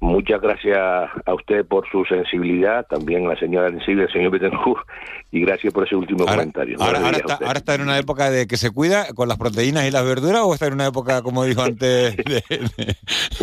Muchas 0.01 0.41
gracias 0.41 0.79
a 0.79 1.35
usted 1.35 1.65
por 1.67 1.89
su 1.91 2.05
sensibilidad, 2.05 2.87
también 2.87 3.27
a 3.27 3.31
la 3.31 3.37
señora 3.39 3.71
sensible, 3.71 4.05
el 4.05 4.13
señor 4.13 4.31
Betancourt, 4.31 4.87
y 5.33 5.41
gracias 5.41 5.73
por 5.73 5.87
ese 5.87 5.97
último 5.97 6.21
ahora, 6.21 6.37
comentario. 6.37 6.77
Ahora, 6.81 6.99
ahora, 6.99 7.17
está, 7.19 7.35
ahora, 7.35 7.59
está, 7.59 7.75
en 7.75 7.81
una 7.83 7.99
época 7.99 8.31
de 8.31 8.47
que 8.47 8.57
se 8.57 8.71
cuida 8.71 9.07
con 9.15 9.29
las 9.29 9.39
proteínas 9.39 9.87
y 9.87 9.91
las 9.91 10.05
verduras 10.05 10.43
o 10.43 10.53
está 10.53 10.67
en 10.67 10.75
una 10.75 10.87
época, 10.87 11.23
como 11.23 11.45
dijo 11.45 11.63
antes? 11.65 12.17
De, 12.17 12.23
de... 12.25 12.97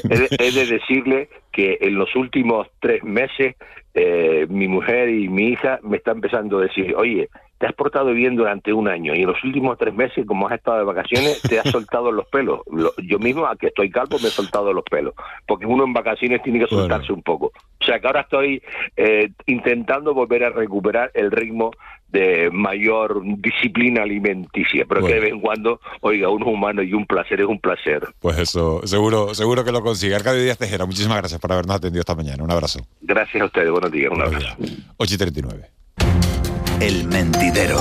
He, 0.10 0.18
de, 0.18 0.28
he, 0.40 0.52
de, 0.52 0.66
decirle 0.68 1.30
que 1.52 1.78
en 1.82 1.96
los 1.96 2.16
últimos 2.16 2.68
tres 2.80 3.04
meses 3.04 3.56
eh, 3.96 4.48
mi 4.50 4.68
mujer 4.68 5.10
y 5.10 5.30
mi 5.30 5.50
hija 5.50 5.80
me 5.84 5.98
están 5.98 6.16
empezando 6.16 6.60
a 6.60 6.64
decir, 6.64 6.96
oye, 6.96 7.30
te 7.64 7.70
has 7.70 7.76
portado 7.76 8.14
bien 8.14 8.36
durante 8.36 8.74
un 8.74 8.90
año 8.90 9.16
y 9.16 9.22
en 9.22 9.28
los 9.28 9.42
últimos 9.42 9.78
tres 9.78 9.94
meses, 9.94 10.26
como 10.26 10.50
has 10.50 10.56
estado 10.56 10.80
de 10.80 10.84
vacaciones, 10.84 11.42
te 11.44 11.62
has 11.62 11.66
soltado 11.72 12.12
los 12.12 12.28
pelos. 12.28 12.60
Yo 13.08 13.20
mismo, 13.20 13.46
a 13.48 13.56
que 13.56 13.68
estoy 13.68 13.90
calvo, 13.90 14.20
me 14.20 14.28
he 14.28 14.32
soltado 14.32 14.74
los 14.74 14.84
pelos, 14.84 15.14
porque 15.48 15.66
uno 15.66 15.86
en 15.86 15.94
vacaciones 15.94 16.44
tiene 16.44 16.60
que 16.60 16.68
soltarse 16.68 17.08
bueno. 17.08 17.16
un 17.16 17.24
poco. 17.24 17.54
O 17.80 17.86
sea 17.86 18.02
que 18.02 18.08
ahora 18.08 18.20
estoy 18.20 18.62
eh, 18.98 19.30
intentando 19.46 20.14
volver 20.14 20.44
a 20.44 20.50
recuperar 20.50 21.12
el 21.14 21.32
ritmo 21.32 21.72
de 22.10 22.50
mayor 22.52 23.22
disciplina 23.38 24.04
alimenticia, 24.04 24.84
pero 24.86 25.00
bueno. 25.00 25.08
que 25.08 25.22
de 25.22 25.22
vez 25.22 25.32
en 25.32 25.40
cuando, 25.40 25.80
oiga, 26.02 26.28
uno 26.28 26.46
es 26.46 26.54
humano 26.54 26.84
y 26.84 26.94
un 26.94 27.06
placer 27.06 27.40
es 27.40 27.48
un 27.48 27.62
placer. 27.62 28.04
Pues 28.20 28.40
eso, 28.40 28.86
seguro, 28.86 29.34
seguro 29.34 29.64
que 29.64 29.72
lo 29.72 29.82
consigue. 29.82 30.16
Arcadio 30.16 30.44
Díaz 30.44 30.58
Tejera, 30.58 30.86
muchísimas 30.86 31.20
gracias 31.20 31.40
por 31.40 31.54
habernos 31.54 31.78
atendido 31.78 32.02
esta 32.02 32.14
mañana. 32.14 32.44
Un 32.44 32.52
abrazo. 32.52 32.86
Gracias 33.00 33.42
a 33.42 33.46
ustedes, 33.46 33.72
buenos 33.72 33.90
días, 33.90 34.12
un 34.12 34.22
abrazo. 34.22 34.54
8 34.98 35.16
y 35.16 35.18
39. 35.18 35.73
El 36.80 37.08
mentidero. 37.08 37.80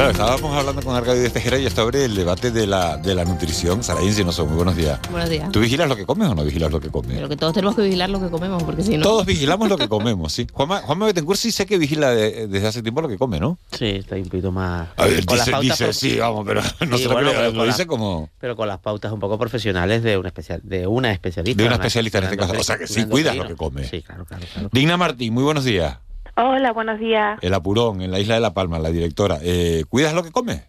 Claro, 0.00 0.12
estábamos 0.12 0.56
hablando 0.56 0.80
con 0.80 0.96
Arcadio 0.96 1.20
de 1.20 1.28
Tejera 1.28 1.58
y 1.58 1.68
sobre 1.68 2.06
el 2.06 2.14
debate 2.14 2.50
de 2.50 2.66
la, 2.66 2.96
de 2.96 3.14
la 3.14 3.26
nutrición. 3.26 3.84
Saraín 3.84 4.14
Sinoso, 4.14 4.46
muy 4.46 4.56
buenos 4.56 4.74
días. 4.74 4.98
Buenos 5.10 5.28
días. 5.28 5.52
¿Tú 5.52 5.60
vigilas 5.60 5.90
lo 5.90 5.94
que 5.94 6.06
comes 6.06 6.26
o 6.26 6.34
no 6.34 6.42
vigilas 6.42 6.70
lo 6.72 6.80
que 6.80 6.88
comes? 6.88 7.16
Pero 7.16 7.28
que 7.28 7.36
todos 7.36 7.52
tenemos 7.52 7.76
que 7.76 7.82
vigilar 7.82 8.08
lo 8.08 8.18
que 8.18 8.30
comemos, 8.30 8.62
porque 8.62 8.82
si 8.82 8.96
no... 8.96 9.02
Todos 9.02 9.26
vigilamos 9.26 9.68
lo 9.68 9.76
que 9.76 9.90
comemos, 9.90 10.32
sí. 10.32 10.46
Juanma, 10.50 10.80
Juanma 10.80 11.04
Betancourt 11.04 11.38
sí 11.38 11.52
sé 11.52 11.66
que 11.66 11.76
vigila 11.76 12.12
de- 12.12 12.46
desde 12.46 12.66
hace 12.66 12.80
tiempo 12.80 13.02
lo 13.02 13.08
que 13.10 13.18
come, 13.18 13.38
¿no? 13.38 13.58
Sí, 13.72 13.88
está 13.88 14.14
ahí 14.14 14.22
un 14.22 14.30
poquito 14.30 14.50
más... 14.50 14.88
A 14.96 15.04
ver, 15.04 15.26
con 15.26 15.36
las 15.36 15.44
dice, 15.44 15.50
pautas 15.52 15.78
dice, 15.78 15.84
pro- 15.84 15.92
sí, 15.92 16.16
vamos, 16.18 16.44
pero 16.46 16.62
no 16.88 16.96
Sí, 16.96 17.02
se 17.02 17.08
lo 17.10 17.14
bueno, 17.16 17.30
pero 17.36 17.52
lo 17.52 17.64
dice 17.66 17.78
la- 17.82 17.86
como... 17.86 18.30
Pero 18.40 18.56
con 18.56 18.68
las 18.68 18.78
pautas 18.78 19.12
un 19.12 19.20
poco 19.20 19.38
profesionales 19.38 20.02
de 20.02 20.16
una, 20.16 20.28
especial, 20.28 20.62
de 20.64 20.86
una 20.86 21.12
especialista. 21.12 21.58
De 21.62 21.66
una 21.68 21.76
una- 21.76 21.84
especialista 21.84 22.16
en 22.18 22.24
este 22.24 22.36
caso. 22.38 22.54
O 22.58 22.64
sea 22.64 22.78
que 22.78 22.86
sí 22.86 23.04
cuidas 23.04 23.36
lo 23.36 23.46
que 23.46 23.54
comes. 23.54 23.90
Sí, 23.90 24.00
claro, 24.00 24.24
claro, 24.24 24.46
claro. 24.50 24.70
Digna 24.72 24.96
Martín, 24.96 25.34
muy 25.34 25.42
buenos 25.42 25.64
días. 25.64 25.98
Hola, 26.36 26.72
buenos 26.72 26.98
días. 26.98 27.38
El 27.42 27.54
Apurón, 27.54 28.02
en 28.02 28.10
la 28.10 28.20
isla 28.20 28.34
de 28.34 28.40
La 28.40 28.54
Palma, 28.54 28.78
la 28.78 28.90
directora. 28.90 29.38
Eh, 29.42 29.84
¿Cuidas 29.88 30.14
lo 30.14 30.22
que 30.22 30.30
comes? 30.30 30.62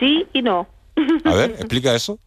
Sí 0.00 0.26
y 0.32 0.42
no. 0.42 0.66
A 1.24 1.34
ver, 1.34 1.50
explica 1.58 1.94
eso. 1.94 2.18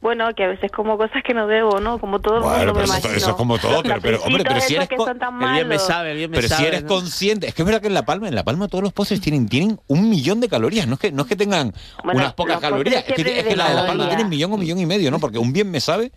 Bueno, 0.00 0.32
que 0.34 0.44
a 0.44 0.48
veces 0.48 0.70
como 0.72 0.96
cosas 0.96 1.22
que 1.24 1.34
no 1.34 1.46
debo, 1.46 1.78
¿no? 1.80 1.98
Como 1.98 2.20
todo 2.20 2.38
el 2.38 2.42
Bueno, 2.42 2.72
mundo 2.72 2.74
me 2.74 2.80
pero 2.86 2.98
eso, 2.98 3.12
eso 3.12 3.30
es 3.30 3.36
como 3.36 3.58
todo, 3.58 3.82
pero, 3.82 4.00
pero, 4.00 4.22
hombre, 4.22 4.44
pero 4.44 4.60
si 4.60 4.74
eres, 4.74 4.88
esos 4.88 4.96
co- 4.98 5.04
que 5.04 5.10
son 5.10 5.18
tan 5.18 5.34
El 5.42 5.52
bien 5.52 5.68
me 5.68 5.74
malos. 5.76 5.82
sabe, 5.86 6.10
el 6.12 6.16
bien 6.18 6.30
me 6.30 6.36
pero 6.36 6.48
si 6.48 6.64
eres 6.64 6.82
¿no? 6.82 6.88
consciente, 6.88 7.46
es 7.48 7.54
que 7.54 7.62
es 7.62 7.66
verdad 7.66 7.80
que 7.80 7.86
en 7.88 7.94
La 7.94 8.04
Palma, 8.04 8.28
en 8.28 8.34
La 8.34 8.44
Palma 8.44 8.68
todos 8.68 8.82
los 8.82 8.92
postres 8.92 9.20
tienen, 9.20 9.48
tienen 9.48 9.78
un 9.88 10.08
millón 10.08 10.40
de 10.40 10.48
calorías, 10.48 10.86
no 10.86 10.94
es 10.94 11.00
que, 11.00 11.12
no 11.12 11.22
es 11.22 11.28
que 11.28 11.36
tengan 11.36 11.72
Bueno, 12.04 12.20
unas 12.20 12.34
pocas 12.34 12.58
calorías, 12.60 13.04
es 13.06 13.14
que, 13.14 13.38
es 13.40 13.46
que 13.46 13.56
la 13.56 13.68
de 13.68 13.74
La 13.74 13.86
Palma 13.86 14.08
tiene 14.08 14.24
un 14.24 14.30
millón 14.30 14.52
o 14.52 14.56
millón 14.56 14.78
y 14.78 14.86
medio, 14.86 15.10
¿no? 15.10 15.20
Porque 15.20 15.38
un 15.38 15.52
bien 15.52 15.70
me 15.70 15.80
sabe, 15.80 16.10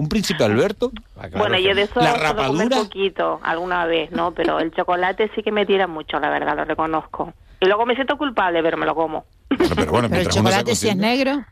un 0.00 0.08
príncipe 0.08 0.42
Alberto, 0.42 0.90
Bueno, 1.36 1.58
yo 1.58 1.74
de 1.74 1.82
eso 1.82 2.00
la 2.00 2.14
rapadura, 2.14 2.76
poquito, 2.78 3.38
alguna 3.42 3.84
vez, 3.84 4.10
¿no? 4.12 4.32
Pero 4.32 4.58
el 4.58 4.72
chocolate 4.72 5.30
sí 5.34 5.42
que 5.42 5.52
me 5.52 5.66
tira 5.66 5.86
mucho, 5.86 6.18
la 6.18 6.30
verdad, 6.30 6.56
lo 6.56 6.64
reconozco. 6.64 7.34
Y 7.60 7.66
luego 7.66 7.84
me 7.84 7.94
siento 7.94 8.16
culpable, 8.16 8.62
pero 8.62 8.78
me 8.78 8.86
lo 8.86 8.94
como. 8.94 9.26
pero 9.76 9.92
bueno, 9.92 10.08
Pero 10.10 10.22
el 10.22 10.28
chocolate 10.28 10.74
si 10.74 10.88
es 10.88 10.96
negro. 10.96 11.44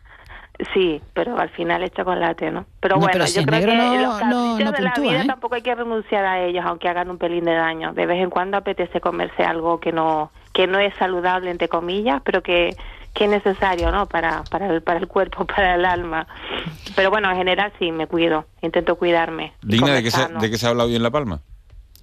Sí, 0.72 1.01
pero 1.12 1.38
al 1.38 1.51
final 1.51 1.82
es 1.82 1.92
chocolate, 1.92 2.51
¿no? 2.51 2.64
Pero 2.80 2.96
No, 2.96 3.01
bueno, 3.03 3.12
pero 3.12 3.26
si 3.26 3.34
yo 3.34 3.40
es 3.42 3.46
creo 3.46 3.61
negro 3.61 3.72
que 3.72 3.76
no- 3.78 4.03
los 4.03 4.20
no- 4.22 4.59
no 4.59 4.72
de 4.72 4.82
la 4.82 4.94
vida 4.99 5.22
¿eh? 5.22 5.26
tampoco 5.26 5.55
hay 5.55 5.62
que 5.62 5.74
renunciar 5.74 6.24
a 6.24 6.40
ellos, 6.42 6.64
aunque 6.66 6.88
hagan 6.88 7.11
un 7.11 7.18
pelín 7.18 7.44
de 7.44 7.55
daño. 7.55 7.92
De 7.92 8.07
vez 8.07 8.18
en 8.20 8.30
cuando 8.30 8.57
apetece 8.57 9.01
comerse 9.01 9.44
algo 9.44 9.78
que 9.78 9.92
no 9.92 10.32
que 10.55 10.66
no 10.66 10.78
es 10.80 10.92
saludable, 10.99 11.51
entre 11.53 11.68
comillas, 11.68 12.20
pero 12.24 12.42
que, 12.42 12.74
que 13.19 13.25
es 13.25 13.31
necesario, 13.31 13.91
¿no? 13.91 14.07
Para, 14.07 14.45
para, 14.49 14.69
el, 14.69 14.81
para 14.81 15.01
el 15.01 15.09
cuerpo, 15.09 15.45
para 15.57 15.75
el 15.75 15.85
alma. 15.85 16.27
Pero 16.95 17.11
bueno, 17.11 17.29
en 17.31 17.37
general 17.37 17.73
sí, 17.79 17.91
me 17.91 18.07
cuido, 18.07 18.47
intento 18.62 18.95
cuidarme. 18.97 19.53
digna 19.61 19.93
de 19.93 20.05
que, 20.05 20.11
se, 20.12 20.29
de 20.29 20.51
que 20.51 20.57
se 20.57 20.66
ha 20.66 20.71
hablado 20.71 20.89
hoy 20.89 20.97
en 20.97 21.03
La 21.03 21.11
Palma. 21.11 21.41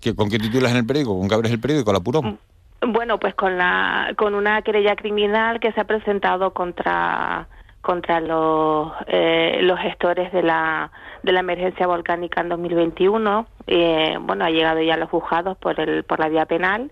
¿Qué, 0.01 0.13
¿Con 0.13 0.30
qué 0.30 0.38
titulas 0.38 0.72
en 0.72 0.78
el 0.78 0.86
periódico? 0.86 1.18
¿Con 1.18 1.30
qué 1.30 1.36
abres 1.36 1.51
el 1.53 1.59
periódico? 1.59 1.91
¿La 1.93 1.99
Apurón? 1.99 2.38
Bueno, 2.82 3.18
pues 3.18 3.34
con 3.34 3.57
la 3.57 4.13
con 4.18 4.36
una 4.36 4.61
querella 4.61 4.95
criminal 4.95 5.59
que 5.59 5.72
se 5.72 5.80
ha 5.80 5.86
presentado 5.86 6.51
contra 6.51 7.47
contra 7.82 8.20
los 8.20 8.91
eh, 9.07 9.59
los 9.61 9.80
gestores 9.80 10.32
de 10.34 10.43
la 10.43 10.91
de 11.24 11.32
la 11.32 11.39
emergencia 11.39 11.88
volcánica 11.88 12.41
en 12.41 12.49
2021. 12.49 13.47
Eh, 13.68 14.18
bueno, 14.20 14.45
ha 14.45 14.49
llegado 14.49 14.82
ya 14.82 14.95
a 14.95 14.97
los 14.97 15.09
juzgados 15.09 15.57
por 15.57 15.80
el 15.80 16.03
por 16.03 16.20
la 16.20 16.28
vía 16.28 16.45
penal 16.45 16.91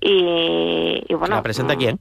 y, 0.00 1.02
y 1.08 1.14
bueno. 1.14 1.36
¿La 1.36 1.42
presenta 1.42 1.74
quién? 1.74 1.98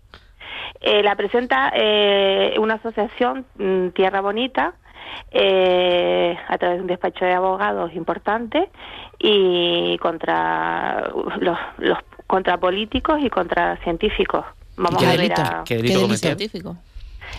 Eh, 0.83 1.01
la 1.01 1.15
presenta 1.15 1.71
eh, 1.75 2.55
una 2.59 2.73
asociación, 2.75 3.45
mm, 3.57 3.89
Tierra 3.95 4.19
Bonita, 4.21 4.73
eh, 5.31 6.35
a 6.47 6.57
través 6.57 6.77
de 6.77 6.81
un 6.81 6.87
despacho 6.87 7.23
de 7.25 7.33
abogados 7.33 7.93
importante 7.93 8.69
y 9.19 9.97
contra 9.99 11.09
los, 11.39 11.57
los 11.77 11.97
contra 12.27 12.57
políticos 12.57 13.19
y 13.21 13.29
contra 13.29 13.77
científicos. 13.83 14.45
Vamos 14.75 14.99
qué 15.01 15.05
a 15.05 15.09
ver 15.11 15.17
delito? 15.19 15.41
a- 15.41 15.63
¿Qué 15.65 15.75
delito 15.77 15.93
¿Qué 15.93 15.99
delito? 15.99 16.01
cometieron? 16.01 16.37
Científico. 16.39 16.77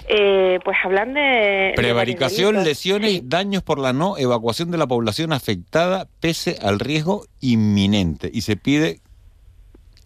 Eh, 0.09 0.59
pues 0.65 0.77
hablan 0.85 1.15
de 1.15 1.21
de 1.21 1.73
Prevaricación, 1.77 2.65
lesiones, 2.65 3.29
daños 3.29 3.63
por 3.63 3.79
la 3.79 3.93
no 3.93 4.17
evacuación 4.19 4.71
de 4.71 4.79
la 4.79 4.87
población 4.87 5.33
afectada 5.33 6.07
pese 6.21 6.59
al 6.63 6.81
riesgo 6.81 7.27
inminente. 7.41 8.31
Y 8.33 8.41
se 8.43 8.57
pide 8.57 9.01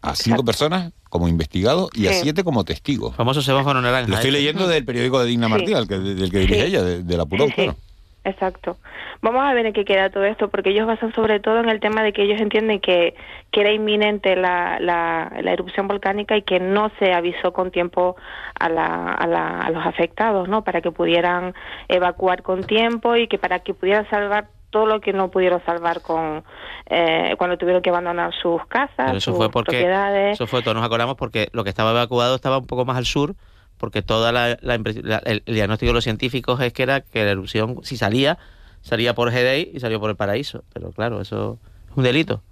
a 0.02 0.14
cinco 0.14 0.44
personas 0.44 0.92
como 1.08 1.28
investigados 1.28 1.90
y 1.94 2.06
a 2.06 2.12
Sí. 2.12 2.20
siete 2.22 2.44
como 2.44 2.64
testigos. 2.64 3.14
Famoso 3.16 3.42
semáforo 3.42 3.80
naranja. 3.80 4.08
Lo 4.08 4.14
estoy 4.14 4.30
¿eh? 4.30 4.32
leyendo 4.34 4.66
del 4.68 4.84
periódico 4.84 5.20
de 5.20 5.26
Digna 5.26 5.46
Sí. 5.46 5.52
Martín, 5.52 5.76
al 5.76 5.88
que, 5.88 5.98
del 5.98 6.30
que 6.30 6.38
dirige 6.38 6.60
Sí. 6.60 6.66
ella, 6.66 6.82
de, 6.82 7.02
de 7.02 7.16
la 7.16 7.26
Purón, 7.26 7.48
Sí, 7.48 7.54
sí. 7.56 7.62
claro. 7.64 7.78
Exacto. 8.24 8.76
Vamos 9.22 9.42
a 9.42 9.52
ver 9.54 9.66
en 9.66 9.72
qué 9.72 9.84
queda 9.84 10.10
todo 10.10 10.24
esto, 10.24 10.48
porque 10.48 10.70
ellos 10.70 10.86
basan 10.86 11.12
sobre 11.14 11.40
todo 11.40 11.58
en 11.60 11.68
el 11.68 11.80
tema 11.80 12.02
de 12.02 12.12
que 12.12 12.22
ellos 12.22 12.40
entienden 12.40 12.78
que, 12.78 13.14
que 13.50 13.60
era 13.62 13.72
inminente 13.72 14.36
la, 14.36 14.78
la, 14.80 15.32
la 15.42 15.52
erupción 15.52 15.88
volcánica 15.88 16.36
y 16.36 16.42
que 16.42 16.60
no 16.60 16.90
se 16.98 17.12
avisó 17.12 17.52
con 17.52 17.70
tiempo 17.70 18.16
a, 18.60 18.68
la, 18.68 19.12
a, 19.12 19.26
la, 19.26 19.60
a 19.60 19.70
los 19.70 19.84
afectados, 19.86 20.48
¿no? 20.48 20.62
Para 20.62 20.82
que 20.82 20.90
pudieran 20.92 21.54
evacuar 21.88 22.42
con 22.42 22.64
tiempo 22.64 23.16
y 23.16 23.28
que 23.28 23.38
para 23.38 23.60
que 23.60 23.72
pudieran 23.74 24.08
salvar 24.10 24.48
todo 24.70 24.86
lo 24.86 25.00
que 25.00 25.12
no 25.12 25.30
pudieron 25.30 25.62
salvar 25.64 26.00
con 26.02 26.44
eh, 26.90 27.34
cuando 27.38 27.56
tuvieron 27.56 27.82
que 27.82 27.90
abandonar 27.90 28.32
sus 28.40 28.64
casas, 28.66 28.90
Pero 28.96 29.18
eso 29.18 29.30
sus 29.30 29.36
fue 29.36 29.50
porque 29.50 29.72
propiedades. 29.72 30.34
eso 30.34 30.46
fue 30.46 30.62
todos 30.62 30.74
nos 30.76 30.84
acordamos 30.84 31.16
porque 31.16 31.48
lo 31.52 31.64
que 31.64 31.70
estaba 31.70 31.90
evacuado 31.92 32.34
estaba 32.36 32.58
un 32.58 32.66
poco 32.66 32.84
más 32.84 32.96
al 32.96 33.06
sur 33.06 33.34
porque 33.78 34.02
toda 34.02 34.32
la, 34.32 34.58
la 34.60 34.76
la- 35.02 35.18
el, 35.18 35.42
el 35.46 35.54
diagnóstico 35.54 35.90
de 35.90 35.94
los 35.94 36.04
científicos 36.04 36.60
es 36.60 36.72
que 36.72 36.82
era 36.82 37.00
que 37.00 37.24
la 37.24 37.30
erupción 37.30 37.76
si 37.82 37.96
salía 37.96 38.36
salía 38.82 39.14
por 39.14 39.30
GDI 39.30 39.70
y 39.74 39.80
salió 39.80 40.00
por 40.00 40.10
el 40.10 40.16
paraíso. 40.16 40.64
Pero 40.72 40.90
claro 40.92 41.20
eso 41.20 41.58
es 41.90 41.96
un 41.96 42.04
delito. 42.04 42.42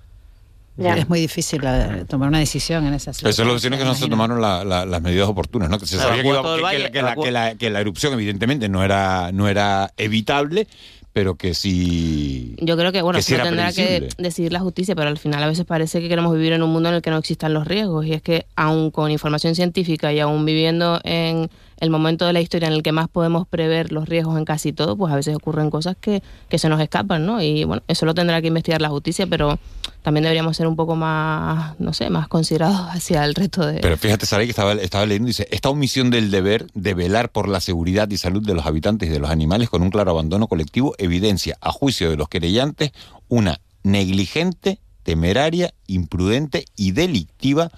Es 0.79 1.09
muy 1.09 1.21
difícil 1.21 1.62
eh, 1.64 2.05
tomar 2.07 2.29
una 2.29 2.39
decisión 2.39 2.87
en 2.87 2.93
esa 2.93 3.11
Eso 3.12 3.27
es 3.27 3.39
lo 3.39 3.55
que 3.55 3.61
tiene 3.61 3.79
que 3.79 3.85
no 3.87 3.95
se 3.95 4.09
tomaron 4.09 4.43
la- 4.43 4.62
la- 4.62 4.85
las 4.85 5.01
medidas 5.01 5.27
oportunas, 5.27 5.71
¿no? 5.71 5.79
Que 5.79 5.87
se 5.87 5.97
sabía 5.97 6.21
que, 6.23 6.29
iba- 6.29 7.55
que 7.57 7.71
la 7.71 7.81
erupción 7.81 8.12
evidentemente 8.12 8.69
no 8.69 8.85
era, 8.85 9.33
no 9.33 9.49
era 9.49 9.91
evitable, 9.97 10.69
pero 11.17 11.37
que 11.37 11.55
sí... 11.55 12.57
Yo 12.59 12.77
creo 12.77 12.93
que, 12.93 13.01
bueno, 13.01 13.17
que 13.17 13.23
sí 13.23 13.35
tendrá 13.43 13.73
que 13.73 14.11
decidir 14.19 14.53
la 14.53 14.61
justicia, 14.61 14.95
pero 14.95 15.09
al 15.09 15.17
final 15.17 15.43
a 15.43 15.47
veces 15.47 15.64
parece 15.64 16.03
que 16.03 16.11
queremos 16.11 16.35
vivir 16.35 16.53
en 16.53 16.62
un 16.62 16.69
mundo 16.69 16.91
en 16.91 16.97
el 16.97 17.01
que 17.01 17.09
no 17.09 17.17
existan 17.17 17.55
los 17.55 17.67
riesgos. 17.67 18.05
Y 18.05 18.12
es 18.12 18.21
que, 18.21 18.45
aun 18.55 18.91
con 18.91 19.11
información 19.11 19.55
científica 19.55 20.12
y 20.12 20.21
aún 20.21 20.45
viviendo 20.45 21.01
en 21.05 21.49
el 21.79 21.91
momento 21.91 22.27
de 22.27 22.33
la 22.33 22.41
historia 22.41 22.68
en 22.68 22.74
el 22.74 22.83
que 22.83 22.93
más 22.93 23.09
podemos 23.09 23.47
prever 23.47 23.93
los 23.93 24.09
riesgos 24.09 24.39
en 24.39 24.45
casi 24.45 24.72
todo, 24.72 24.97
pues 24.97 25.12
a 25.12 25.16
veces 25.16 25.37
ocurren 25.37 25.70
cosas 25.70 25.97
que, 26.01 26.22
que 26.49 26.59
se 26.59 26.68
nos 26.68 26.81
escapan, 26.81 27.27
¿no? 27.27 27.43
Y 27.43 27.64
bueno, 27.64 27.83
eso 27.89 28.07
lo 28.07 28.14
tendrá 28.14 28.41
que 28.41 28.49
investigar 28.49 28.81
la 28.81 28.89
justicia, 28.89 29.27
pero 29.27 29.59
también 30.03 30.22
deberíamos 30.22 30.57
ser 30.57 30.66
un 30.66 30.77
poco 30.77 30.97
más, 30.97 31.79
no 31.79 31.93
sé, 31.93 32.09
más 32.11 32.29
considerados 32.29 32.81
hacia 32.91 33.24
el 33.24 33.35
resto 33.35 33.66
de... 33.66 33.81
Pero 33.81 33.97
fíjate, 33.97 34.27
Saray, 34.27 34.47
que 34.47 34.51
estaba, 34.51 34.72
estaba 34.74 35.05
leyendo, 35.05 35.27
dice, 35.27 35.49
esta 35.51 35.68
omisión 35.68 36.11
del 36.11 36.31
deber 36.31 36.66
de 36.74 36.95
velar 36.95 37.31
por 37.31 37.49
la 37.49 37.61
seguridad 37.61 38.09
y 38.11 38.16
salud 38.16 38.45
de 38.45 38.55
los 38.55 38.66
habitantes 38.66 39.09
y 39.09 39.12
de 39.12 39.18
los 39.18 39.31
animales 39.31 39.68
con 39.68 39.83
un 39.83 39.91
claro 39.91 40.12
abandono 40.12 40.47
colectivo 40.49 40.95
evidencia, 40.99 41.59
a 41.61 41.72
juicio 41.72 42.09
de 42.09 42.16
los 42.16 42.29
querellantes, 42.29 42.93
una 43.29 43.61
negligente, 43.83 44.81
temeraria, 45.03 45.72
imprudente 45.87 46.64
y 46.77 46.93
delictiva 46.93 47.70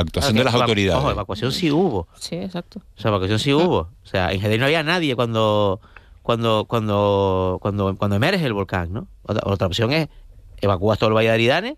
actuación 0.00 0.36
de 0.36 0.44
las 0.44 0.54
autoridades. 0.54 1.02
Ojo, 1.02 1.10
evacuación 1.10 1.52
sí 1.52 1.70
hubo. 1.70 2.08
Sí, 2.18 2.36
exacto. 2.36 2.80
O 2.96 3.00
sea, 3.00 3.08
evacuación 3.10 3.38
sí 3.38 3.52
hubo. 3.52 3.78
O 3.78 4.06
sea, 4.06 4.32
en 4.32 4.40
GDI 4.40 4.58
no 4.58 4.64
había 4.66 4.82
nadie 4.82 5.16
cuando 5.16 5.80
cuando 6.22 6.66
cuando 6.68 7.58
cuando 7.60 7.96
cuando 7.96 8.16
emerge 8.16 8.44
el 8.44 8.52
volcán, 8.52 8.92
¿no? 8.92 9.06
Otra, 9.22 9.42
otra 9.46 9.66
opción 9.66 9.92
es 9.92 10.08
evacuar 10.60 10.98
todo 10.98 11.08
el 11.08 11.16
Valle 11.16 11.28
de 11.28 11.34
Aridane 11.34 11.76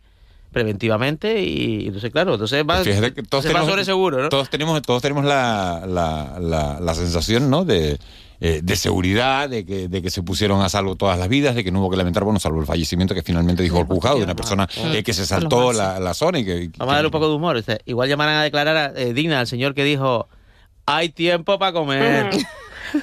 preventivamente 0.52 1.42
y 1.42 1.86
entonces 1.86 2.10
claro, 2.10 2.34
entonces 2.34 2.62
va, 2.62 2.76
Pues 2.82 2.88
Fíjate 2.88 3.14
que 3.14 3.22
todos 3.22 3.44
va 3.44 3.48
tenemos, 3.48 3.68
sobre 3.70 3.84
seguro, 3.84 4.22
¿no? 4.22 4.28
todos 4.28 4.50
tenemos, 4.50 4.80
todos 4.82 5.00
tenemos 5.00 5.24
la, 5.24 5.84
la, 5.86 6.38
la, 6.38 6.78
la 6.78 6.94
sensación, 6.94 7.48
¿no? 7.48 7.64
De, 7.64 7.98
eh, 8.44 8.60
de 8.62 8.74
seguridad, 8.76 9.48
de 9.48 9.64
que, 9.64 9.86
de 9.88 10.02
que 10.02 10.10
se 10.10 10.20
pusieron 10.22 10.62
a 10.62 10.68
salvo 10.68 10.96
todas 10.96 11.16
las 11.18 11.28
vidas, 11.28 11.54
de 11.54 11.62
que 11.62 11.70
no 11.70 11.78
hubo 11.80 11.90
que 11.90 11.96
lamentar, 11.96 12.24
bueno, 12.24 12.40
salvo 12.40 12.60
el 12.60 12.66
fallecimiento 12.66 13.14
que 13.14 13.22
finalmente 13.22 13.62
dijo 13.62 13.78
el 13.78 13.86
juzgado 13.86 14.18
de 14.18 14.24
una 14.24 14.34
persona 14.34 14.68
eh, 14.76 15.02
que 15.04 15.12
se 15.14 15.24
saltó 15.26 15.72
la, 15.72 16.00
la 16.00 16.12
zona 16.12 16.40
y 16.40 16.44
que, 16.44 16.70
Vamos 16.76 16.92
a 16.92 16.96
darle 16.96 17.06
un 17.08 17.12
poco 17.12 17.28
de 17.28 17.34
humor. 17.36 17.56
o 17.56 17.62
sea, 17.62 17.78
igual 17.84 18.08
llamarán 18.08 18.36
a 18.38 18.42
declarar 18.42 18.76
a 18.76 19.00
eh, 19.00 19.12
Dina 19.14 19.38
al 19.40 19.46
señor 19.46 19.74
que 19.74 19.84
dijo 19.84 20.28
hay 20.86 21.10
tiempo 21.10 21.58
para 21.58 21.72
comer. 21.72 22.30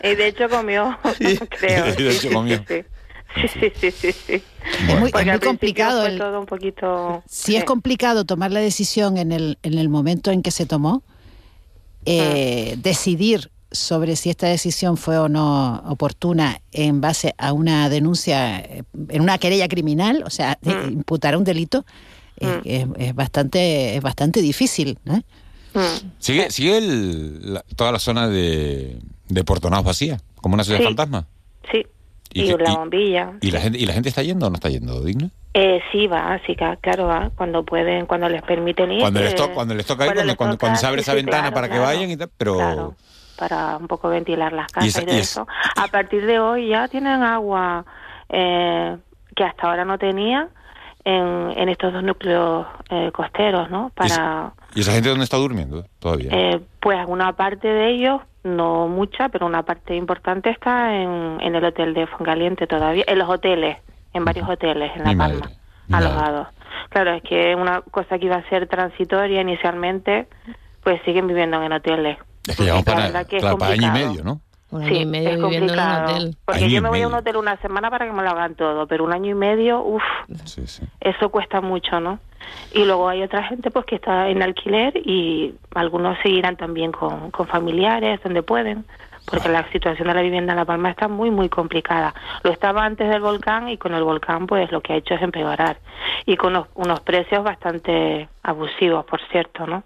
Y 0.03 0.13
de 0.15 0.27
hecho 0.27 0.47
comió, 0.49 0.99
creo. 1.59 1.85
Y 1.97 2.03
de 2.03 2.11
hecho 2.11 2.29
comió. 2.31 2.63
Sí, 2.67 3.47
sí, 3.47 3.71
sí, 3.79 3.91
sí, 3.91 4.11
sí. 4.11 4.33
Es 4.33 4.41
muy, 4.41 4.43
es 4.93 4.99
Porque 4.99 4.99
muy 4.99 5.11
principio 5.11 5.47
complicado. 5.47 6.01
fue 6.01 6.09
el- 6.11 6.17
todo 6.19 6.39
un 6.41 6.45
poquito... 6.45 7.23
si 7.27 7.55
es 7.55 7.61
sí. 7.61 7.65
complicado 7.65 8.25
tomar 8.25 8.51
la 8.51 8.59
decisión 8.59 9.17
en 9.17 9.31
el, 9.31 9.57
en 9.63 9.77
el 9.79 9.89
momento 9.89 10.29
en 10.31 10.43
que 10.43 10.51
se 10.51 10.65
tomó, 10.67 11.01
eh, 12.05 12.75
decidir 12.77 13.49
sobre 13.71 14.15
si 14.15 14.29
esta 14.29 14.47
decisión 14.47 14.97
fue 14.97 15.17
o 15.17 15.29
no 15.29 15.83
oportuna 15.87 16.59
en 16.71 17.01
base 17.01 17.35
a 17.37 17.53
una 17.53 17.89
denuncia, 17.89 18.59
eh, 18.59 18.83
en 19.09 19.21
una 19.21 19.37
querella 19.37 19.67
criminal, 19.67 20.23
o 20.25 20.29
sea, 20.29 20.57
de 20.61 20.71
imputar 20.91 21.37
un 21.37 21.43
delito, 21.43 21.85
es, 22.37 22.49
es- 22.65 22.87
es 22.97 23.15
bastante, 23.15 23.95
es 23.95 24.01
bastante 24.01 24.41
difícil. 24.41 24.97
¿eh? 25.05 25.21
¿Sigue, 26.17 26.49
sigue 26.51 26.77
el- 26.77 27.53
la- 27.53 27.63
toda 27.75 27.91
la 27.91 27.99
zona 27.99 28.27
de, 28.27 28.97
de 29.27 29.43
Puerto 29.43 29.69
Naos 29.69 29.83
vacía, 29.85 30.19
como 30.41 30.55
una 30.55 30.63
ciudad 30.63 30.79
Sí. 30.79 30.85
fantasma? 30.85 31.27
Sí. 31.71 31.85
y, 32.31 32.43
la 32.57 32.75
bombilla. 32.75 33.33
¿Y 33.41 33.49
la, 33.51 33.59
gente, 33.59 33.79
¿Y 33.79 33.85
la 33.87 33.93
gente 33.93 34.07
está 34.09 34.21
yendo 34.21 34.45
o 34.45 34.49
no 34.49 34.55
está 34.55 34.69
yendo, 34.69 35.01
Digna? 35.03 35.29
Eh, 35.55 35.79
sí, 35.91 36.05
va, 36.05 36.39
sí, 36.45 36.55
claro, 36.55 37.07
va, 37.07 37.31
cuando 37.35 37.65
pueden, 37.65 38.05
cuando 38.05 38.29
les 38.29 38.43
permiten 38.43 38.91
ir. 38.91 39.01
Cuando 39.01 39.19
les, 39.19 39.33
eh, 39.33 39.35
to- 39.35 39.51
cuando 39.51 39.73
les 39.73 39.85
toca 39.85 40.05
ir, 40.05 40.13
cuando 40.13 40.35
cuando, 40.37 40.57
toca, 40.57 40.75
se 40.75 40.85
abre 40.85 41.01
sí, 41.01 41.05
esa 41.09 41.11
sí, 41.13 41.15
ventana 41.17 41.41
claro, 41.49 41.55
para 41.55 41.67
que 41.67 41.73
claro, 41.77 41.85
vayan 41.87 42.11
y 42.11 42.17
tal, 42.17 42.29
pero... 42.37 42.55
claro, 42.57 42.95
para 43.39 43.77
un 43.77 43.87
poco 43.87 44.09
ventilar 44.09 44.51
las 44.51 44.67
casas 44.71 44.85
y, 44.85 44.89
esa- 44.89 45.03
y 45.03 45.19
es- 45.19 45.31
eso. 45.31 45.47
A 45.77 45.87
partir 45.87 46.25
de 46.25 46.39
hoy 46.39 46.67
ya 46.67 46.87
tienen 46.89 47.23
agua 47.23 47.85
eh, 48.27 48.97
que 49.35 49.43
hasta 49.43 49.67
ahora 49.67 49.85
no 49.85 49.97
tenía 49.97 50.49
en, 51.05 51.53
en 51.55 51.69
estos 51.69 51.93
dos 51.93 52.03
núcleos 52.03 52.67
eh, 52.89 53.11
costeros, 53.13 53.69
¿no? 53.71 53.91
Para, 53.95 54.51
¿Y 54.75 54.81
esa 54.81 54.91
gente 54.91 55.09
dónde 55.09 55.23
está 55.23 55.37
durmiendo 55.37 55.85
todavía? 55.99 56.29
eh, 56.33 56.59
pues 56.81 56.99
una 57.07 57.33
parte 57.33 57.67
de 57.69 57.89
ellos, 57.89 58.21
no 58.43 58.87
mucha, 58.87 59.29
pero 59.29 59.45
una 59.45 59.63
parte 59.63 59.95
importante 59.95 60.49
está 60.49 60.93
en, 60.95 61.37
en 61.41 61.55
el 61.55 61.63
hotel 61.63 61.93
de 61.93 62.05
Foncaliente 62.07 62.67
todavía, 62.67 63.05
en 63.07 63.17
los 63.19 63.29
hoteles, 63.29 63.77
en 64.13 64.25
varios 64.25 64.47
hoteles 64.49 64.91
en 64.95 65.03
La 65.05 65.09
Mi 65.11 65.15
Palma, 65.15 65.39
madre, 65.39 65.55
alojados. 65.91 66.47
Claro, 66.89 67.11
es 67.13 67.23
que 67.23 67.55
una 67.55 67.81
cosa 67.81 68.19
que 68.19 68.25
iba 68.25 68.35
a 68.35 68.49
ser 68.49 68.67
transitoria 68.67 69.41
inicialmente, 69.41 70.27
pues 70.83 71.01
siguen 71.03 71.27
viviendo 71.27 71.61
en 71.63 71.71
hoteles. 71.71 72.17
Es 72.49 72.57
que 72.57 72.63
llevamos 72.63 72.85
para, 72.85 73.23
que 73.25 73.37
claro, 73.39 73.57
para 73.57 73.71
año 73.73 73.81
y 73.81 73.85
complicado. 73.85 74.09
medio, 74.11 74.23
¿no? 74.23 74.41
Un 74.71 74.81
Sí, 74.83 74.87
año 74.89 74.99
y 75.01 75.05
medio 75.07 75.29
es 75.29 75.35
viviendo 75.41 75.47
en 75.47 75.79
un 75.79 75.85
complicado. 75.85 76.11
hotel. 76.15 76.37
Porque 76.45 76.69
yo 76.69 76.81
me 76.81 76.89
voy 76.89 77.01
a 77.01 77.07
un 77.07 77.13
hotel 77.15 77.37
una 77.37 77.57
semana 77.57 77.89
para 77.89 78.05
que 78.05 78.11
me 78.13 78.21
lo 78.23 78.29
hagan 78.29 78.55
todo, 78.55 78.85
pero 78.87 79.03
un 79.03 79.13
año 79.13 79.31
y 79.31 79.33
medio, 79.35 79.81
uff, 79.81 80.03
eso 81.01 81.29
cuesta 81.29 81.61
mucho, 81.61 81.99
¿no? 81.99 82.19
Y 82.73 82.85
luego 82.85 83.09
hay 83.09 83.23
otra 83.23 83.43
gente 83.43 83.71
pues 83.71 83.85
que 83.85 83.95
está 83.95 84.29
en 84.29 84.41
alquiler 84.41 84.93
y 84.97 85.55
algunos 85.75 86.17
seguirán 86.23 86.55
también 86.55 86.91
con, 86.91 87.31
con 87.31 87.47
familiares 87.47 88.19
donde 88.23 88.43
pueden, 88.43 88.85
porque 89.25 89.49
la 89.49 89.69
situación 89.71 90.07
de 90.07 90.13
la 90.13 90.21
vivienda 90.21 90.53
en 90.53 90.57
La 90.57 90.65
Palma 90.65 90.89
está 90.91 91.07
muy, 91.07 91.29
muy 91.31 91.49
complicada. 91.49 92.13
Lo 92.43 92.51
estaba 92.51 92.85
antes 92.85 93.09
del 93.09 93.21
volcán 93.21 93.69
y 93.69 93.77
con 93.77 93.93
el 93.93 94.03
volcán 94.03 94.47
pues 94.47 94.71
lo 94.71 94.81
que 94.81 94.93
ha 94.93 94.97
hecho 94.97 95.15
es 95.15 95.21
empeorar. 95.21 95.77
Y 96.25 96.37
con 96.37 96.51
unos, 96.55 96.67
unos 96.75 96.99
precios 97.01 97.43
bastante 97.43 98.29
abusivos, 98.43 99.05
por 99.05 99.19
cierto, 99.31 99.67
¿no? 99.67 99.83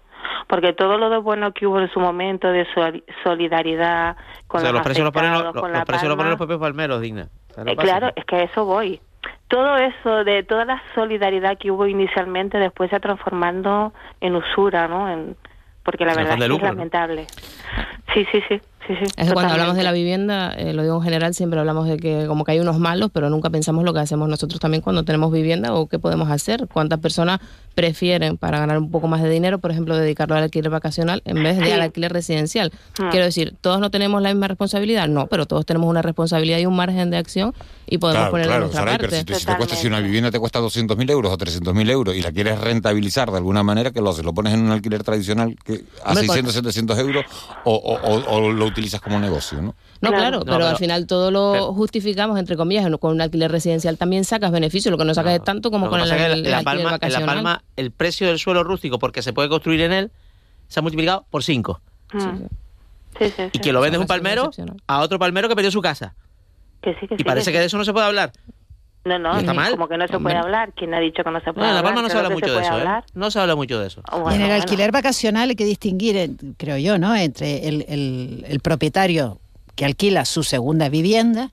Porque 0.48 0.72
todo 0.72 0.98
lo 0.98 1.10
de 1.10 1.18
bueno 1.18 1.52
que 1.52 1.66
hubo 1.66 1.80
en 1.80 1.90
su 1.90 2.00
momento 2.00 2.48
de 2.48 2.66
soli- 2.74 3.04
solidaridad 3.22 4.16
con 4.46 4.58
o 4.60 4.62
sea, 4.62 4.72
los 4.72 4.82
precios 4.82 5.04
los 5.04 5.12
ponen 5.12 5.32
los, 5.32 5.42
los- 5.42 5.54
los 5.54 5.84
precios 5.84 6.08
los 6.08 6.16
ponen 6.16 6.30
los 6.30 6.38
propios 6.38 6.60
palmeros, 6.60 7.00
digna. 7.00 7.28
¿Sabes 7.54 7.66
lo 7.66 7.72
eh, 7.72 7.76
claro, 7.76 8.12
es 8.16 8.24
que 8.24 8.36
a 8.36 8.42
eso 8.42 8.64
voy. 8.64 9.00
Todo 9.48 9.76
eso, 9.76 10.24
de 10.24 10.42
toda 10.42 10.64
la 10.64 10.82
solidaridad 10.94 11.56
que 11.58 11.70
hubo 11.70 11.86
inicialmente, 11.86 12.58
después 12.58 12.90
se 12.90 12.96
ha 12.96 13.00
transformando 13.00 13.92
en 14.20 14.36
usura, 14.36 14.88
¿no? 14.88 15.08
En, 15.08 15.36
porque 15.82 16.04
la 16.04 16.14
verdad 16.14 16.38
es 16.42 16.48
lucro, 16.48 16.66
es 16.66 16.72
¿no? 16.72 16.76
lamentable. 16.78 17.26
Sí, 18.12 18.26
sí, 18.32 18.42
sí. 18.48 18.60
Sí, 18.86 18.94
sí 18.98 19.04
Es 19.16 19.28
que 19.28 19.32
cuando 19.34 19.52
hablamos 19.52 19.76
de 19.76 19.82
la 19.82 19.92
vivienda, 19.92 20.52
eh, 20.56 20.72
lo 20.72 20.82
digo 20.82 20.96
en 20.96 21.02
general, 21.02 21.34
siempre 21.34 21.58
hablamos 21.60 21.86
de 21.88 21.96
que 21.96 22.26
como 22.26 22.44
que 22.44 22.52
hay 22.52 22.60
unos 22.60 22.78
malos, 22.78 23.10
pero 23.12 23.30
nunca 23.30 23.50
pensamos 23.50 23.84
lo 23.84 23.92
que 23.94 24.00
hacemos 24.00 24.28
nosotros 24.28 24.60
también 24.60 24.82
cuando 24.82 25.02
tenemos 25.04 25.32
vivienda 25.32 25.74
o 25.74 25.86
qué 25.86 25.98
podemos 25.98 26.30
hacer. 26.30 26.68
¿Cuántas 26.72 26.98
personas 27.00 27.40
prefieren 27.74 28.36
para 28.36 28.58
ganar 28.60 28.78
un 28.78 28.90
poco 28.90 29.08
más 29.08 29.20
de 29.22 29.28
dinero, 29.28 29.58
por 29.58 29.70
ejemplo, 29.72 29.96
dedicarlo 29.96 30.36
al 30.36 30.44
alquiler 30.44 30.70
vacacional 30.70 31.22
en 31.24 31.42
vez 31.42 31.56
de 31.58 31.66
Sí. 31.66 31.72
al 31.72 31.80
alquiler 31.82 32.12
residencial? 32.12 32.72
Mm. 32.98 33.08
Quiero 33.10 33.24
decir, 33.26 33.54
¿todos 33.60 33.80
no 33.80 33.90
tenemos 33.90 34.22
la 34.22 34.28
misma 34.32 34.48
responsabilidad? 34.48 35.08
No, 35.08 35.26
pero 35.26 35.46
todos 35.46 35.66
tenemos 35.66 35.88
una 35.88 36.02
responsabilidad 36.02 36.58
y 36.58 36.66
un 36.66 36.76
margen 36.76 37.10
de 37.10 37.16
acción 37.16 37.52
y 37.86 37.98
podemos 37.98 38.20
Claro, 38.20 38.30
poner 38.30 38.46
claro, 38.46 38.60
nuestra 38.62 38.80
Saray, 38.80 38.96
pero 38.98 39.10
parte. 39.10 39.18
si 39.18 39.24
te, 39.24 39.34
si 39.34 39.46
te 39.46 39.56
cuesta, 39.56 39.76
si 39.76 39.86
una 39.88 40.00
vivienda 40.00 40.30
te 40.30 40.38
cuesta 40.38 40.60
200.000 40.60 41.10
euros 41.10 41.32
o 41.32 41.36
300.000 41.38 41.90
euros 41.90 42.14
y 42.14 42.22
la 42.22 42.30
quieres 42.32 42.60
rentabilizar 42.60 43.30
de 43.30 43.38
alguna 43.38 43.62
manera, 43.62 43.90
que 43.90 44.00
lo 44.00 44.10
haces? 44.10 44.24
¿Lo 44.24 44.32
pones 44.34 44.54
en 44.54 44.60
un 44.62 44.70
alquiler 44.70 45.02
tradicional 45.02 45.56
que 45.64 45.84
a 46.04 46.10
Hombre, 46.10 46.26
600, 46.26 46.54
700 46.54 46.98
euros 46.98 47.24
o, 47.64 47.74
o- 47.74 47.98
o- 48.08 48.36
o 48.36 48.52
lo 48.52 48.66
utilizas 48.74 49.00
como 49.00 49.18
negocio, 49.18 49.62
no? 49.62 49.74
No, 50.00 50.10
claro, 50.10 50.38
No, 50.40 50.44
pero, 50.44 50.56
pero- 50.58 50.66
al 50.68 50.76
final 50.76 51.06
todo 51.06 51.30
lo 51.30 51.72
justificamos, 51.72 52.38
entre 52.38 52.56
comillas, 52.56 52.86
con 52.98 53.12
un 53.12 53.20
alquiler 53.20 53.50
residencial 53.50 53.96
también 53.96 54.24
sacas 54.24 54.50
beneficio, 54.52 54.90
lo 54.90 54.98
que 54.98 55.04
no 55.04 55.14
sacas 55.14 55.34
es 55.34 55.42
tanto 55.44 55.70
como 55.70 55.86
Lo 55.86 55.90
con 55.90 56.00
el, 56.00 56.06
el 56.06 56.12
en 56.12 56.18
la, 56.50 56.58
alquiler 56.58 56.64
Palma, 56.64 56.98
en 57.00 57.12
La. 57.12 57.26
Palma 57.26 57.62
el 57.76 57.90
precio 57.90 58.26
del 58.28 58.38
suelo 58.38 58.62
rústico, 58.64 58.98
porque 58.98 59.22
se 59.22 59.32
puede 59.32 59.48
construir 59.48 59.80
en 59.80 59.92
él, 59.92 60.10
se 60.68 60.80
ha 60.80 60.82
multiplicado 60.82 61.24
por 61.30 61.42
5. 61.42 61.80
Mm. 62.12 62.18
Sí, 63.18 63.24
sí, 63.36 63.42
Y 63.52 63.58
sí. 63.58 63.58
que 63.60 63.72
lo 63.72 63.80
vendes 63.80 63.96
Eso 63.98 64.02
un 64.02 64.06
palmero 64.08 64.50
a 64.88 65.00
otro 65.00 65.18
palmero 65.18 65.48
que 65.48 65.54
perdió 65.54 65.70
su 65.70 65.80
casa. 65.80 66.14
Que 66.82 66.94
sí, 67.00 67.06
que 67.06 67.16
Y 67.18 67.24
parece 67.24 67.52
que 67.52 67.60
de 67.60 67.66
eso 67.66 67.78
no 67.78 67.84
se 67.84 67.92
puede 67.92 68.06
hablar. 68.06 68.32
No, 69.04 69.18
no, 69.18 69.34
¿Y 69.36 69.40
está 69.40 69.52
mal? 69.52 69.70
como 69.72 69.86
que 69.86 69.98
no 69.98 70.08
se 70.08 70.16
Hombre. 70.16 70.32
puede 70.34 70.44
hablar. 70.44 70.72
¿Quién 70.74 70.94
ha 70.94 70.98
dicho 71.00 71.22
que 71.22 71.30
no 71.30 71.38
se 71.40 71.46
No, 71.48 71.54
puede 71.54 71.66
en 71.68 71.72
La 71.74 71.78
hablar? 71.80 71.94
Palma 71.94 72.02
no 72.02 72.08
se 72.10 72.16
habla 72.16 72.30
mucho 72.30 72.54
de 72.54 72.60
eso, 72.62 72.72
¿eh? 72.72 72.80
hablar. 72.80 73.04
No 73.14 73.30
se 73.30 73.38
habla 73.38 73.54
mucho 73.56 73.78
de 73.80 73.86
eso. 73.88 74.02
y 74.30 74.34
en 74.34 74.40
el 74.40 74.50
alquiler 74.50 74.92
vacacional 74.92 75.50
hay 75.50 75.56
que 75.56 75.64
distinguir, 75.66 76.16
eh, 76.16 76.30
creo 76.56 76.78
yo, 76.78 76.98
¿no? 76.98 77.14
Entre 77.14 77.68
el, 77.68 77.84
el- 77.88 78.44
el 78.48 78.60
propietario 78.60 79.38
que 79.74 79.84
alquila 79.84 80.24
su 80.24 80.42
segunda 80.42 80.88
vivienda 80.88 81.50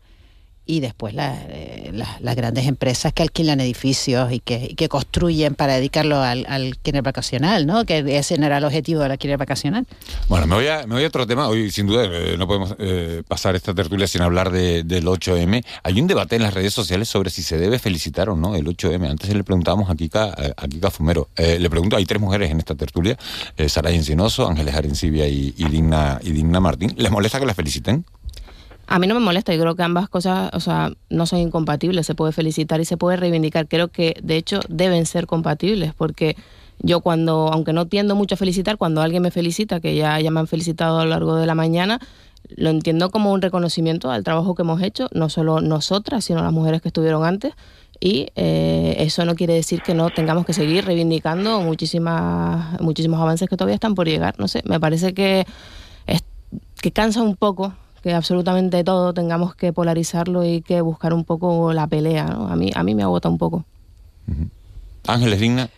y 0.72 0.80
después 0.80 1.14
la- 1.14 1.36
eh, 1.50 1.90
la- 1.94 2.18
las 2.22 2.36
grandes 2.36 2.66
empresas 2.66 3.12
que 3.12 3.24
alquilan 3.24 3.60
edificios 3.60 4.32
y 4.32 4.40
que, 4.40 4.74
que 4.78 4.88
construyen 4.88 5.54
para 5.56 5.76
dedicarlo 5.76 6.22
al, 6.22 6.46
al 6.48 6.76
vacacional, 7.04 7.66
¿no? 7.66 7.84
Que 7.86 8.18
ese 8.18 8.38
no 8.38 8.46
era 8.46 8.58
el 8.60 8.64
objetivo 8.64 9.02
del 9.02 9.12
alquiler 9.12 9.38
vacacional. 9.38 9.86
Bueno, 10.30 10.48
me 10.48 10.56
voy 10.56 10.68
a, 10.68 10.88
me 10.88 10.96
voy 10.96 11.04
a 11.04 11.08
otro 11.08 11.28
tema. 11.28 11.48
Hoy, 11.50 11.72
sin 11.72 11.88
duda, 11.88 12.06
eh, 12.06 12.36
no 12.38 12.48
podemos 12.48 12.74
eh, 12.80 13.22
pasar 13.28 13.56
esta 13.56 13.74
tertulia 13.74 14.08
sin 14.08 14.22
hablar 14.22 14.50
de- 14.52 14.84
del 14.84 15.06
8M. 15.08 15.64
Hay 15.84 16.00
un 16.00 16.08
debate 16.08 16.38
en 16.38 16.44
las 16.44 16.54
redes 16.54 16.74
sociales 16.74 17.10
sobre 17.10 17.30
si 17.30 17.44
se 17.44 17.58
debe 17.58 17.78
felicitar 17.78 18.30
o 18.30 18.36
no 18.38 18.56
el 18.56 18.66
8M. 18.66 19.10
Antes 19.10 19.34
le 19.34 19.44
preguntábamos 19.44 19.90
a 19.90 19.96
Kika, 19.96 20.34
a 20.56 20.68
Kika 20.68 20.90
Fumero. 20.90 21.28
Eh, 21.36 21.60
le 21.60 21.70
pregunto, 21.70 21.98
hay 21.98 22.06
tres 22.06 22.22
mujeres 22.22 22.50
en 22.50 22.60
esta 22.60 22.76
tertulia, 22.76 23.18
Saray 23.68 23.96
Encinoso, 23.96 24.48
Ángeles 24.48 24.74
Arencibia 24.76 25.28
y, 25.28 25.54
y, 25.58 25.66
Digna, 25.66 26.20
y 26.24 26.32
Digna 26.32 26.60
Martín. 26.62 26.94
¿Les 26.98 27.12
molesta 27.12 27.40
que 27.40 27.46
las 27.46 27.56
feliciten? 27.56 28.06
A 28.88 29.00
mí 29.00 29.08
no 29.08 29.14
me 29.14 29.22
molesta, 29.22 29.54
yo 29.54 29.62
creo 29.62 29.76
que 29.76 29.84
ambas 29.84 30.10
cosas, 30.10 30.50
o 30.54 30.60
sea, 30.60 30.92
no 31.10 31.26
son 31.26 31.40
incompatibles, 31.40 32.06
se 32.06 32.16
puede 32.16 32.34
felicitar 32.34 32.82
y 32.82 32.86
se 32.86 32.98
puede 32.98 33.18
reivindicar. 33.18 33.68
Creo 33.68 33.88
que, 33.88 34.16
de 34.22 34.36
hecho, 34.36 34.60
deben 34.68 35.06
ser 35.06 35.28
compatibles, 35.28 35.94
porque 35.94 36.36
yo 36.80 37.02
cuando, 37.02 37.50
aunque 37.54 37.74
no 37.74 37.88
tiendo 37.88 38.16
mucho 38.16 38.36
a 38.36 38.38
felicitar, 38.38 38.78
cuando 38.78 39.02
alguien 39.02 39.24
me 39.24 39.32
felicita, 39.32 39.80
que 39.80 39.96
ya, 39.96 40.20
ya 40.20 40.32
me 40.32 40.40
han 40.40 40.48
felicitado 40.48 41.00
a 41.00 41.04
lo 41.04 41.12
largo 41.12 41.36
de 41.36 41.46
la 41.46 41.56
mañana, 41.56 42.00
lo 42.56 42.70
entiendo 42.70 43.12
como 43.12 43.32
un 43.32 43.42
reconocimiento 43.42 44.12
al 44.12 44.24
trabajo 44.24 44.56
que 44.56 44.64
hemos 44.64 44.82
hecho, 44.82 45.08
no 45.14 45.30
solo 45.30 45.62
nosotras, 45.62 46.26
sino 46.26 46.42
las 46.42 46.52
mujeres 46.52 46.82
que 46.82 46.90
estuvieron 46.90 47.24
antes. 47.24 47.54
Y 48.00 48.30
eh, 48.36 48.96
eso 48.98 49.26
no 49.26 49.36
quiere 49.36 49.54
decir 49.54 49.84
que 49.84 49.94
no 49.94 50.10
tengamos 50.10 50.46
que 50.46 50.54
seguir 50.54 50.86
reivindicando 50.86 51.62
muchísimas, 51.62 52.82
muchísimos 52.82 53.22
avances 53.22 53.48
que 53.48 53.56
todavía 53.56 53.76
están 53.76 53.94
por 53.94 54.08
llegar. 54.08 54.34
No 54.40 54.48
sé, 54.48 54.64
me 54.66 54.80
parece 54.80 55.14
que, 55.14 55.46
es, 56.08 56.24
que 56.82 56.92
cansa 56.92 57.22
un 57.22 57.36
poco 57.36 57.74
que 58.02 58.14
absolutamente 58.14 58.84
todo 58.84 59.14
tengamos 59.14 59.56
que 59.56 59.74
polarizarlo 59.74 60.44
y 60.44 60.62
que 60.62 60.82
buscar 60.82 61.14
un 61.14 61.26
poco 61.26 61.74
la 61.74 61.88
pelea. 61.88 62.26
¿no? 62.26 62.48
A, 62.48 62.56
mí, 62.56 62.72
a 62.74 62.84
mí 62.84 62.96
me 62.96 63.04
agota 63.04 63.30
un 63.30 63.38
poco. 63.38 63.66
Ángeles 65.08 65.40
Digna. 65.40 65.70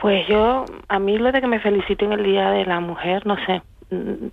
Pues 0.00 0.26
yo, 0.28 0.66
a 0.88 0.98
mí 0.98 1.16
lo 1.16 1.32
de 1.32 1.40
que 1.40 1.46
me 1.46 1.60
feliciten 1.60 2.12
el 2.12 2.24
Día 2.24 2.50
de 2.50 2.66
la 2.66 2.80
Mujer, 2.80 3.26
no 3.26 3.36
sé, 3.46 3.62
mm, 3.90 4.26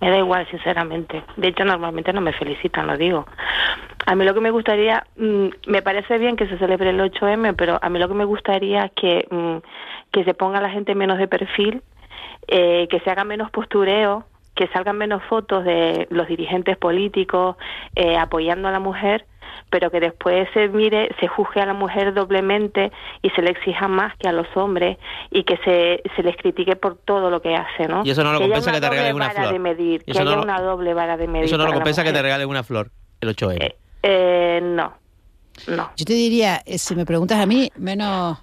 me 0.00 0.10
da 0.10 0.18
igual, 0.18 0.46
sinceramente. 0.50 1.24
De 1.36 1.48
hecho, 1.48 1.64
normalmente 1.64 2.12
no 2.12 2.20
me 2.20 2.32
felicitan, 2.32 2.86
lo 2.86 2.96
digo. 2.96 3.26
A 4.06 4.14
mí 4.14 4.24
lo 4.24 4.34
que 4.34 4.40
me 4.40 4.50
gustaría, 4.50 5.04
mm, 5.16 5.46
me 5.66 5.82
parece 5.82 6.18
bien 6.18 6.36
que 6.36 6.46
se 6.46 6.58
celebre 6.58 6.90
el 6.90 7.00
8M, 7.00 7.54
pero 7.54 7.78
a 7.80 7.88
mí 7.88 7.98
lo 7.98 8.06
que 8.06 8.14
me 8.14 8.24
gustaría 8.24 8.84
es 8.84 8.92
que, 8.92 9.26
mm, 9.30 9.56
que 10.12 10.24
se 10.24 10.34
ponga 10.34 10.60
la 10.60 10.70
gente 10.70 10.94
menos 10.94 11.18
de 11.18 11.26
perfil, 11.26 11.82
eh, 12.46 12.86
que 12.88 13.00
se 13.00 13.10
haga 13.10 13.24
menos 13.24 13.50
postureo, 13.50 14.26
que 14.54 14.68
salgan 14.68 14.96
menos 14.98 15.22
fotos 15.24 15.64
de 15.64 16.06
los 16.10 16.28
dirigentes 16.28 16.76
políticos 16.76 17.56
eh, 17.96 18.16
apoyando 18.16 18.68
a 18.68 18.70
la 18.70 18.78
mujer, 18.80 19.26
pero 19.70 19.90
que 19.90 19.98
después 20.00 20.48
se 20.54 20.68
mire, 20.68 21.10
se 21.20 21.26
juzgue 21.26 21.60
a 21.60 21.66
la 21.66 21.74
mujer 21.74 22.14
doblemente 22.14 22.92
y 23.22 23.30
se 23.30 23.42
le 23.42 23.50
exija 23.50 23.88
más 23.88 24.16
que 24.18 24.28
a 24.28 24.32
los 24.32 24.46
hombres 24.56 24.98
y 25.30 25.42
que 25.44 25.56
se, 25.64 26.02
se 26.14 26.22
les 26.22 26.36
critique 26.36 26.76
por 26.76 26.96
todo 26.96 27.30
lo 27.30 27.42
que 27.42 27.54
hace, 27.56 27.88
¿no? 27.88 28.02
Y 28.04 28.10
eso 28.10 28.22
no 28.22 28.32
lo 28.32 28.38
que 28.38 28.44
haya 28.44 28.54
compensa 28.54 28.70
una 28.70 28.76
que 28.76 28.80
te 28.80 28.90
regalen 28.90 29.12
doble 29.12 29.16
una 29.24 29.26
vara 29.28 29.40
flor. 29.40 29.52
de 29.52 29.58
medir, 29.58 30.04
que 30.04 30.10
eso 30.12 30.24
no 30.24 30.30
haya 30.30 30.36
lo- 30.36 30.42
una 30.44 30.60
doble 30.60 30.94
vara 30.94 31.16
de 31.16 31.26
medir. 31.28 31.44
Eso 31.46 31.58
no 31.58 31.66
lo 31.66 31.72
compensa 31.72 32.04
que 32.04 32.12
te 32.12 32.22
regalen 32.22 32.48
una 32.48 32.62
flor, 32.62 32.90
el 33.20 33.28
8M. 33.30 33.74
Eh, 34.02 34.60
no, 34.62 34.92
no. 35.68 35.90
Yo 35.96 36.04
te 36.04 36.12
diría, 36.12 36.60
eh, 36.64 36.78
si 36.78 36.94
me 36.94 37.04
preguntas 37.04 37.40
a 37.40 37.46
mí, 37.46 37.70
menos 37.76 38.38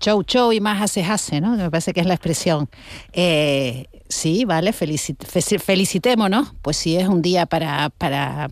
show 0.00 0.22
show 0.22 0.52
y 0.52 0.60
más 0.60 0.80
hace 0.82 1.04
hace, 1.04 1.40
¿no? 1.40 1.50
Me 1.56 1.70
parece 1.70 1.92
que 1.92 2.00
es 2.00 2.06
la 2.06 2.14
expresión. 2.14 2.68
Eh, 3.12 3.86
sí, 4.08 4.44
vale, 4.44 4.72
felicit 4.72 5.22
fe- 5.24 5.58
felicitémonos, 5.58 6.52
pues 6.62 6.76
sí 6.76 6.96
es 6.96 7.08
un 7.08 7.22
día 7.22 7.46
para, 7.46 7.90
para 7.90 8.50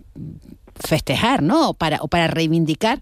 festejar, 0.75 1.43
¿no? 1.43 1.71
O 1.71 1.75
para, 1.75 1.99
o 2.03 2.09
para 2.09 2.27
reivindicar. 2.29 3.01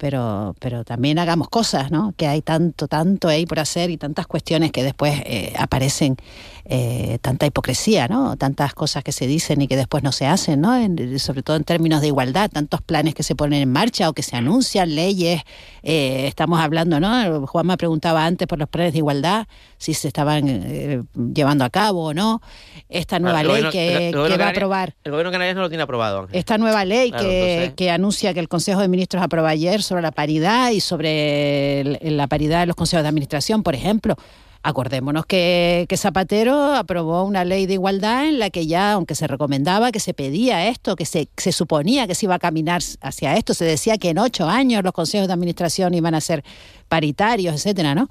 Pero, 0.00 0.56
pero 0.58 0.82
también 0.82 1.18
hagamos 1.18 1.50
cosas, 1.50 1.90
¿no? 1.90 2.14
Que 2.16 2.26
hay 2.26 2.40
tanto, 2.40 2.88
tanto 2.88 3.28
ahí 3.28 3.44
por 3.44 3.60
hacer 3.60 3.90
y 3.90 3.98
tantas 3.98 4.26
cuestiones 4.26 4.72
que 4.72 4.82
después 4.82 5.20
eh, 5.26 5.52
aparecen, 5.58 6.16
eh, 6.64 7.18
tanta 7.20 7.44
hipocresía, 7.44 8.08
¿no? 8.08 8.34
Tantas 8.38 8.72
cosas 8.72 9.04
que 9.04 9.12
se 9.12 9.26
dicen 9.26 9.60
y 9.60 9.68
que 9.68 9.76
después 9.76 10.02
no 10.02 10.10
se 10.10 10.26
hacen, 10.26 10.62
¿no? 10.62 10.70
sobre 11.18 11.42
todo 11.42 11.56
en 11.56 11.64
términos 11.64 12.00
de 12.00 12.06
igualdad, 12.06 12.50
tantos 12.50 12.80
planes 12.80 13.14
que 13.14 13.22
se 13.22 13.34
ponen 13.34 13.60
en 13.60 13.70
marcha 13.70 14.08
o 14.08 14.14
que 14.14 14.22
se 14.22 14.36
anuncian, 14.36 14.94
leyes. 14.94 15.42
Eh, 15.82 16.26
estamos 16.26 16.60
hablando, 16.60 16.98
¿no? 16.98 17.46
Juan 17.46 17.66
me 17.66 17.76
preguntaba 17.76 18.24
antes 18.24 18.48
por 18.48 18.58
los 18.58 18.70
planes 18.70 18.94
de 18.94 19.00
igualdad, 19.00 19.48
si 19.76 19.92
se 19.92 20.08
estaban 20.08 21.06
llevando 21.34 21.64
a 21.66 21.68
cabo 21.68 22.06
o 22.06 22.14
no. 22.14 22.40
Esta 22.88 23.18
nueva 23.18 23.42
ley 23.42 23.64
que, 23.70 24.12
va 24.14 24.46
a 24.46 24.48
aprobar. 24.48 24.94
El 25.04 25.12
gobierno 25.12 25.30
canadiense 25.30 25.56
no 25.56 25.62
lo 25.62 25.68
tiene 25.68 25.82
aprobado. 25.82 26.26
Esta 26.32 26.56
nueva 26.56 26.86
ley 26.86 27.12
que, 27.12 27.74
que 27.76 27.90
anuncia 27.90 28.32
que 28.32 28.40
el 28.40 28.48
Consejo 28.48 28.80
de 28.80 28.88
Ministros 28.88 29.22
aprobó 29.22 29.46
ayer 29.46 29.82
sobre 29.90 30.02
la 30.02 30.12
paridad 30.12 30.70
y 30.70 30.78
sobre 30.80 31.98
la 32.00 32.28
paridad 32.28 32.60
de 32.60 32.66
los 32.66 32.76
consejos 32.76 33.02
de 33.02 33.08
administración, 33.08 33.64
por 33.64 33.74
ejemplo. 33.74 34.14
Acordémonos 34.62 35.26
que, 35.26 35.88
Zapatero 35.96 36.74
aprobó 36.74 37.24
una 37.24 37.44
ley 37.44 37.66
de 37.66 37.72
igualdad 37.74 38.28
en 38.28 38.38
la 38.38 38.50
que 38.50 38.68
ya, 38.68 38.92
aunque 38.92 39.16
se 39.16 39.26
recomendaba 39.26 39.90
que 39.90 39.98
se 39.98 40.14
pedía 40.14 40.68
esto, 40.68 40.94
que 40.94 41.06
se, 41.06 41.28
se 41.36 41.50
suponía 41.50 42.06
que 42.06 42.14
se 42.14 42.26
iba 42.26 42.36
a 42.36 42.38
caminar 42.38 42.82
hacia 43.00 43.34
esto, 43.36 43.52
se 43.52 43.64
decía 43.64 43.98
que 43.98 44.10
en 44.10 44.18
ocho 44.18 44.48
años 44.48 44.84
los 44.84 44.92
consejos 44.92 45.26
de 45.26 45.32
administración 45.32 45.92
iban 45.94 46.14
a 46.14 46.20
ser 46.20 46.44
paritarios, 46.88 47.52
etcétera, 47.56 47.96
¿no? 47.96 48.08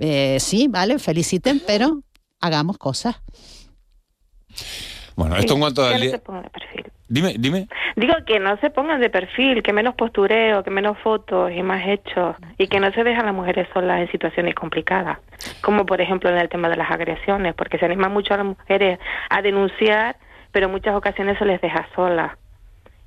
Eh, 0.00 0.38
sí, 0.40 0.66
vale, 0.68 0.98
feliciten, 0.98 1.62
pero 1.64 2.02
hagamos 2.40 2.78
cosas. 2.78 3.14
Bueno, 5.14 5.36
esto 5.36 5.54
en 5.54 5.60
cuanto 5.60 5.84
a... 5.84 5.92
Dime, 7.08 7.34
dime. 7.38 7.68
Digo 7.94 8.14
que 8.26 8.40
no 8.40 8.56
se 8.56 8.70
pongan 8.70 9.00
de 9.00 9.10
perfil, 9.10 9.62
que 9.62 9.72
menos 9.72 9.94
postureo, 9.94 10.64
que 10.64 10.70
menos 10.70 10.98
fotos 10.98 11.52
y 11.52 11.62
más 11.62 11.86
hechos, 11.86 12.34
y 12.58 12.66
que 12.66 12.80
no 12.80 12.90
se 12.92 13.04
dejan 13.04 13.26
las 13.26 13.34
mujeres 13.34 13.68
solas 13.72 14.00
en 14.00 14.10
situaciones 14.10 14.56
complicadas, 14.56 15.18
como 15.60 15.86
por 15.86 16.00
ejemplo 16.00 16.30
en 16.30 16.38
el 16.38 16.48
tema 16.48 16.68
de 16.68 16.76
las 16.76 16.90
agresiones, 16.90 17.54
porque 17.54 17.78
se 17.78 17.84
anima 17.84 18.08
mucho 18.08 18.34
a 18.34 18.38
las 18.38 18.46
mujeres 18.46 18.98
a 19.30 19.40
denunciar, 19.40 20.16
pero 20.50 20.66
en 20.66 20.72
muchas 20.72 20.96
ocasiones 20.96 21.38
se 21.38 21.44
les 21.44 21.60
deja 21.60 21.88
solas. 21.94 22.32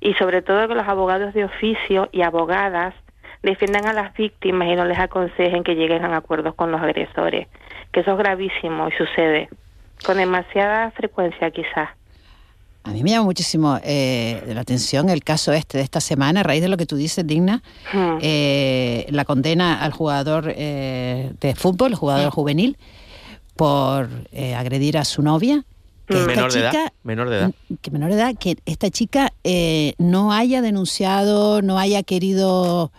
Y 0.00 0.14
sobre 0.14 0.40
todo 0.40 0.66
que 0.66 0.74
los 0.74 0.88
abogados 0.88 1.34
de 1.34 1.44
oficio 1.44 2.08
y 2.10 2.22
abogadas 2.22 2.94
defiendan 3.42 3.86
a 3.86 3.92
las 3.92 4.14
víctimas 4.14 4.68
y 4.68 4.76
no 4.76 4.86
les 4.86 4.98
aconsejen 4.98 5.62
que 5.62 5.74
lleguen 5.74 6.04
a 6.04 6.16
acuerdos 6.16 6.54
con 6.54 6.72
los 6.72 6.80
agresores, 6.80 7.48
que 7.92 8.00
eso 8.00 8.12
es 8.12 8.18
gravísimo 8.18 8.88
y 8.88 8.92
sucede 8.92 9.48
con 10.06 10.16
demasiada 10.16 10.90
frecuencia 10.92 11.50
quizás. 11.50 11.99
A 12.82 12.92
mí 12.92 13.02
me 13.02 13.10
llama 13.10 13.24
muchísimo 13.24 13.78
eh, 13.82 14.42
la 14.46 14.62
atención 14.62 15.10
el 15.10 15.22
caso 15.22 15.52
este 15.52 15.78
de 15.78 15.84
esta 15.84 16.00
semana, 16.00 16.40
a 16.40 16.42
raíz 16.42 16.62
de 16.62 16.68
lo 16.68 16.78
que 16.78 16.86
tú 16.86 16.96
dices, 16.96 17.26
Digna, 17.26 17.62
hmm. 17.92 18.18
eh, 18.22 19.06
la 19.10 19.26
condena 19.26 19.82
al 19.82 19.92
jugador 19.92 20.52
eh, 20.56 21.32
de 21.40 21.54
fútbol, 21.54 21.92
el 21.92 21.96
jugador 21.96 22.28
hmm. 22.28 22.34
juvenil, 22.34 22.78
por 23.54 24.08
agredir 24.56 24.96
a 24.96 25.04
su 25.04 25.20
novia. 25.20 25.64
Que 26.06 26.16
hmm. 26.16 26.26
menor, 26.26 26.52
de 26.52 26.60
edad, 26.60 26.92
menor 27.02 27.28
de 27.28 27.36
edad. 27.36 27.50
Que 27.82 27.90
menor 27.90 28.10
de 28.10 28.16
edad, 28.16 28.34
que 28.38 28.56
esta 28.64 28.88
chica 28.88 29.32
no 29.98 30.32
haya 30.32 30.62
denunciado, 30.62 31.60
no 31.60 31.78
haya 31.78 32.02
querido 32.02 32.92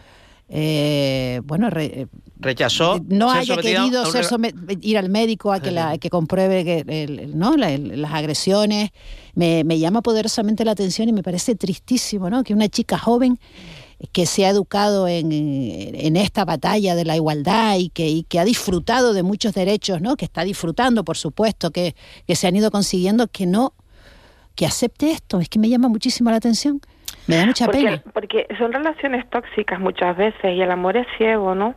bueno, 0.47 1.69
rechazó 2.41 2.99
no 3.07 3.31
haya 3.31 3.55
querido 3.57 4.03
ir 4.81 4.97
al 4.97 5.09
médico 5.09 5.53
a 5.53 5.59
que 5.59 5.71
la 5.71 5.97
que 5.97 6.09
compruebe 6.09 6.65
que 6.65 7.29
no 7.33 7.55
las 7.57 8.11
agresiones. 8.11 8.91
Me, 9.33 9.63
llama 9.79 10.01
poderosamente 10.01 10.65
la 10.65 10.71
atención 10.71 11.07
y 11.07 11.13
me 11.13 11.23
parece 11.23 11.55
tristísimo 11.55 12.29
no 12.29 12.43
que 12.43 12.53
una 12.53 12.67
chica 12.67 12.97
joven 12.97 13.39
que 14.11 14.25
se 14.25 14.45
ha 14.45 14.49
educado 14.49 15.07
en, 15.07 15.31
en 15.31 16.17
esta 16.17 16.43
batalla 16.43 16.95
de 16.95 17.05
la 17.05 17.15
igualdad 17.15 17.77
y 17.77 17.89
que, 17.89 18.09
y 18.09 18.23
que 18.23 18.39
ha 18.39 18.43
disfrutado 18.43 19.13
de 19.13 19.23
muchos 19.23 19.53
derechos 19.53 20.01
no 20.01 20.17
que 20.17 20.25
está 20.25 20.43
disfrutando 20.43 21.05
por 21.05 21.17
supuesto 21.17 21.71
que, 21.71 21.95
que 22.27 22.35
se 22.35 22.47
han 22.47 22.55
ido 22.55 22.71
consiguiendo 22.71 23.27
que 23.27 23.45
no 23.45 23.73
que 24.55 24.65
acepte 24.65 25.11
esto. 25.11 25.39
Es 25.39 25.49
que 25.49 25.59
me 25.59 25.69
llama 25.69 25.87
muchísimo 25.87 26.29
la 26.29 26.37
atención. 26.37 26.81
Me 27.27 27.37
da 27.37 27.45
mucha 27.45 27.67
pena. 27.67 28.03
porque 28.13 28.47
son 28.57 28.73
relaciones 28.73 29.29
tóxicas 29.29 29.79
muchas 29.79 30.17
veces 30.17 30.55
y 30.55 30.61
el 30.61 30.71
amor 30.71 30.97
es 30.97 31.07
ciego 31.17 31.55
no 31.55 31.75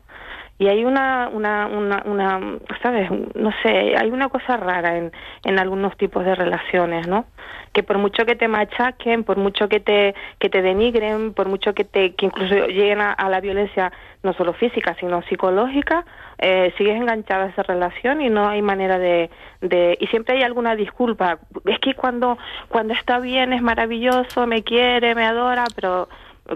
y 0.59 0.69
hay 0.69 0.85
una, 0.85 1.29
una, 1.33 1.67
una, 1.67 2.03
una, 2.05 2.59
¿sabes? 2.81 3.11
No 3.35 3.51
sé, 3.63 3.97
hay 3.97 4.11
una 4.11 4.29
cosa 4.29 4.57
rara 4.57 4.97
en, 4.97 5.11
en 5.45 5.59
algunos 5.59 5.97
tipos 5.97 6.25
de 6.25 6.35
relaciones, 6.35 7.09
¿no? 7.09 7.25
Que 7.73 7.83
por 7.83 7.99
mucho 7.99 8.25
que 8.25 8.37
te 8.37 8.47
machaquen, 8.47 9.25
por 9.25 9.37
mucho 9.37 9.69
que 9.69 9.81
te, 9.81 10.15
que 10.39 10.49
te 10.49 10.63
denigren, 10.63 11.35
por 11.35 11.49
mucho 11.49 11.75
que 11.75 11.83
te, 11.85 12.15
que 12.15 12.27
incluso 12.27 12.55
lleguen 12.69 13.01
a, 13.01 13.29
la 13.29 13.41
violencia, 13.41 13.93
no 14.23 14.33
solo 14.33 14.53
física, 14.53 14.95
sino 15.01 15.23
psicológica, 15.23 16.05
eh, 16.39 16.73
sigues 16.79 16.95
enganchada 16.95 17.47
a 17.47 17.49
esa 17.49 17.65
relación 17.65 18.21
y 18.21 18.31
no 18.31 18.49
hay 18.49 18.63
manera 18.63 19.01
de, 19.01 19.31
de, 19.61 19.99
y 20.01 20.07
siempre 20.07 20.37
hay 20.37 20.45
alguna 20.45 20.77
disculpa. 20.77 21.41
Es 21.67 21.81
que 21.81 21.95
cuando, 21.95 22.39
cuando 22.69 22.95
está 22.95 23.19
bien 23.19 23.53
es 23.53 23.61
maravilloso, 23.61 24.47
me 24.47 24.63
quiere, 24.63 25.17
me 25.17 25.25
adora, 25.25 25.65
pero 25.75 26.09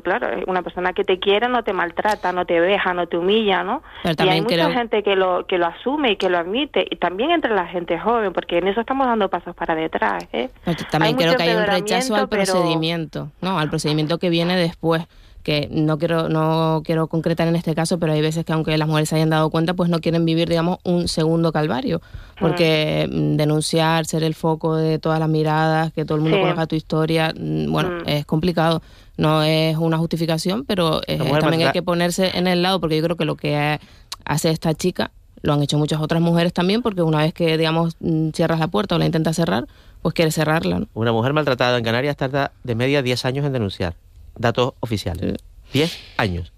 claro, 0.02 0.28
una 0.46 0.62
persona 0.62 0.92
que 0.92 1.04
te 1.04 1.18
quiere 1.18 1.48
no 1.48 1.62
te 1.62 1.72
maltrata, 1.72 2.32
no 2.32 2.44
te 2.44 2.60
deja, 2.60 2.94
no 2.94 3.06
te 3.06 3.16
humilla, 3.16 3.62
¿no? 3.62 3.82
y 4.04 4.28
hay 4.28 4.42
mucha 4.42 4.70
gente 4.72 5.02
que 5.02 5.16
lo 5.16 5.46
que 5.46 5.58
lo 5.58 5.66
asume 5.66 6.12
y 6.12 6.16
que 6.16 6.28
lo 6.28 6.38
admite, 6.38 6.86
y 6.90 6.96
también 6.96 7.30
entre 7.30 7.54
la 7.54 7.66
gente 7.66 7.98
joven, 7.98 8.32
porque 8.32 8.58
en 8.58 8.68
eso 8.68 8.80
estamos 8.80 9.06
dando 9.06 9.28
pasos 9.28 9.54
para 9.54 9.74
detrás. 9.74 10.24
¿eh? 10.32 10.50
también 10.90 11.16
creo 11.16 11.36
que 11.36 11.42
hay 11.42 11.56
un 11.56 11.66
rechazo 11.66 12.14
al 12.14 12.28
procedimiento, 12.28 13.30
¿no? 13.40 13.58
Al 13.58 13.70
procedimiento 13.70 14.18
que 14.18 14.30
viene 14.30 14.56
después 14.56 15.06
que 15.48 15.66
no 15.70 15.96
quiero 15.98 16.28
no 16.28 16.82
quiero 16.84 17.06
concretar 17.06 17.48
en 17.48 17.56
este 17.56 17.74
caso, 17.74 17.98
pero 17.98 18.12
hay 18.12 18.20
veces 18.20 18.44
que 18.44 18.52
aunque 18.52 18.76
las 18.76 18.86
mujeres 18.86 19.08
se 19.08 19.16
hayan 19.16 19.30
dado 19.30 19.48
cuenta, 19.48 19.72
pues 19.72 19.88
no 19.88 20.00
quieren 20.00 20.26
vivir, 20.26 20.46
digamos, 20.46 20.78
un 20.84 21.08
segundo 21.08 21.52
calvario, 21.52 22.02
porque 22.38 23.08
mm, 23.10 23.36
denunciar, 23.36 24.04
ser 24.04 24.24
el 24.24 24.34
foco 24.34 24.76
de 24.76 24.98
todas 24.98 25.18
las 25.18 25.28
miradas, 25.30 25.90
que 25.94 26.04
todo 26.04 26.16
el 26.16 26.22
mundo 26.22 26.38
conozca 26.38 26.66
tu 26.66 26.76
historia, 26.76 27.32
mm, 27.34 27.72
bueno, 27.72 27.90
mm. 28.00 28.08
es 28.08 28.26
complicado. 28.26 28.82
No 29.18 29.42
es 29.42 29.76
una 29.76 29.98
justificación, 29.98 30.64
pero 30.64 31.02
también 31.40 31.66
hay 31.66 31.72
que 31.72 31.82
ponerse 31.82 32.38
en 32.38 32.46
el 32.46 32.62
lado, 32.62 32.80
porque 32.80 32.96
yo 32.96 33.02
creo 33.02 33.16
que 33.16 33.26
lo 33.26 33.36
que 33.36 33.78
hace 34.24 34.50
esta 34.50 34.72
chica 34.74 35.10
lo 35.42 35.52
han 35.52 35.62
hecho 35.62 35.78
muchas 35.78 36.00
otras 36.00 36.22
mujeres 36.22 36.52
también, 36.52 36.82
porque 36.82 37.02
una 37.02 37.18
vez 37.18 37.34
que, 37.34 37.58
digamos, 37.58 37.96
cierras 38.32 38.58
la 38.58 38.68
puerta 38.68 38.94
o 38.94 38.98
la 38.98 39.06
intentas 39.06 39.36
cerrar, 39.36 39.66
pues 40.02 40.14
quiere 40.14 40.30
cerrarla. 40.30 40.86
Una 40.94 41.12
mujer 41.12 41.32
maltratada 41.32 41.76
en 41.78 41.84
Canarias 41.84 42.16
tarda 42.16 42.52
de 42.64 42.74
media 42.74 43.02
10 43.02 43.24
años 43.24 43.44
en 43.44 43.52
denunciar 43.52 43.94
datos 44.36 44.74
oficiales. 44.80 45.34
10 45.72 45.98
años. 46.16 46.52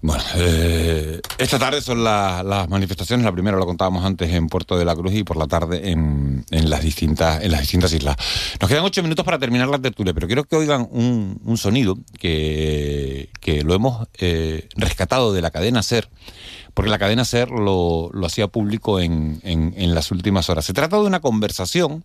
Bueno, 0.00 0.22
eh, 0.36 1.20
esta 1.38 1.58
tarde 1.58 1.80
son 1.80 2.04
las 2.04 2.68
manifestaciones. 2.68 3.24
La 3.24 3.32
primera 3.32 3.56
lo 3.56 3.64
contábamos 3.64 4.04
antes 4.04 4.32
en 4.32 4.48
Puerto 4.48 4.76
de 4.76 4.84
la 4.84 4.94
Cruz 4.94 5.14
y 5.14 5.24
por 5.24 5.36
la 5.36 5.46
tarde 5.46 5.90
en, 5.90 6.23
las, 6.50 6.82
distintas, 6.82 7.42
en 7.42 7.52
las 7.52 7.60
distintas 7.60 7.92
islas. 7.92 8.16
Nos 8.60 8.68
quedan 8.68 8.84
ocho 8.84 9.02
minutos 9.02 9.24
para 9.24 9.38
terminar 9.38 9.68
la 9.68 9.78
tertulia, 9.78 10.14
pero 10.14 10.26
quiero 10.26 10.44
que 10.44 10.56
oigan 10.56 10.88
un, 10.90 11.56
sonido 11.56 11.96
que, 12.18 13.28
lo 13.64 13.74
hemos 13.74 14.08
eh, 14.18 14.68
rescatado 14.76 15.32
de 15.32 15.42
la 15.42 15.50
cadena 15.50 15.82
SER, 15.82 16.08
porque 16.74 16.90
la 16.90 16.98
cadena 16.98 17.24
SER 17.24 17.50
lo, 17.50 18.10
hacía 18.24 18.48
público 18.48 19.00
en, 19.00 19.40
en 19.42 19.94
las 19.94 20.10
últimas 20.10 20.48
horas. 20.50 20.64
Se 20.64 20.72
trata 20.72 20.96
de 20.96 21.04
una 21.04 21.20
conversación 21.20 22.04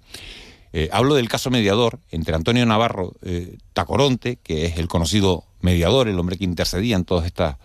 eh, 0.71 0.89
hablo 0.91 1.15
del 1.15 1.29
caso 1.29 1.49
mediador 1.49 1.99
entre 2.11 2.35
Antonio 2.35 2.65
Navarro 2.65 3.15
eh, 3.23 3.57
Tacoronte, 3.73 4.37
que 4.37 4.65
es 4.65 4.77
el 4.77 4.87
conocido 4.87 5.45
mediador, 5.61 6.07
el 6.07 6.19
hombre 6.19 6.37
que 6.37 6.43
intercedía 6.43 6.95
en 6.95 7.05
toda 7.05 7.25
esta, 7.25 7.57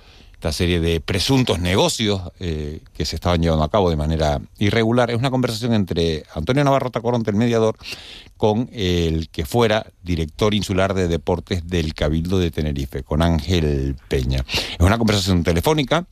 esta 0.44 0.52
serie 0.52 0.78
de 0.78 1.00
presuntos 1.00 1.58
negocios 1.58 2.20
eh, 2.38 2.80
que 2.92 3.06
se 3.06 3.16
estaban 3.16 3.40
llevando 3.40 3.64
a 3.64 3.70
cabo 3.70 3.88
de 3.88 3.96
manera 3.96 4.42
irregular. 4.58 5.10
Es 5.10 5.16
una 5.16 5.30
conversación 5.30 5.72
entre 5.72 6.24
Antonio 6.34 6.62
Navarro 6.62 6.90
Tacoronte, 6.90 7.30
el 7.30 7.36
mediador, 7.36 7.78
con 8.36 8.68
el 8.70 9.30
que 9.30 9.46
fuera 9.46 9.86
director 10.02 10.52
insular 10.52 10.92
de 10.92 11.08
deportes 11.08 11.66
del 11.66 11.94
Cabildo 11.94 12.38
de 12.38 12.50
Tenerife, 12.50 13.02
con 13.02 13.22
Ángel 13.22 13.96
Peña. 14.08 14.44
Es 14.46 14.80
una 14.80 14.98
conversación 14.98 15.42
telefónica 15.44 16.06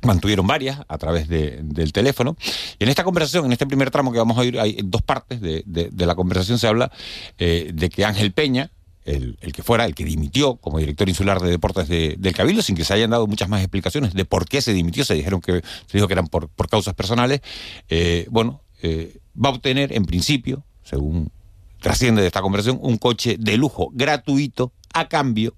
mantuvieron 0.00 0.46
varias 0.46 0.80
a 0.88 0.98
través 0.98 1.28
del 1.28 1.92
teléfono. 1.92 2.36
Y 2.78 2.84
en 2.84 2.88
esta 2.88 3.04
conversación, 3.04 3.44
en 3.44 3.52
este 3.52 3.66
primer 3.66 3.90
tramo 3.90 4.12
que 4.12 4.18
vamos 4.18 4.36
a 4.38 4.40
oír, 4.40 4.58
hay 4.58 4.78
dos 4.82 5.02
partes 5.02 5.40
de, 5.42 5.92
la 5.94 6.14
conversación. 6.14 6.58
Se 6.58 6.66
habla 6.66 6.90
eh, 7.38 7.70
de 7.72 7.90
que 7.90 8.04
Ángel 8.04 8.32
Peña, 8.32 8.72
el, 9.04 9.36
que 9.52 9.62
fuera, 9.62 9.84
el 9.84 9.94
que 9.94 10.04
dimitió 10.04 10.56
como 10.56 10.78
director 10.78 11.08
insular 11.08 11.40
de 11.40 11.50
deportes 11.50 11.88
del 11.88 12.34
Cabildo, 12.34 12.62
sin 12.62 12.76
que 12.76 12.84
se 12.84 12.94
hayan 12.94 13.10
dado 13.10 13.26
muchas 13.26 13.48
más 13.48 13.60
explicaciones 13.60 14.14
de 14.14 14.24
por 14.24 14.46
qué 14.46 14.60
se 14.60 14.72
dimitió, 14.72 15.04
se 15.04 15.14
dijeron 15.14 15.40
que 15.40 15.62
se 15.86 15.98
dijo 15.98 16.06
que 16.06 16.14
eran 16.14 16.28
por, 16.28 16.50
causas 16.68 16.94
personales, 16.94 17.40
eh, 17.88 18.26
bueno, 18.30 18.62
eh, 18.82 19.18
va 19.36 19.50
a 19.50 19.52
obtener 19.52 19.92
en 19.92 20.04
principio, 20.04 20.64
según 20.82 21.30
trasciende 21.80 22.22
de 22.22 22.28
esta 22.28 22.40
conversación, 22.40 22.78
un 22.80 22.96
coche 22.96 23.36
de 23.38 23.56
lujo 23.56 23.90
gratuito 23.92 24.72
a 24.94 25.08
cambio 25.08 25.54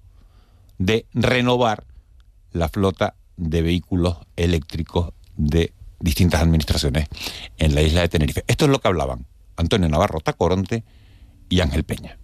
de 0.77 1.05
renovar 1.13 1.85
la 2.51 2.69
flota 2.69 3.15
de 3.37 3.61
vehículos 3.61 4.17
eléctricos 4.35 5.13
de 5.37 5.73
distintas 5.99 6.41
administraciones 6.41 7.07
en 7.57 7.75
la 7.75 7.81
isla 7.81 8.01
de 8.01 8.09
Tenerife. 8.09 8.43
Esto 8.47 8.65
es 8.65 8.71
lo 8.71 8.79
que 8.79 8.87
hablaban 8.87 9.27
Antonio 9.55 9.87
Navarro 9.89 10.19
Tacoronte 10.19 10.83
y 11.49 11.59
Ángel 11.59 11.83
Peña. 11.83 12.17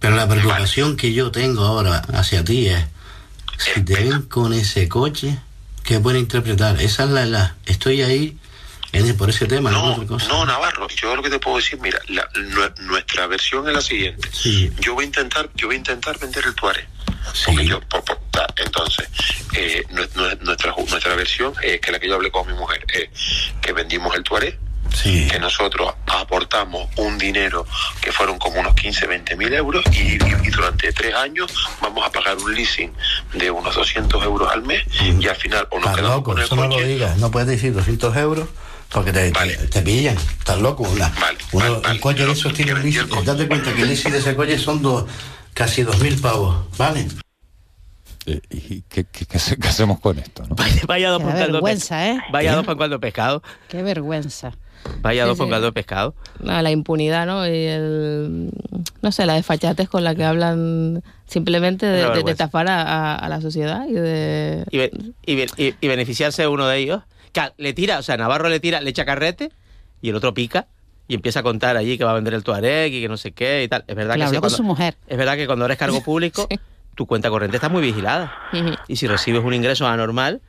Pero 0.00 0.16
la 0.16 0.26
preocupación 0.28 0.96
que 0.96 1.12
yo 1.12 1.30
tengo 1.30 1.64
ahora 1.64 1.98
hacia 2.14 2.42
ti 2.44 2.68
es 2.68 2.84
si 3.58 3.82
te 3.82 3.94
ven 3.94 4.22
con 4.22 4.52
ese 4.54 4.88
coche, 4.88 5.38
¿qué 5.84 6.00
pueden 6.00 6.22
interpretar? 6.22 6.80
Esa 6.80 7.04
es 7.04 7.10
la, 7.10 7.26
la 7.26 7.56
estoy 7.66 8.00
ahí 8.02 8.36
en- 8.92 9.16
por 9.16 9.28
ese 9.30 9.46
tema, 9.46 9.70
no, 9.70 9.82
por 9.82 9.92
otra 9.92 10.06
cosa. 10.06 10.28
No, 10.28 10.44
Navarro, 10.46 10.88
yo 10.88 11.14
lo 11.14 11.22
que 11.22 11.28
te 11.30 11.38
puedo 11.38 11.58
decir, 11.58 11.78
mira, 11.80 11.98
la- 12.08 12.28
nue- 12.32 12.74
nuestra 12.80 13.26
versión 13.26 13.68
es 13.68 13.74
la 13.74 13.82
siguiente. 13.82 14.28
Yo 14.80 14.94
voy 14.94 15.04
a 15.04 15.06
intentar, 15.06 15.50
yo 15.54 15.66
voy 15.66 15.76
a 15.76 15.78
intentar 15.78 16.18
vender 16.18 16.44
el 16.46 16.54
Tuareg. 16.54 16.88
Porque 17.44 17.66
yo, 17.66 17.80
entonces, 18.56 19.08
eh, 19.54 19.84
nue- 19.90 20.08
nue- 20.14 20.38
nuestra, 20.40 20.74
nuestra 20.88 21.14
versión, 21.14 21.52
eh, 21.62 21.78
que 21.78 21.86
es 21.90 21.92
la 21.92 21.98
que 22.00 22.08
yo 22.08 22.14
hablé 22.14 22.30
con 22.30 22.46
mi 22.46 22.54
mujer, 22.54 22.84
es 22.94 23.10
que 23.60 23.72
vendimos 23.74 24.14
el 24.16 24.22
Tuareg, 24.22 24.58
que 25.02 25.38
nosotros 25.40 25.92
aportamos 26.06 26.88
un 26.96 27.16
dinero 27.18 27.66
que 28.00 28.12
fueron 28.12 28.38
como 28.38 28.60
unos 28.60 28.74
15, 28.74 29.06
20 29.06 29.36
mil 29.36 29.52
euros 29.54 29.84
y, 29.92 30.14
y- 30.14 30.18
y 30.44 30.50
durante 30.50 30.92
tres 30.92 31.14
años 31.14 31.52
vamos 31.80 32.06
a 32.06 32.10
pagar 32.10 32.36
un 32.36 32.54
leasing 32.54 32.92
de 33.34 33.50
unos 33.50 33.74
200 33.74 34.22
euros 34.24 34.50
al 34.52 34.62
mes 34.62 34.84
y 35.00 35.26
al 35.26 35.36
final 35.36 35.66
o 35.70 35.76
nos 35.78 35.86
Estás 35.86 35.96
quedamos 35.96 36.16
loco, 36.18 36.30
con 36.32 36.38
el 36.38 36.44
eso 36.44 36.56
no 36.56 36.62
lo 36.64 36.68
coche 36.74 36.86
digas. 36.86 37.16
No 37.18 37.30
puedes 37.30 37.48
decir 37.48 37.72
200 37.72 38.16
euros 38.16 38.48
porque 38.90 39.12
te, 39.12 39.30
te, 39.30 39.56
te 39.68 39.82
pillan. 39.82 40.16
Estás 40.16 40.58
loco. 40.58 40.82
Una, 40.82 41.12
uno- 41.52 41.80
un 41.88 41.98
coche 41.98 42.26
de 42.26 42.32
esos 42.32 42.52
tiene 42.52 42.74
un 42.74 42.82
leasing. 42.82 43.08
Date 43.24 43.46
cuenta 43.46 43.72
que 43.72 43.82
el 43.82 43.88
leasing 43.88 44.12
de 44.12 44.18
ese 44.18 44.34
coche 44.34 44.58
son 44.58 44.82
dos, 44.82 45.04
casi 45.54 45.82
2.000 45.84 46.20
pavos, 46.20 46.66
¿vale? 46.76 47.06
Eh, 48.26 48.40
¿Y 48.50 48.82
qué, 48.82 49.04
qué- 49.10 49.24
qué 49.24 49.36
hace- 49.38 49.56
qué 49.56 49.68
hacemos 49.68 49.98
con 50.00 50.18
esto? 50.18 50.42
no? 50.46 50.56
Vaya 50.86 51.08
dos 51.10 51.22
Qué 51.22 51.32
vergüenza. 51.32 52.06
¿eh? 52.08 52.18
Vaya 52.32 52.52
¿Eh? 52.52 52.56
dos 52.56 52.66
por 52.66 52.88
de 52.88 52.98
pescado. 52.98 53.42
Qué 53.68 53.82
vergüenza. 53.82 54.52
Vaya 55.02 55.24
dos 55.26 55.36
Sí, 55.38 55.44
sí. 55.44 55.50
caldo 55.50 55.66
de 55.66 55.72
pescado. 55.72 56.14
No, 56.40 56.60
la 56.62 56.70
impunidad, 56.70 57.26
¿no? 57.26 57.46
Y 57.46 57.50
el, 57.66 58.50
no 59.02 59.12
sé, 59.12 59.26
la 59.26 59.34
desfachatez 59.34 59.88
con 59.88 60.04
la 60.04 60.14
que 60.14 60.24
hablan 60.24 61.02
simplemente 61.26 61.86
de, 61.86 62.22
estafar 62.30 62.66
a, 62.68 63.26
la 63.28 63.40
sociedad 63.40 63.86
y 63.88 63.92
de... 63.92 64.64
y, 64.70 64.78
be- 64.78 64.90
y 65.26 65.34
be- 65.36 65.46
y- 65.56 65.74
y 65.80 65.88
beneficiarse 65.88 66.46
uno 66.48 66.66
de 66.66 66.78
ellos. 66.78 67.02
Claro, 67.32 67.54
le 67.58 67.72
tira, 67.72 67.98
o 67.98 68.02
sea, 68.02 68.16
Navarro 68.16 68.48
le 68.48 68.58
tira, 68.60 68.80
le 68.80 68.90
echa 68.90 69.04
carrete 69.04 69.50
y 70.02 70.08
el 70.10 70.16
otro 70.16 70.34
pica 70.34 70.66
y 71.08 71.14
empieza 71.14 71.40
a 71.40 71.42
contar 71.42 71.76
allí 71.76 71.96
que 71.98 72.04
va 72.04 72.10
a 72.12 72.14
vender 72.14 72.34
el 72.34 72.42
Tuareg 72.44 72.92
y 72.92 73.00
que 73.02 73.08
no 73.08 73.16
sé 73.16 73.32
qué 73.32 73.62
y 73.64 73.68
tal. 73.68 73.84
Es 73.86 73.94
verdad 73.96 74.14
Que 74.14 74.18
le 74.20 74.24
que 74.24 74.28
sí, 74.30 74.34
con 74.36 74.40
cuando- 74.40 74.56
su 74.56 74.62
mujer. 74.64 74.96
es 75.06 75.16
verdad 75.18 75.36
que 75.36 75.46
cuando 75.46 75.64
eres 75.66 75.76
cargo 75.78 76.00
público, 76.04 76.48
tu 76.94 77.06
cuenta 77.06 77.30
corriente 77.30 77.56
está 77.56 77.68
muy 77.68 77.82
vigilada. 77.82 78.32
Y 78.88 78.96
si 78.96 79.06
recibes 79.06 79.42
un 79.44 79.54
ingreso 79.54 79.86
anormal, 79.86 80.40